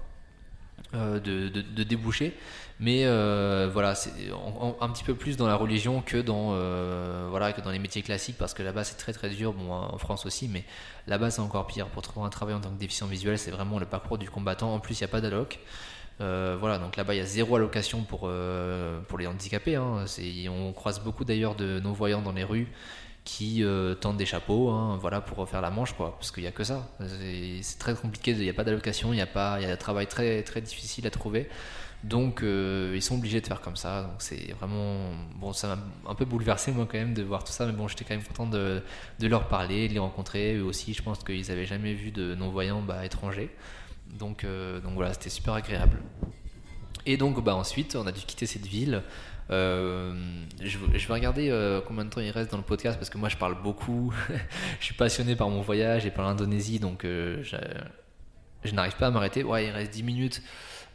euh, 0.94 1.20
de, 1.20 1.48
de, 1.48 1.82
déboucher, 1.82 2.34
mais 2.80 3.04
voilà, 3.68 3.94
c'est 3.94 4.12
un 4.80 4.88
petit 4.90 5.04
peu 5.04 5.14
plus 5.14 5.36
dans 5.36 5.46
la 5.46 5.56
religion 5.56 6.02
que 6.02 6.18
dans, 6.18 6.50
voilà, 7.30 7.52
que 7.52 7.60
dans 7.60 7.70
les 7.70 7.78
métiers 7.78 8.02
classiques, 8.02 8.36
parce 8.38 8.54
que 8.54 8.62
là-bas 8.62 8.84
c'est 8.84 8.96
très 8.96 9.12
très 9.12 9.30
dur, 9.30 9.52
bon, 9.52 9.72
en 9.72 9.98
France 9.98 10.26
aussi, 10.26 10.48
mais 10.48 10.64
là-bas 11.06 11.30
c'est 11.30 11.40
encore 11.40 11.66
pire. 11.66 11.88
Pour 11.88 12.02
trouver 12.02 12.26
un 12.26 12.30
travail 12.30 12.54
en 12.54 12.60
tant 12.60 12.70
que 12.70 12.78
déficient 12.78 13.06
visuel, 13.06 13.38
c'est 13.38 13.50
vraiment 13.50 13.78
le 13.78 13.86
parcours 13.86 14.18
du 14.18 14.30
combattant. 14.30 14.74
En 14.74 14.80
plus, 14.80 15.00
il 15.00 15.02
n'y 15.02 15.06
a 15.06 15.08
pas 15.08 15.20
d'alloc. 15.20 15.60
Euh, 16.20 16.56
voilà, 16.58 16.78
donc 16.78 16.96
là-bas 16.96 17.14
il 17.14 17.18
y 17.18 17.20
a 17.20 17.26
zéro 17.26 17.56
allocation 17.56 18.02
pour, 18.02 18.22
euh, 18.24 19.00
pour 19.02 19.18
les 19.18 19.26
handicapés. 19.26 19.76
Hein. 19.76 20.04
On 20.48 20.72
croise 20.72 21.00
beaucoup 21.00 21.24
d'ailleurs 21.24 21.54
de 21.54 21.80
non-voyants 21.80 22.22
dans 22.22 22.32
les 22.32 22.44
rues 22.44 22.68
qui 23.24 23.64
euh, 23.64 23.94
tendent 23.94 24.16
des 24.16 24.24
chapeaux 24.24 24.70
hein, 24.70 24.96
voilà, 25.00 25.20
pour 25.20 25.48
faire 25.48 25.60
la 25.60 25.70
manche, 25.70 25.92
quoi, 25.94 26.16
parce 26.16 26.30
qu'il 26.30 26.44
n'y 26.44 26.48
a 26.48 26.52
que 26.52 26.64
ça. 26.64 26.88
C'est 27.60 27.78
très 27.78 27.94
compliqué, 27.94 28.30
il 28.30 28.38
n'y 28.38 28.48
a 28.48 28.54
pas 28.54 28.64
d'allocation, 28.64 29.12
il 29.12 29.18
y, 29.18 29.20
a 29.20 29.26
pas, 29.26 29.60
y 29.60 29.66
a 29.66 29.70
un 29.70 29.76
travail 29.76 30.06
très, 30.06 30.42
très 30.42 30.60
difficile 30.60 31.06
à 31.06 31.10
trouver. 31.10 31.48
Donc 32.08 32.40
ils 32.42 33.02
sont 33.02 33.16
obligés 33.16 33.40
de 33.40 33.46
faire 33.46 33.60
comme 33.60 33.76
ça. 33.76 34.02
Donc 34.02 34.16
c'est 34.18 34.52
vraiment. 34.58 35.10
Bon, 35.36 35.52
ça 35.52 35.68
m'a 35.68 36.10
un 36.10 36.14
peu 36.14 36.24
bouleversé 36.24 36.72
moi 36.72 36.86
quand 36.90 36.98
même 36.98 37.14
de 37.14 37.22
voir 37.22 37.44
tout 37.44 37.52
ça, 37.52 37.66
mais 37.66 37.72
bon, 37.72 37.88
j'étais 37.88 38.04
quand 38.04 38.14
même 38.14 38.24
content 38.24 38.46
de, 38.46 38.82
leur 39.20 39.48
parler, 39.48 39.88
de 39.88 39.94
les 39.94 39.98
rencontrer. 39.98 40.56
Eux 40.56 40.64
aussi, 40.64 40.94
je 40.94 41.02
pense 41.02 41.22
qu'ils 41.24 41.48
n'avaient 41.48 41.66
jamais 41.66 41.94
vu 41.94 42.10
de 42.10 42.34
non-voyants 42.34 42.82
bah, 42.82 43.04
étrangers. 43.04 43.50
Donc, 44.18 44.44
euh, 44.44 44.80
donc 44.80 44.94
voilà, 44.94 45.12
c'était 45.12 45.30
super 45.30 45.54
agréable. 45.54 45.98
Et 47.06 47.16
donc, 47.16 47.42
bah, 47.42 47.54
ensuite, 47.54 47.96
on 47.96 48.06
a 48.06 48.12
dû 48.12 48.20
quitter 48.20 48.46
cette 48.46 48.66
ville. 48.66 49.02
Euh, 49.50 50.12
je, 50.60 50.76
vais 50.78 51.14
regarder 51.14 51.50
euh, 51.50 51.80
combien 51.80 52.04
de 52.04 52.10
temps 52.10 52.20
il 52.20 52.30
reste 52.30 52.50
dans 52.50 52.56
le 52.56 52.64
podcast 52.64 52.98
parce 52.98 53.10
que 53.10 53.18
moi 53.18 53.28
je 53.28 53.36
parle 53.36 53.60
beaucoup. 53.62 54.12
je 54.80 54.84
suis 54.84 54.94
passionné 54.94 55.36
par 55.36 55.48
mon 55.48 55.60
voyage 55.60 56.04
et 56.04 56.10
par 56.10 56.24
l'Indonésie 56.24 56.80
donc 56.80 57.04
euh, 57.04 57.44
je, 57.44 58.74
n'arrive 58.74 58.96
pas 58.96 59.06
à 59.06 59.10
m'arrêter. 59.10 59.44
Ouais, 59.44 59.66
il 59.66 59.70
reste 59.70 59.92
10 59.92 60.02
minutes. 60.02 60.42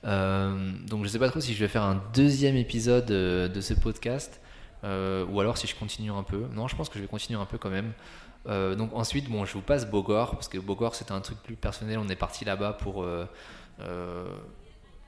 Donc 0.04 1.04
je 1.04 1.08
sais 1.08 1.20
pas 1.20 1.30
trop 1.30 1.40
si 1.40 1.54
je 1.54 1.60
vais 1.60 1.68
faire 1.68 1.84
un 1.84 2.02
deuxième 2.14 2.56
épisode 2.56 3.06
de 3.06 3.62
ce 3.62 3.74
podcast 3.74 4.42
ou 4.84 5.40
alors 5.40 5.58
si 5.58 5.68
je 5.68 5.76
continue 5.76 6.12
un 6.12 6.24
peu. 6.24 6.46
Non, 6.54 6.68
je 6.68 6.76
pense 6.76 6.90
que 6.90 6.96
je 6.98 7.02
vais 7.02 7.08
continuer 7.08 7.40
un 7.40 7.46
peu 7.46 7.58
quand 7.58 7.70
même. 7.70 7.94
donc 8.78 8.92
ensuite, 8.94 9.30
bon, 9.30 9.46
je 9.46 9.54
vous 9.54 9.62
passe 9.62 9.90
Bogor 9.90 10.32
parce 10.32 10.48
que 10.48 10.58
Bogor 10.58 10.96
c'était 10.96 11.12
un 11.12 11.22
truc 11.22 11.38
plus 11.44 11.56
personnel. 11.56 12.00
On 12.00 12.10
est 12.10 12.16
parti 12.16 12.46
là-bas 12.46 12.74
pour 12.74 13.06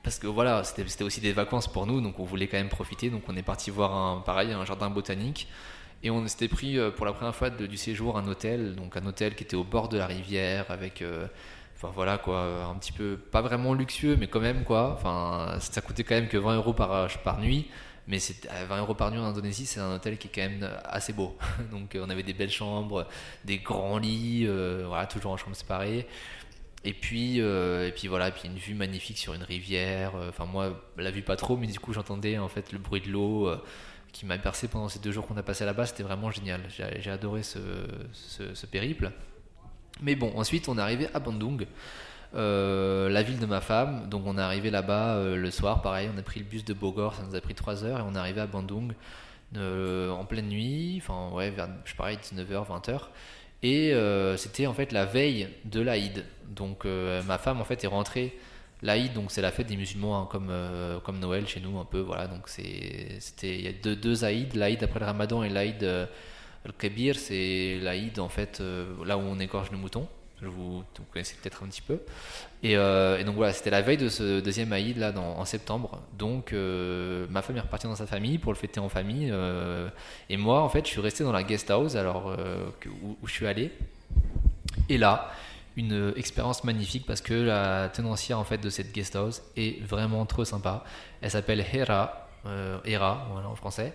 parce 0.04 0.18
que 0.18 0.26
voilà, 0.26 0.62
c'était 0.64 1.02
aussi 1.02 1.22
des 1.22 1.32
vacances 1.32 1.66
pour 1.66 1.86
nous, 1.86 2.02
donc 2.02 2.20
on 2.20 2.24
voulait 2.24 2.46
quand 2.46 2.58
même 2.58 2.68
profiter. 2.68 3.08
Donc 3.08 3.22
on 3.26 3.36
est 3.36 3.42
parti 3.42 3.70
voir 3.70 3.94
un 3.94 4.20
pareil, 4.20 4.52
un 4.52 4.64
jardin 4.64 4.90
botanique. 4.90 5.48
Et 6.02 6.10
on 6.10 6.26
s'était 6.28 6.48
pris 6.48 6.78
euh, 6.78 6.90
pour 6.90 7.06
la 7.06 7.14
première 7.14 7.34
fois 7.34 7.48
du 7.48 7.78
séjour 7.78 8.18
un 8.18 8.28
hôtel, 8.28 8.74
donc 8.76 8.94
un 8.98 9.06
hôtel 9.06 9.34
qui 9.34 9.44
était 9.44 9.56
au 9.56 9.64
bord 9.64 9.88
de 9.88 9.96
la 9.96 10.06
rivière 10.06 10.66
avec, 10.68 11.00
euh, 11.00 11.26
voilà 11.94 12.18
quoi, 12.18 12.64
un 12.64 12.74
petit 12.76 12.92
peu 12.92 13.16
pas 13.16 13.42
vraiment 13.42 13.74
luxueux, 13.74 14.16
mais 14.18 14.26
quand 14.26 14.40
même 14.40 14.64
quoi. 14.64 14.92
Enfin, 14.94 15.56
ça 15.60 15.80
coûtait 15.80 16.04
quand 16.04 16.14
même 16.14 16.28
que 16.28 16.36
20 16.36 16.56
euros 16.56 16.72
par, 16.72 17.40
nuit, 17.40 17.68
mais 18.08 18.18
c'est 18.18 18.48
20 18.68 18.78
euros 18.80 18.94
par 18.94 19.10
nuit 19.10 19.18
en 19.18 19.24
Indonésie, 19.24 19.66
c'est 19.66 19.80
un 19.80 19.94
hôtel 19.94 20.18
qui 20.18 20.28
est 20.28 20.30
quand 20.34 20.48
même 20.48 20.68
assez 20.84 21.12
beau. 21.12 21.36
donc 21.70 21.96
on 22.00 22.10
avait 22.10 22.22
des 22.22 22.34
belles 22.34 22.50
chambres, 22.50 23.06
des 23.44 23.58
grands 23.58 23.98
lits, 23.98 24.46
euh, 24.46 24.84
voilà, 24.86 25.06
toujours 25.06 25.32
en 25.32 25.36
chambre 25.36 25.56
séparée. 25.56 26.06
Et 26.84 26.92
puis, 26.92 27.40
euh, 27.40 27.88
et 27.88 27.92
puis 27.92 28.08
voilà, 28.08 28.30
puis 28.30 28.46
une 28.46 28.58
vue 28.58 28.74
magnifique 28.74 29.16
sur 29.16 29.32
une 29.32 29.42
rivière. 29.42 30.14
Euh, 30.16 30.28
enfin, 30.28 30.44
moi, 30.44 30.78
la 30.98 31.10
vue 31.10 31.22
pas 31.22 31.36
trop, 31.36 31.56
mais 31.56 31.66
du 31.66 31.80
coup, 31.80 31.94
j'entendais 31.94 32.36
en 32.38 32.48
fait 32.48 32.72
le 32.72 32.78
bruit 32.78 33.00
de 33.00 33.10
l'eau 33.10 33.48
euh, 33.48 33.56
qui 34.12 34.26
m'a 34.26 34.36
bercé 34.36 34.68
pendant 34.68 34.90
ces 34.90 34.98
deux 34.98 35.10
jours 35.10 35.26
qu'on 35.26 35.36
a 35.38 35.42
passé 35.42 35.64
là-bas. 35.64 35.86
C'était 35.86 36.02
vraiment 36.02 36.30
génial. 36.30 36.60
J'ai 36.68 37.10
adoré 37.10 37.42
ce, 37.42 37.58
ce, 38.12 38.66
périple. 38.66 39.12
Mais 40.02 40.14
bon, 40.14 40.32
ensuite, 40.36 40.68
on 40.68 40.76
est 40.78 40.80
arrivé 40.80 41.08
à 41.14 41.20
Bandung, 41.20 41.66
la 42.34 43.22
ville 43.22 43.38
de 43.38 43.46
ma 43.46 43.60
femme. 43.60 44.08
Donc, 44.08 44.24
on 44.26 44.36
est 44.38 44.42
arrivé 44.42 44.70
là-bas 44.70 45.22
le 45.36 45.50
soir. 45.50 45.82
Pareil, 45.82 46.10
on 46.14 46.18
a 46.18 46.22
pris 46.22 46.40
le 46.40 46.46
bus 46.46 46.64
de 46.64 46.74
Bogor, 46.74 47.14
ça 47.14 47.22
nous 47.22 47.34
a 47.34 47.40
pris 47.40 47.54
3 47.54 47.84
heures, 47.84 48.00
et 48.00 48.02
on 48.02 48.14
est 48.14 48.18
arrivé 48.18 48.40
à 48.40 48.46
Bandung 48.46 48.92
en 49.56 50.24
pleine 50.24 50.48
nuit. 50.48 51.00
Enfin, 51.00 51.34
ouais, 51.34 51.50
vers, 51.50 51.68
je 51.84 51.94
pareil, 51.94 52.18
19h, 52.18 52.66
20h. 52.66 53.00
Et 53.64 53.94
euh, 53.94 54.36
c'était 54.36 54.66
en 54.66 54.74
fait 54.74 54.92
la 54.92 55.06
veille 55.06 55.48
de 55.64 55.80
l'Aïd. 55.80 56.26
Donc 56.50 56.84
euh, 56.84 57.22
ma 57.22 57.38
femme 57.38 57.62
en 57.62 57.64
fait 57.64 57.82
est 57.82 57.88
rentrée. 57.88 58.38
L'Aïd, 58.82 59.14
donc 59.14 59.30
c'est 59.30 59.40
la 59.40 59.50
fête 59.50 59.66
des 59.66 59.76
musulmans 59.78 60.20
hein, 60.20 60.28
comme, 60.30 60.48
euh, 60.50 61.00
comme 61.00 61.18
Noël 61.18 61.48
chez 61.48 61.60
nous 61.60 61.78
un 61.78 61.86
peu. 61.86 62.00
Voilà, 62.00 62.26
donc 62.26 62.46
c'était 62.48 63.58
il 63.58 63.62
y 63.62 63.68
a 63.68 63.72
deux, 63.72 63.96
deux 63.96 64.22
Aïd, 64.22 64.54
l'Aïd 64.54 64.82
après 64.82 65.00
le 65.00 65.06
Ramadan 65.06 65.42
et 65.42 65.48
l'Aïd 65.48 65.82
al-Kabir, 66.64 67.16
c'est 67.16 67.78
l'Aïd 67.80 68.18
en 68.18 68.28
fait 68.28 68.62
là 69.04 69.18
où 69.18 69.20
on 69.20 69.38
égorge 69.38 69.70
le 69.70 69.78
mouton 69.78 70.08
vous, 70.48 70.78
vous 70.78 71.04
connaissez 71.12 71.36
peut-être 71.40 71.62
un 71.62 71.66
petit 71.66 71.82
peu. 71.82 72.00
Euh, 72.64 73.18
et, 73.18 73.24
donc 73.24 73.36
voilà, 73.36 73.52
c'était 73.52 73.70
la 73.70 73.82
veille 73.82 73.96
de 73.96 74.08
ce 74.08 74.40
deuxième 74.40 74.72
Aïd 74.72 74.96
là, 74.98 75.12
en 75.16 75.44
septembre. 75.44 76.02
Donc 76.18 76.52
euh, 76.52 77.26
ma 77.30 77.42
femme 77.42 77.56
est 77.56 77.60
repartie 77.60 77.86
dans 77.86 77.94
sa 77.94 78.06
famille 78.06 78.38
pour 78.38 78.52
le 78.52 78.58
fêter 78.58 78.80
en 78.80 78.88
famille. 78.88 79.30
Euh, 79.30 79.88
et 80.28 80.36
moi, 80.36 80.62
en 80.62 80.68
fait, 80.68 80.84
je 80.86 80.90
suis 80.90 81.00
resté 81.00 81.24
dans 81.24 81.32
la 81.32 81.42
guest 81.42 81.70
house 81.70 81.96
alors, 81.96 82.36
où, 83.02 83.16
où, 83.22 83.26
je 83.26 83.32
suis 83.32 83.46
allé. 83.46 83.72
Et 84.88 84.98
là, 84.98 85.30
une 85.76 86.12
expérience 86.16 86.64
magnifique 86.64 87.04
parce 87.06 87.20
que 87.20 87.34
la 87.34 87.88
tenancière 87.88 88.38
en 88.38 88.44
fait, 88.44 88.58
de 88.58 88.70
cette 88.70 88.92
guest 88.92 89.16
house 89.16 89.42
est 89.56 89.82
vraiment 89.82 90.24
trop 90.26 90.44
sympa. 90.44 90.84
Elle 91.20 91.30
s'appelle 91.30 91.64
Hera, 91.72 92.28
Hera 92.84 93.26
voilà, 93.32 93.48
en 93.48 93.56
français. 93.56 93.94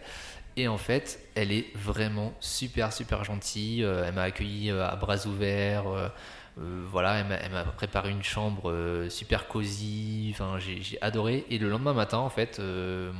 Et 0.58 0.68
en 0.68 0.78
fait, 0.78 1.20
elle 1.36 1.52
est 1.52 1.68
vraiment 1.76 2.34
super, 2.40 2.92
super 2.92 3.24
gentille. 3.24 3.82
elle 3.82 4.14
m'a 4.14 4.24
accueilli 4.24 4.72
à 4.72 4.96
bras 4.96 5.26
ouverts. 5.26 6.12
Euh, 6.60 6.84
voilà, 6.90 7.20
elle 7.20 7.52
m'a 7.52 7.64
préparé 7.64 8.10
une 8.10 8.24
chambre 8.24 8.72
euh, 8.72 9.10
super 9.10 9.48
cosy. 9.48 10.30
Enfin, 10.34 10.58
j'ai 10.60 10.98
adoré. 11.02 11.46
Et 11.50 11.58
le 11.58 11.70
lendemain 11.70 11.94
matin, 11.94 12.18
en 12.18 12.30
fait, 12.30 12.60
euh, 12.60 13.12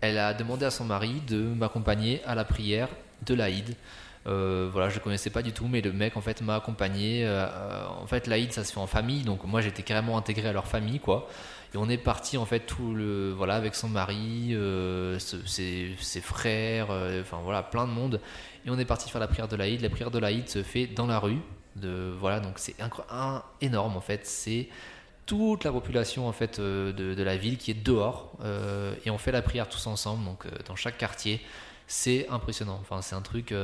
elle 0.00 0.18
a 0.18 0.34
demandé 0.34 0.64
à 0.64 0.70
son 0.70 0.84
mari 0.84 1.22
de 1.26 1.38
m'accompagner 1.38 2.22
à 2.24 2.34
la 2.34 2.44
prière 2.44 2.88
de 3.26 3.34
l'Aïd. 3.34 3.74
voilà, 4.24 4.88
je 4.88 4.98
ne 4.98 5.00
connaissais 5.00 5.30
pas 5.30 5.42
du 5.42 5.52
tout, 5.52 5.68
mais 5.68 5.80
le 5.80 5.92
mec 5.92 6.16
en 6.16 6.20
fait 6.20 6.40
m'a 6.42 6.56
accompagné. 6.56 7.26
en 8.00 8.06
fait, 8.06 8.26
l'Aïd 8.26 8.52
ça 8.52 8.64
se 8.64 8.72
fait 8.72 8.80
en 8.80 8.86
famille, 8.86 9.22
donc 9.22 9.44
moi 9.44 9.60
j'étais 9.60 9.82
carrément 9.82 10.18
intégré 10.18 10.48
à 10.48 10.52
leur 10.52 10.66
famille, 10.66 11.00
quoi. 11.00 11.28
Et 11.76 11.78
on 11.78 11.90
est 11.90 11.98
parti 11.98 12.38
en 12.38 12.46
fait 12.46 12.60
tout 12.60 12.94
le 12.94 13.34
voilà 13.36 13.56
avec 13.56 13.74
son 13.74 13.90
mari, 13.90 14.56
ses, 15.18 15.94
ses, 16.00 16.20
frères, 16.22 16.88
enfin 17.20 17.40
voilà 17.44 17.62
plein 17.62 17.86
de 17.86 17.92
monde. 17.92 18.18
Et 18.64 18.70
on 18.70 18.78
est 18.78 18.86
parti 18.86 19.10
faire 19.10 19.20
la 19.20 19.28
prière 19.28 19.46
de 19.46 19.56
l'Aïd. 19.56 19.82
La 19.82 19.90
prière 19.90 20.10
de 20.10 20.18
l'Aïd 20.18 20.48
se 20.48 20.62
fait 20.62 20.86
dans 20.86 21.06
la 21.06 21.18
rue, 21.18 21.38
de, 21.76 22.14
voilà, 22.18 22.40
donc 22.40 22.54
c'est 22.56 22.74
un, 22.80 23.42
énorme 23.60 23.96
en 23.96 24.00
fait. 24.00 24.26
C'est 24.26 24.68
toute 25.26 25.64
la 25.64 25.72
population 25.72 26.26
en 26.26 26.32
fait 26.32 26.58
euh, 26.58 26.92
de, 26.92 27.22
la 27.22 27.36
ville 27.36 27.58
qui 27.58 27.72
est 27.72 27.74
dehors 27.74 28.32
euh, 28.42 28.94
et 29.04 29.10
on 29.10 29.18
fait 29.18 29.32
la 29.32 29.42
prière 29.42 29.68
tous 29.68 29.86
ensemble. 29.86 30.24
Donc 30.24 30.46
euh, 30.46 30.50
dans 30.66 30.76
chaque 30.76 30.96
quartier, 30.96 31.40
c'est 31.86 32.28
impressionnant. 32.30 32.78
Enfin, 32.80 33.02
c'est 33.02 33.14
un 33.14 33.22
truc, 33.22 33.54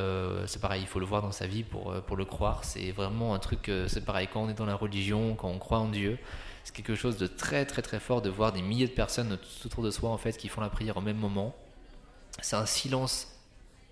c'est 0.47 0.61
pareil, 0.61 0.83
il 0.83 0.87
faut 0.87 1.01
le 1.01 1.07
voir 1.07 1.23
dans 1.23 1.33
sa 1.33 1.49
vie 1.49 1.65
pour, 1.65 1.93
pour 2.03 2.17
le 2.17 2.25
croire. 2.25 2.63
C'est 2.63 2.93
vraiment 2.93 3.35
un 3.35 3.41
truc, 3.41 3.69
c'est 3.89 4.05
pareil, 4.05 4.29
quand 4.33 4.43
on 4.43 4.49
est 4.49 4.55
dans 4.55 4.67
la 4.67 4.77
religion, 4.77 5.35
quand 5.35 5.49
on 5.49 5.59
croit 5.59 5.81
en 5.81 5.89
Dieu, 5.89 6.21
c'est 6.65 6.75
quelque 6.75 6.95
chose 6.95 7.17
de 7.17 7.27
très 7.27 7.67
très 7.67 7.83
très 7.83 8.01
fort 8.01 8.23
de 8.23 8.31
voir 8.31 8.53
des 8.53 8.63
milliers 8.63 8.87
de 8.87 8.93
personnes 8.93 9.39
autour 9.65 9.83
de 9.83 9.91
soi 9.91 10.11
en 10.11 10.19
fait 10.19 10.37
qui 10.37 10.49
font 10.49 10.61
la 10.61 10.71
prière 10.71 10.97
au 10.97 11.01
même 11.01 11.17
moment. 11.17 11.55
C'est 12.41 12.57
un 12.57 12.67
silence 12.67 13.29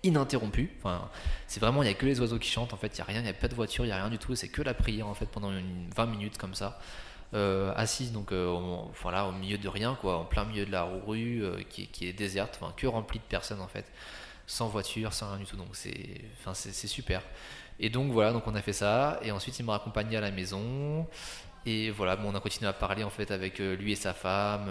ininterrompu. 0.03 0.71
Enfin, 0.79 1.09
c'est 1.47 1.59
vraiment, 1.59 1.83
il 1.83 1.85
n'y 1.85 1.91
a 1.91 1.93
que 1.95 2.05
les 2.05 2.19
oiseaux 2.19 2.39
qui 2.39 2.49
chantent. 2.49 2.73
En 2.73 2.77
fait, 2.77 2.87
il 2.87 2.95
n'y 2.95 3.01
a 3.01 3.05
rien, 3.05 3.19
il 3.19 3.23
n'y 3.23 3.29
a 3.29 3.33
pas 3.33 3.47
de 3.47 3.55
voiture, 3.55 3.85
il 3.85 3.89
n'y 3.89 3.93
a 3.93 3.97
rien 3.97 4.09
du 4.09 4.17
tout. 4.17 4.35
C'est 4.35 4.47
que 4.47 4.61
la 4.61 4.73
prière 4.73 5.07
en 5.07 5.13
fait 5.13 5.27
pendant 5.27 5.51
une 5.51 5.89
20 5.95 6.05
minutes 6.07 6.37
comme 6.37 6.55
ça. 6.55 6.79
Euh, 7.33 7.71
assise 7.77 8.11
donc 8.11 8.33
euh, 8.33 8.49
au, 8.49 8.91
voilà, 9.01 9.25
au 9.25 9.31
milieu 9.31 9.57
de 9.57 9.69
rien 9.69 9.95
quoi 9.95 10.17
en 10.17 10.25
plein 10.25 10.43
milieu 10.43 10.65
de 10.65 10.71
la 10.71 10.83
rue 10.83 11.45
euh, 11.45 11.61
qui, 11.69 11.87
qui, 11.87 12.05
est 12.05 12.11
déserte 12.11 12.59
enfin 12.61 12.73
que 12.75 12.85
remplie 12.85 13.19
de 13.19 13.23
personnes 13.23 13.61
en 13.61 13.69
fait 13.69 13.85
sans 14.47 14.67
voiture 14.67 15.13
sans 15.13 15.29
rien 15.29 15.39
du 15.39 15.45
tout 15.45 15.55
donc 15.55 15.69
c'est 15.71 16.25
enfin 16.37 16.53
c'est 16.53 16.87
super 16.87 17.23
et 17.79 17.89
donc 17.89 18.11
voilà 18.11 18.33
donc 18.33 18.47
on 18.47 18.55
a 18.55 18.61
fait 18.61 18.73
ça 18.73 19.17
et 19.23 19.31
ensuite 19.31 19.57
il 19.59 19.65
m'a 19.65 19.75
accompagné 19.75 20.17
à 20.17 20.19
la 20.19 20.29
maison 20.29 21.07
et 21.65 21.91
voilà 21.91 22.15
bon, 22.15 22.31
on 22.31 22.35
a 22.35 22.39
continué 22.39 22.67
à 22.67 22.73
parler 22.73 23.03
en 23.03 23.09
fait 23.09 23.29
avec 23.31 23.59
lui 23.59 23.91
et 23.91 23.95
sa 23.95 24.13
femme 24.13 24.67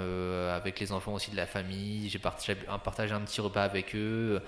avec 0.53 0.81
les 0.81 0.91
enfants 0.91 1.15
aussi 1.15 1.31
de 1.31 1.37
la 1.37 1.47
famille 1.47 2.09
j'ai 2.09 2.19
partagé, 2.19 2.57
partagé 2.83 3.15
un 3.15 3.21
petit 3.21 3.41
repas 3.41 3.63
avec 3.63 3.95
eux 3.95 4.43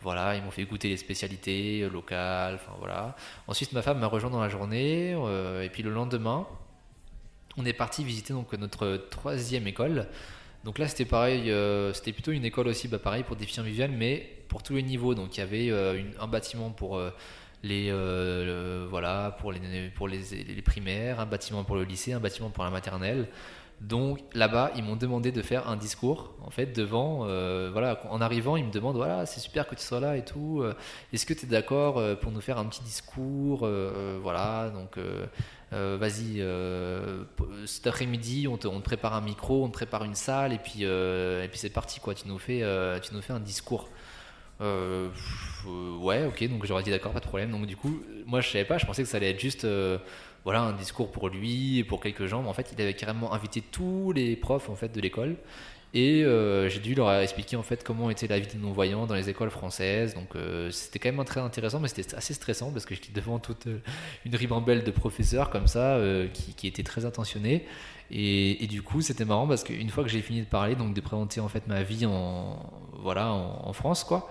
voilà, 0.00 0.36
ils 0.36 0.42
m'ont 0.42 0.50
fait 0.50 0.64
goûter 0.64 0.88
les 0.88 0.96
spécialités 0.96 1.82
euh, 1.82 1.88
locales, 1.88 2.54
enfin 2.54 2.72
voilà. 2.78 3.16
Ensuite, 3.46 3.72
ma 3.72 3.82
femme 3.82 3.98
m'a 3.98 4.06
rejoint 4.06 4.30
dans 4.30 4.40
la 4.40 4.48
journée, 4.48 5.14
euh, 5.16 5.62
et 5.62 5.68
puis 5.68 5.82
le 5.82 5.90
lendemain, 5.90 6.46
on 7.56 7.64
est 7.64 7.72
parti 7.72 8.04
visiter 8.04 8.32
donc 8.32 8.52
notre 8.54 9.08
troisième 9.10 9.66
école. 9.66 10.06
Donc 10.64 10.78
là, 10.78 10.86
c'était 10.86 11.04
pareil, 11.04 11.50
euh, 11.50 11.92
c'était 11.92 12.12
plutôt 12.12 12.30
une 12.30 12.44
école 12.44 12.68
aussi, 12.68 12.86
bah, 12.88 12.98
pareil 12.98 13.24
pour 13.24 13.36
déficients 13.36 13.64
visuels, 13.64 13.90
mais 13.90 14.36
pour 14.48 14.62
tous 14.62 14.74
les 14.76 14.82
niveaux. 14.82 15.14
Donc 15.14 15.36
il 15.36 15.40
y 15.40 15.42
avait 15.42 16.04
un 16.20 16.26
bâtiment 16.26 16.70
pour 16.70 17.00
les 17.62 17.92
voilà 18.88 19.36
pour 19.40 19.52
les 19.52 19.90
pour 19.90 20.08
les, 20.08 20.62
primaires, 20.64 21.20
un 21.20 21.26
bâtiment 21.26 21.64
pour 21.64 21.76
le 21.76 21.84
lycée, 21.84 22.12
un 22.12 22.20
bâtiment 22.20 22.50
pour 22.50 22.64
la 22.64 22.70
maternelle. 22.70 23.28
Donc 23.80 24.18
là-bas, 24.34 24.72
ils 24.74 24.82
m'ont 24.82 24.96
demandé 24.96 25.30
de 25.30 25.40
faire 25.40 25.68
un 25.68 25.76
discours, 25.76 26.32
en 26.42 26.50
fait, 26.50 26.66
devant. 26.66 27.20
Euh, 27.26 27.70
voilà, 27.70 28.00
en 28.10 28.20
arrivant, 28.20 28.56
ils 28.56 28.64
me 28.64 28.72
demandent 28.72 28.96
voilà, 28.96 29.24
c'est 29.24 29.38
super 29.38 29.68
que 29.68 29.76
tu 29.76 29.82
sois 29.82 30.00
là 30.00 30.16
et 30.16 30.24
tout. 30.24 30.62
Euh, 30.62 30.74
est-ce 31.12 31.24
que 31.24 31.32
tu 31.32 31.46
es 31.46 31.48
d'accord 31.48 31.98
euh, 31.98 32.16
pour 32.16 32.32
nous 32.32 32.40
faire 32.40 32.58
un 32.58 32.64
petit 32.64 32.82
discours 32.82 33.68
Voilà, 34.20 34.70
donc 34.70 34.98
vas-y, 35.70 36.42
cet 37.66 37.86
après-midi, 37.86 38.48
on 38.48 38.56
te, 38.56 38.66
on 38.66 38.80
prépare 38.80 39.14
un 39.14 39.20
micro, 39.20 39.64
on 39.64 39.68
te 39.68 39.74
prépare 39.74 40.04
une 40.04 40.16
salle 40.16 40.52
et 40.52 40.58
puis, 40.58 40.82
et 40.82 41.48
puis 41.48 41.58
c'est 41.58 41.70
parti, 41.70 42.00
quoi. 42.00 42.14
Tu 42.14 42.26
nous 42.26 42.38
fais, 42.38 42.62
tu 43.00 43.14
nous 43.14 43.22
fais 43.22 43.32
un 43.32 43.40
discours. 43.40 43.88
Ouais, 44.60 46.26
ok, 46.26 46.48
donc 46.48 46.64
j'aurais 46.66 46.82
dit 46.82 46.90
d'accord, 46.90 47.12
pas 47.12 47.20
de 47.20 47.26
problème. 47.26 47.50
Donc 47.50 47.66
du 47.66 47.76
coup, 47.76 48.02
moi 48.26 48.40
je 48.40 48.48
savais 48.48 48.64
pas, 48.64 48.78
je 48.78 48.86
pensais 48.86 49.02
que 49.02 49.08
ça 49.08 49.16
allait 49.18 49.30
être 49.30 49.40
juste 49.40 49.66
voilà 50.44 50.62
un 50.62 50.72
discours 50.72 51.10
pour 51.10 51.28
lui 51.28 51.78
et 51.78 51.84
pour 51.84 52.00
quelques 52.00 52.26
gens. 52.26 52.42
Mais 52.42 52.48
en 52.48 52.54
fait, 52.54 52.72
il 52.72 52.80
avait 52.80 52.94
carrément 52.94 53.32
invité 53.32 53.60
tous 53.60 54.12
les 54.12 54.36
profs 54.36 54.68
en 54.68 54.76
fait 54.76 54.92
de 54.92 55.00
l'école. 55.00 55.36
Et 55.94 56.22
euh, 56.22 56.68
j'ai 56.68 56.80
dû 56.80 56.94
leur 56.94 57.10
expliquer 57.14 57.56
en 57.56 57.62
fait 57.62 57.82
comment 57.82 58.10
était 58.10 58.26
la 58.26 58.38
vie 58.38 58.46
des 58.46 58.58
non-voyants 58.58 59.06
dans 59.06 59.14
les 59.14 59.30
écoles 59.30 59.50
françaises. 59.50 60.14
Donc 60.14 60.36
euh, 60.36 60.70
c'était 60.70 60.98
quand 60.98 61.10
même 61.10 61.24
très 61.24 61.40
intéressant, 61.40 61.80
mais 61.80 61.88
c'était 61.88 62.14
assez 62.14 62.34
stressant 62.34 62.70
parce 62.70 62.84
que 62.84 62.94
j'étais 62.94 63.12
devant 63.12 63.38
toute 63.38 63.66
euh, 63.66 63.80
une 64.26 64.36
ribambelle 64.36 64.84
de 64.84 64.90
professeurs 64.90 65.48
comme 65.48 65.66
ça 65.66 65.98
qui, 66.34 66.52
qui, 66.54 66.66
étaient 66.66 66.82
très 66.82 67.06
intentionnés. 67.06 67.64
Et, 68.10 68.66
du 68.68 68.80
coup, 68.80 69.02
c'était 69.02 69.26
marrant 69.26 69.46
parce 69.46 69.64
qu'une 69.64 69.90
fois 69.90 70.02
que 70.02 70.08
j'ai 70.08 70.22
fini 70.22 70.40
de 70.40 70.46
parler, 70.46 70.74
donc 70.74 70.94
de 70.94 71.00
présenter 71.00 71.40
en 71.40 71.48
fait 71.48 71.66
ma 71.66 71.82
vie 71.82 72.06
en 72.06 72.58
voilà 73.00 73.30
en, 73.32 73.72
France 73.72 74.04
quoi. 74.04 74.30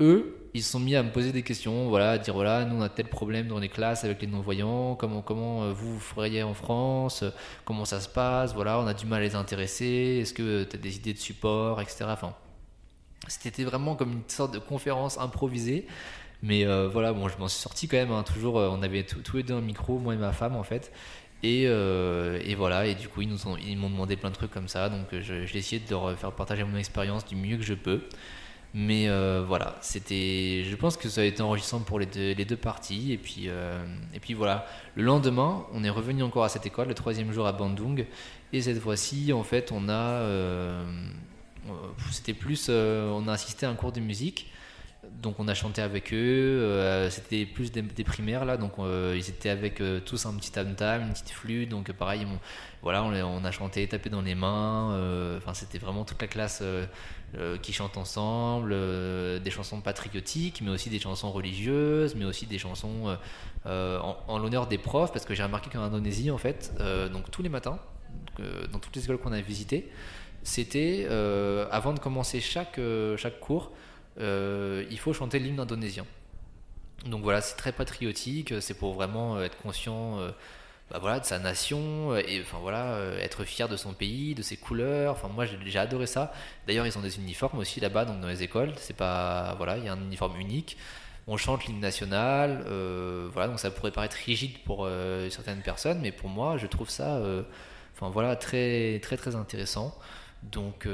Eux, 0.00 0.36
ils 0.54 0.62
se 0.62 0.72
sont 0.72 0.80
mis 0.80 0.96
à 0.96 1.02
me 1.02 1.10
poser 1.10 1.32
des 1.32 1.42
questions, 1.42 1.88
voilà, 1.88 2.12
à 2.12 2.18
dire 2.18 2.34
voilà, 2.34 2.64
nous 2.64 2.76
on 2.76 2.80
a 2.82 2.88
tel 2.88 3.08
problème 3.08 3.48
dans 3.48 3.58
les 3.58 3.68
classes 3.68 4.04
avec 4.04 4.20
les 4.22 4.26
non-voyants, 4.26 4.94
comment, 4.94 5.22
comment 5.22 5.64
euh, 5.64 5.72
vous, 5.72 5.94
vous 5.94 6.00
feriez 6.00 6.42
en 6.42 6.54
France, 6.54 7.24
comment 7.64 7.84
ça 7.84 8.00
se 8.00 8.08
passe, 8.08 8.54
voilà, 8.54 8.78
on 8.78 8.86
a 8.86 8.94
du 8.94 9.06
mal 9.06 9.20
à 9.20 9.24
les 9.24 9.34
intéresser, 9.34 10.20
est-ce 10.22 10.32
que 10.32 10.64
tu 10.64 10.76
as 10.76 10.78
des 10.78 10.96
idées 10.96 11.12
de 11.12 11.18
support, 11.18 11.80
etc. 11.80 12.06
Enfin, 12.08 12.34
c'était 13.28 13.64
vraiment 13.64 13.96
comme 13.96 14.12
une 14.12 14.28
sorte 14.28 14.54
de 14.54 14.58
conférence 14.58 15.18
improvisée. 15.18 15.86
Mais 16.42 16.66
euh, 16.66 16.88
voilà, 16.88 17.12
bon, 17.12 17.28
je 17.28 17.38
m'en 17.38 17.48
suis 17.48 17.60
sorti 17.60 17.88
quand 17.88 17.96
même. 17.96 18.12
Hein, 18.12 18.22
toujours, 18.22 18.58
euh, 18.58 18.68
on 18.70 18.82
avait 18.82 19.04
tous 19.04 19.36
les 19.36 19.42
deux 19.42 19.54
un 19.54 19.60
micro, 19.60 19.98
moi 19.98 20.14
et 20.14 20.16
ma 20.16 20.32
femme 20.32 20.56
en 20.56 20.62
fait. 20.62 20.92
Et, 21.42 21.64
euh, 21.66 22.40
et, 22.44 22.54
voilà, 22.54 22.86
et 22.86 22.94
du 22.94 23.08
coup, 23.08 23.22
ils 23.22 23.28
nous 23.28 23.38
ils 23.66 23.76
m'ont 23.76 23.90
demandé 23.90 24.16
plein 24.16 24.30
de 24.30 24.34
trucs 24.34 24.50
comme 24.50 24.68
ça. 24.68 24.88
Donc, 24.88 25.06
j'ai 25.20 25.58
essayé 25.58 25.80
de 25.80 25.90
leur 25.90 26.18
faire 26.18 26.32
partager 26.32 26.64
mon 26.64 26.76
expérience 26.76 27.24
du 27.26 27.36
mieux 27.36 27.56
que 27.56 27.62
je 27.62 27.74
peux. 27.74 28.02
Mais 28.78 29.08
voilà, 29.40 29.74
c'était, 29.80 30.62
je 30.68 30.76
pense 30.76 30.98
que 30.98 31.08
ça 31.08 31.22
a 31.22 31.24
été 31.24 31.40
enrichissant 31.40 31.80
pour 31.80 31.98
les 31.98 32.04
deux, 32.04 32.32
les 32.34 32.44
deux 32.44 32.58
parties. 32.58 33.10
Et 33.12 33.16
puis, 33.16 33.48
et 34.12 34.20
puis 34.20 34.34
voilà, 34.34 34.66
le 34.96 35.02
lendemain, 35.02 35.64
on 35.72 35.82
est 35.82 35.88
revenu 35.90 36.22
encore 36.22 36.44
à 36.44 36.50
cette 36.50 36.66
école, 36.66 36.88
le 36.88 36.94
troisième 36.94 37.32
jour 37.32 37.46
à 37.46 37.52
Bandung. 37.52 38.04
Et 38.52 38.60
cette 38.60 38.78
fois-ci, 38.80 39.32
en 39.32 39.44
fait, 39.44 39.72
on 39.72 39.88
a, 39.88 40.20
c'était 42.10 42.34
plus, 42.34 42.68
on 42.68 43.26
a 43.28 43.32
assisté 43.32 43.64
à 43.64 43.70
un 43.70 43.74
cours 43.74 43.92
de 43.92 44.00
musique 44.00 44.50
donc 45.22 45.40
on 45.40 45.48
a 45.48 45.54
chanté 45.54 45.82
avec 45.82 46.12
eux, 46.12 46.16
euh, 46.16 47.10
c'était 47.10 47.46
plus 47.46 47.72
des, 47.72 47.82
primaires 48.04 48.44
là, 48.44 48.56
donc 48.56 48.72
euh, 48.78 49.14
ils 49.16 49.28
étaient 49.28 49.48
avec 49.48 49.80
euh, 49.80 50.00
tous 50.00 50.26
un 50.26 50.34
petit 50.34 50.52
tam-tam, 50.52 51.02
une 51.02 51.12
petite 51.12 51.30
flûte, 51.30 51.68
donc 51.68 51.90
pareil, 51.92 52.26
voilà, 52.82 53.02
on, 53.02 53.44
a 53.44 53.50
chanté, 53.50 53.86
tapé 53.88 54.10
dans 54.10 54.22
les 54.22 54.34
mains, 54.34 55.36
enfin 55.36 55.54
c'était 55.54 55.78
vraiment 55.78 56.04
toute 56.04 56.20
la 56.20 56.28
classe 56.28 56.62
qui 57.60 57.72
chante 57.72 57.96
ensemble, 57.96 58.70
des 59.42 59.50
chansons 59.50 59.80
patriotiques, 59.80 60.60
mais 60.62 60.70
aussi 60.70 60.88
des 60.88 61.00
chansons 61.00 61.32
religieuses, 61.32 62.14
mais 62.14 62.24
aussi 62.24 62.46
des 62.46 62.58
chansons 62.58 63.16
en, 63.64 64.38
l'honneur 64.38 64.68
des 64.68 64.78
profs, 64.78 65.12
parce 65.12 65.24
que 65.24 65.34
j'ai 65.34 65.42
remarqué 65.42 65.68
qu'en 65.68 65.80
Indonésie 65.80 66.30
en 66.30 66.38
fait, 66.38 66.72
donc 67.12 67.28
tous 67.32 67.42
les 67.42 67.48
matins, 67.48 67.80
dans 68.70 68.78
toutes 68.78 68.94
les 68.94 69.02
écoles 69.02 69.18
qu'on 69.18 69.32
a 69.32 69.40
visitées, 69.40 69.90
c'était 70.44 71.08
avant 71.72 71.92
de 71.92 71.98
commencer 71.98 72.40
chaque, 72.40 72.78
chaque 73.16 73.40
cours, 73.40 73.72
il 74.18 74.98
faut 74.98 75.12
chanter 75.12 75.38
l'hymne 75.38 75.60
indonésien. 75.60 76.06
Donc 77.04 77.22
voilà, 77.22 77.40
c'est 77.40 77.56
très 77.56 77.72
patriotique, 77.72 78.54
c'est 78.60 78.74
pour 78.74 78.94
vraiment 78.94 79.36
euh, 79.36 79.44
être 79.44 79.56
conscient 79.58 80.18
euh, 80.18 80.30
bah 80.90 80.98
voilà, 81.00 81.20
de 81.20 81.24
sa 81.24 81.38
nation 81.38 82.16
et 82.16 82.40
enfin 82.40 82.58
voilà, 82.60 82.98
être 83.20 83.44
fier 83.44 83.68
de 83.68 83.76
son 83.76 83.92
pays, 83.92 84.34
de 84.34 84.42
ses 84.42 84.56
couleurs. 84.56 85.12
Enfin 85.12 85.28
moi 85.28 85.44
j'ai 85.44 85.78
adoré 85.78 86.06
ça. 86.06 86.32
D'ailleurs 86.66 86.86
ils 86.86 86.96
ont 86.96 87.00
des 87.00 87.18
uniformes 87.18 87.58
aussi 87.58 87.80
là-bas, 87.80 88.04
donc 88.04 88.20
dans 88.20 88.28
les 88.28 88.42
écoles. 88.44 88.72
C'est 88.76 88.96
pas 88.96 89.54
voilà, 89.56 89.78
il 89.78 89.84
y 89.84 89.88
a 89.88 89.92
un 89.92 90.00
uniforme 90.00 90.38
unique. 90.40 90.76
On 91.26 91.36
chante 91.36 91.66
l'hymne 91.66 91.80
national, 91.80 92.64
voilà, 93.32 93.48
donc 93.48 93.58
ça 93.58 93.72
pourrait 93.72 93.90
paraître 93.90 94.16
rigide 94.26 94.58
pour 94.64 94.88
certaines 95.28 95.60
personnes, 95.60 95.98
mais 96.00 96.12
pour 96.12 96.28
moi 96.28 96.56
je 96.56 96.68
trouve 96.68 96.88
ça, 96.88 97.20
enfin 97.96 98.10
voilà, 98.10 98.36
très 98.36 99.00
très 99.00 99.16
très 99.16 99.34
intéressant. 99.34 99.98
Donc 100.44 100.86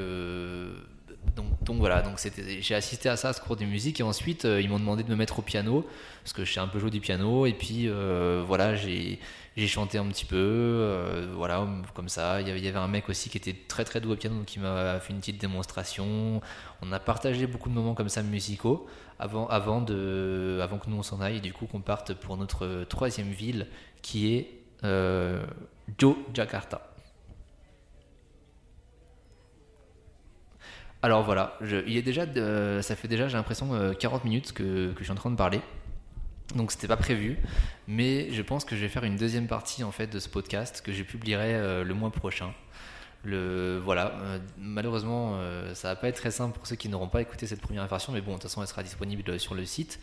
donc, 1.63 1.77
voilà, 1.77 2.01
donc 2.01 2.19
j'ai 2.59 2.75
assisté 2.75 3.09
à 3.09 3.15
ça, 3.15 3.29
à 3.29 3.33
ce 3.33 3.41
cours 3.41 3.55
de 3.55 3.65
musique, 3.65 3.99
et 3.99 4.03
ensuite 4.03 4.45
euh, 4.45 4.61
ils 4.61 4.69
m'ont 4.69 4.79
demandé 4.79 5.03
de 5.03 5.09
me 5.09 5.15
mettre 5.15 5.39
au 5.39 5.41
piano, 5.41 5.87
parce 6.21 6.33
que 6.33 6.43
je 6.45 6.53
sais 6.53 6.59
un 6.59 6.67
peu 6.67 6.79
jouer 6.79 6.91
du 6.91 6.99
piano, 6.99 7.45
et 7.45 7.53
puis 7.53 7.87
euh, 7.87 8.43
voilà, 8.45 8.75
j'ai 8.75 9.19
chanté 9.67 9.97
un 9.97 10.05
petit 10.07 10.25
peu, 10.25 10.35
euh, 10.37 11.31
voilà, 11.35 11.65
comme 11.93 12.09
ça. 12.09 12.41
Il 12.41 12.47
y, 12.47 12.67
avait, 12.67 12.77
un 12.77 12.87
mec 12.87 13.09
aussi 13.09 13.29
qui 13.29 13.37
était 13.37 13.55
très 13.67 13.85
très 13.85 14.01
doué 14.01 14.13
au 14.13 14.15
piano, 14.15 14.35
donc 14.35 14.45
qui 14.45 14.59
m'a 14.59 14.99
fait 14.99 15.13
une 15.13 15.19
petite 15.19 15.39
démonstration. 15.39 16.41
On 16.81 16.91
a 16.91 16.99
partagé 16.99 17.47
beaucoup 17.47 17.69
de 17.69 17.73
moments 17.73 17.93
comme 17.93 18.09
ça 18.09 18.21
musicaux, 18.23 18.85
avant, 19.19 19.47
avant, 19.47 19.81
de, 19.81 20.59
avant 20.61 20.77
que 20.77 20.89
nous 20.89 20.97
on 20.97 21.03
s'en 21.03 21.21
aille, 21.21 21.37
et 21.37 21.41
du 21.41 21.53
coup 21.53 21.65
qu'on 21.65 21.81
parte 21.81 22.13
pour 22.13 22.37
notre 22.37 22.85
troisième 22.89 23.31
ville, 23.31 23.67
qui 24.01 24.35
est 24.35 24.49
Jakarta. 26.33 26.92
Alors 31.03 31.21
voilà, 31.21 31.57
il 31.85 32.01
déjà, 32.01 32.25
ça 32.81 32.95
fait 32.95 33.09
déjà, 33.09 33.27
j'ai 33.27 33.35
l'impression, 33.35 33.93
40 33.99 34.21
euh, 34.21 34.23
minutes 34.23 34.53
que, 34.53 34.93
je 34.97 35.03
suis 35.03 35.11
en 35.11 35.15
train 35.15 35.31
de 35.31 35.35
parler. 35.35 35.59
Donc 36.55 36.71
c'était 36.71 36.87
pas 36.87 36.95
prévu, 36.95 37.37
mais 37.89 38.31
je 38.31 38.41
pense 38.41 38.63
que 38.63 38.77
je 38.77 38.81
vais 38.81 38.87
faire 38.87 39.03
une 39.03 39.17
deuxième 39.17 39.47
partie 39.47 39.83
en 39.83 39.91
fait 39.91 40.07
de 40.07 40.17
ce 40.19 40.29
podcast 40.29 40.81
que 40.81 40.93
je 40.93 41.03
publierai 41.03 41.55
euh, 41.55 41.83
le 41.83 41.93
mois 41.93 42.09
prochain. 42.09 42.53
Voilà, 43.25 44.13
euh, 44.21 44.39
malheureusement, 44.57 45.37
ça 45.73 45.89
va 45.89 45.95
pas 45.97 46.07
être 46.07 46.15
très 46.15 46.31
simple 46.31 46.57
pour 46.57 46.67
ceux 46.67 46.77
qui 46.77 46.87
n'auront 46.87 47.09
pas 47.09 47.21
écouté 47.21 47.47
cette 47.47 47.61
première 47.61 47.85
version, 47.87 48.13
mais 48.13 48.21
bon, 48.21 48.31
de 48.31 48.35
toute 48.35 48.43
façon, 48.43 48.61
elle 48.61 48.67
sera 48.69 48.83
disponible 48.83 49.37
sur 49.41 49.55
le 49.55 49.65
site 49.65 49.99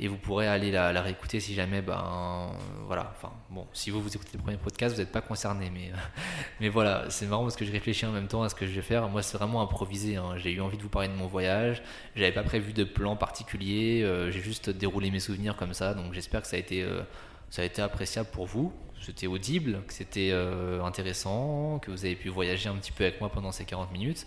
et 0.00 0.08
vous 0.08 0.16
pourrez 0.16 0.48
aller 0.48 0.72
la, 0.72 0.90
réécouter 1.00 1.38
si 1.38 1.54
jamais 1.54 1.80
ben 1.80 2.50
voilà. 2.86 3.12
Enfin 3.16 3.32
bon 3.50 3.66
si 3.72 3.90
vous 3.90 4.00
vous 4.02 4.14
écoutez 4.14 4.32
le 4.34 4.42
premier 4.42 4.56
podcast 4.56 4.94
vous 4.94 5.00
n'êtes 5.00 5.12
pas 5.12 5.20
concerné 5.20 5.70
mais 5.72 5.92
mais 6.60 6.68
voilà. 6.68 7.04
C'est 7.10 7.26
marrant 7.26 7.42
parce 7.42 7.56
que 7.56 7.64
je 7.64 7.72
réfléchis 7.72 8.04
en 8.04 8.12
même 8.12 8.26
temps 8.26 8.42
à 8.42 8.48
ce 8.48 8.54
que 8.54 8.66
je 8.66 8.72
vais 8.72 8.82
faire. 8.82 9.08
Moi 9.08 9.22
c'est 9.22 9.38
vraiment 9.38 9.62
improvisé 9.62 10.16
hein. 10.16 10.34
j'ai 10.36 10.52
eu 10.52 10.60
envie 10.60 10.76
de 10.76 10.82
vous 10.82 10.88
parler 10.88 11.08
de 11.08 11.14
mon 11.14 11.26
voyage. 11.26 11.82
J'avais 12.16 12.32
pas 12.32 12.42
prévu 12.42 12.72
de 12.72 12.84
plan 12.84 13.14
particulier. 13.16 14.02
Euh, 14.02 14.30
j'ai 14.30 14.40
juste 14.40 14.68
déroulé 14.70 15.10
mes 15.10 15.20
souvenirs 15.20 15.56
comme 15.56 15.74
ça. 15.74 15.94
Donc 15.94 16.12
j'espère 16.12 16.42
que 16.42 16.48
ça 16.48 16.56
a 16.56 16.58
été 16.58 16.82
euh, 16.82 17.02
ça 17.50 17.62
a 17.62 17.64
été 17.64 17.80
appréciable 17.80 18.28
pour 18.32 18.46
vous. 18.46 18.72
C'était 19.00 19.26
audible 19.26 19.82
que 19.86 19.92
c'était 19.92 20.30
euh, 20.32 20.82
intéressant 20.82 21.78
que 21.78 21.90
vous 21.90 22.04
avez 22.04 22.16
pu 22.16 22.30
voyager 22.30 22.68
un 22.68 22.76
petit 22.76 22.92
peu 22.92 23.04
avec 23.04 23.20
moi 23.20 23.30
pendant 23.30 23.52
ces 23.52 23.64
40 23.64 23.92
minutes. 23.92 24.26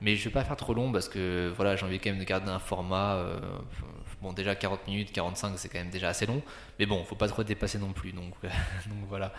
Mais 0.00 0.16
je 0.16 0.24
vais 0.24 0.30
pas 0.30 0.44
faire 0.44 0.56
trop 0.56 0.72
long 0.72 0.92
parce 0.92 1.08
que 1.08 1.52
voilà 1.56 1.76
j'ai 1.76 1.84
envie 1.84 1.98
quand 1.98 2.10
même 2.10 2.18
de 2.18 2.24
garder 2.24 2.50
un 2.50 2.58
format 2.58 3.22
Bon, 4.24 4.32
déjà 4.32 4.54
40 4.54 4.88
minutes, 4.88 5.12
45, 5.12 5.52
c'est 5.58 5.68
quand 5.68 5.78
même 5.78 5.90
déjà 5.90 6.08
assez 6.08 6.24
long. 6.24 6.40
Mais 6.78 6.86
bon, 6.86 7.04
faut 7.04 7.14
pas 7.14 7.28
trop 7.28 7.44
dépasser 7.44 7.78
non 7.78 7.92
plus. 7.92 8.12
Donc, 8.12 8.32
donc 8.42 8.98
voilà. 9.06 9.34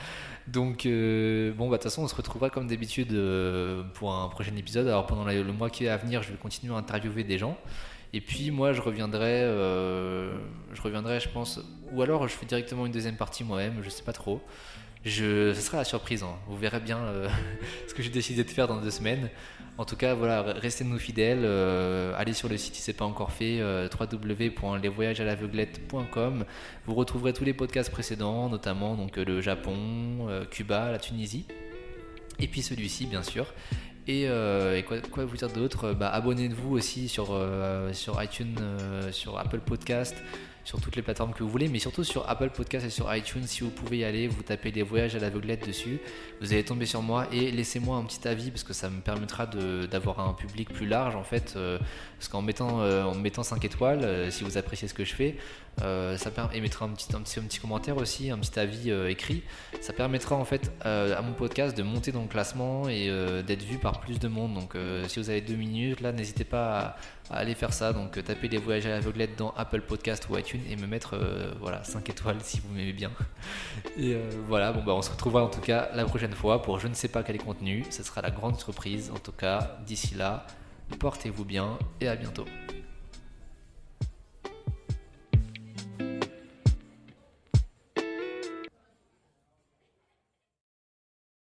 Donc, 0.46 0.86
euh, 0.86 1.52
bon, 1.54 1.70
bah, 1.70 1.78
de 1.78 1.82
toute 1.82 1.90
façon, 1.90 2.04
on 2.04 2.08
se 2.08 2.14
retrouvera 2.14 2.52
comme 2.52 2.68
d'habitude 2.68 3.12
euh, 3.12 3.82
pour 3.96 4.14
un 4.14 4.30
prochain 4.30 4.56
épisode. 4.56 4.88
Alors, 4.88 5.08
pendant 5.08 5.26
le 5.26 5.44
mois 5.54 5.72
qui 5.72 5.86
est 5.86 5.90
à 5.90 5.98
venir, 5.98 6.22
je 6.22 6.30
vais 6.30 6.38
continuer 6.38 6.72
à 6.76 6.78
interviewer 6.78 7.24
des 7.24 7.40
gens. 7.40 7.58
Et 8.14 8.22
puis, 8.22 8.52
moi, 8.52 8.74
je 8.74 8.82
reviendrai, 8.82 9.42
euh, 9.42 10.38
je 10.72 10.82
reviendrai, 10.84 11.20
je 11.20 11.30
pense. 11.30 11.60
Ou 11.92 12.04
alors, 12.04 12.28
je 12.28 12.36
fais 12.36 12.46
directement 12.46 12.86
une 12.86 12.92
deuxième 12.92 13.18
partie 13.18 13.44
moi-même, 13.44 13.82
je 13.82 13.90
sais 13.90 14.04
pas 14.04 14.14
trop. 14.14 14.40
Je, 15.06 15.54
ce 15.54 15.62
sera 15.62 15.78
la 15.78 15.84
surprise. 15.84 16.24
Hein. 16.24 16.36
Vous 16.48 16.58
verrez 16.58 16.80
bien 16.80 17.00
ce 17.88 17.94
que 17.94 18.02
j'ai 18.02 18.10
décidé 18.10 18.44
de 18.44 18.50
faire 18.50 18.68
dans 18.68 18.82
deux 18.82 18.92
semaines. 18.92 19.30
En 19.78 19.84
tout 19.84 19.98
cas, 19.98 20.14
voilà, 20.14 20.42
restez 20.42 20.86
nous 20.86 20.98
fidèles. 20.98 21.42
Euh, 21.44 22.14
allez 22.16 22.32
sur 22.32 22.48
le 22.48 22.56
site 22.58 22.76
si 22.76 22.82
ce 22.82 22.92
n'est 22.92 22.98
pas 22.98 23.04
encore 23.04 23.34
fait, 23.34 23.60
euh, 23.60 23.90
www.lesvoyagesalaveuglette.com. 23.90 26.46
Vous 26.86 26.94
retrouverez 26.94 27.34
tous 27.34 27.44
les 27.44 27.54
podcasts 27.54 27.92
précédents, 27.92 28.48
notamment 28.48 28.96
donc 28.96 29.18
le 29.18 29.42
Japon, 29.42 30.28
euh, 30.30 30.46
Cuba, 30.46 30.92
la 30.92 31.00
Tunisie, 31.00 31.46
et 32.40 32.48
puis 32.48 32.62
celui-ci 32.62 33.06
bien 33.06 33.24
sûr. 33.24 33.54
Et, 34.08 34.30
quoi, 34.88 35.00
quoi, 35.12 35.26
vous 35.26 35.36
dire 35.36 35.50
d'autre? 35.50 35.92
Bah, 35.94 36.10
Abonnez-vous 36.10 36.76
aussi 36.76 37.10
sur, 37.10 37.36
sur 37.92 38.22
iTunes, 38.22 38.56
sur 39.12 39.40
Apple 39.40 39.62
Podcast 39.62 40.16
sur 40.66 40.82
toutes 40.82 40.96
les 40.96 41.04
plateformes 41.04 41.32
que 41.34 41.44
vous 41.44 41.50
voulez, 41.50 41.70
mais 41.70 41.80
surtout 41.80 42.04
sur 42.04 42.28
Apple 42.28 42.50
Podcast 42.50 42.86
et 42.86 42.90
sur 42.90 43.14
iTunes. 43.16 43.44
Si 43.46 43.62
vous 43.62 43.70
pouvez 43.70 44.00
y 44.00 44.04
aller, 44.04 44.28
vous 44.28 44.42
tapez 44.42 44.72
des 44.72 44.82
voyages 44.82 45.16
à 45.16 45.20
l'aveuglette 45.20 45.66
dessus, 45.66 46.00
vous 46.42 46.52
allez 46.52 46.66
tomber 46.66 46.88
sur 46.88 47.04
moi 47.04 47.28
et 47.32 47.52
laissez-moi 47.52 47.96
un 47.96 48.04
petit 48.04 48.28
avis 48.28 48.50
parce 48.50 48.64
que 48.64 48.74
ça 48.74 48.90
me 48.90 49.00
permettra 49.00 49.46
d'avoir 49.46 50.20
un 50.20 50.34
public 50.34 50.74
plus 50.74 50.88
large 50.88 51.16
en 51.16 51.24
fait. 51.24 51.54
Euh, 51.56 51.78
parce 52.18 52.28
qu'en 52.30 52.42
mettant, 52.42 52.82
euh, 52.82 53.14
mettant 53.14 53.44
5 53.44 53.64
étoiles, 53.64 54.04
euh, 54.04 54.32
si 54.32 54.44
vous 54.44 54.58
appréciez 54.58 54.88
ce 54.88 54.96
que 54.96 55.06
je 55.06 55.14
fais, 55.14 55.38
ça 55.80 56.32
permet, 56.32 56.58
et 56.58 56.62
mettra 56.62 56.86
un 56.86 56.90
petit, 56.90 57.08
un, 57.16 57.22
petit, 57.22 57.60
commentaire 57.60 57.98
aussi, 57.98 58.32
un 58.32 58.38
petit 58.38 58.60
avis 58.60 58.92
écrit, 59.10 59.44
ça 59.82 59.94
permettra 59.94 60.36
en 60.36 60.46
fait 60.46 60.72
à 60.82 61.22
mon 61.22 61.34
podcast 61.34 61.78
de 61.78 61.84
monter 61.84 62.12
dans 62.12 62.22
le 62.22 62.28
classement 62.28 62.88
et 62.88 63.10
d'être 63.46 63.64
vu 63.64 63.78
par 63.78 64.00
plus 64.00 64.20
de 64.20 64.28
monde. 64.28 64.54
Donc 64.54 64.76
si 65.08 65.20
vous 65.20 65.30
avez 65.30 65.42
deux 65.42 65.56
minutes, 65.56 66.02
là, 66.02 66.12
n'hésitez 66.12 66.44
pas 66.44 66.80
à 66.80 66.96
allez 67.30 67.56
faire 67.56 67.74
ça. 67.74 67.94
Donc, 67.94 68.18
euh, 68.18 68.22
tapez 68.22 68.48
les 68.48 68.58
voyages 68.58 68.86
à 68.86 68.90
l'aveuglette 68.90 69.38
dans 69.38 69.52
Apple 69.52 69.82
Podcast 69.82 70.28
ou 70.30 70.38
iTunes 70.38 70.62
et 70.70 70.76
me 70.76 70.88
mettre 70.88 71.16
euh, 71.16 71.54
voilà 71.60 71.84
5 71.84 72.10
étoiles 72.10 72.38
si 72.42 72.60
vous 72.60 72.74
m'aimez 72.74 72.94
bien. 72.94 73.12
Et 73.98 74.14
euh, 74.14 74.30
voilà, 74.48 74.72
bon 74.72 74.84
bah 74.84 74.94
on 74.96 75.02
se 75.02 75.12
retrouvera 75.12 75.44
en 75.44 75.50
tout 75.50 75.62
cas 75.62 75.90
la 75.94 76.06
prochaine 76.06 76.34
fois 76.34 76.62
pour 76.62 76.80
je 76.80 76.88
ne 76.88 76.94
sais 76.94 77.08
pas 77.08 77.24
quel 77.24 77.38
contenu. 77.38 77.86
Ce 77.90 78.04
sera 78.04 78.22
la 78.22 78.32
grande 78.32 78.60
surprise. 78.60 79.12
En 79.14 79.20
tout 79.20 79.32
cas, 79.32 79.78
d'ici 79.86 80.16
là, 80.16 80.46
portez-vous 81.00 81.46
bien 81.46 81.78
et 82.02 82.08
à 82.08 82.16
bientôt. 82.16 82.46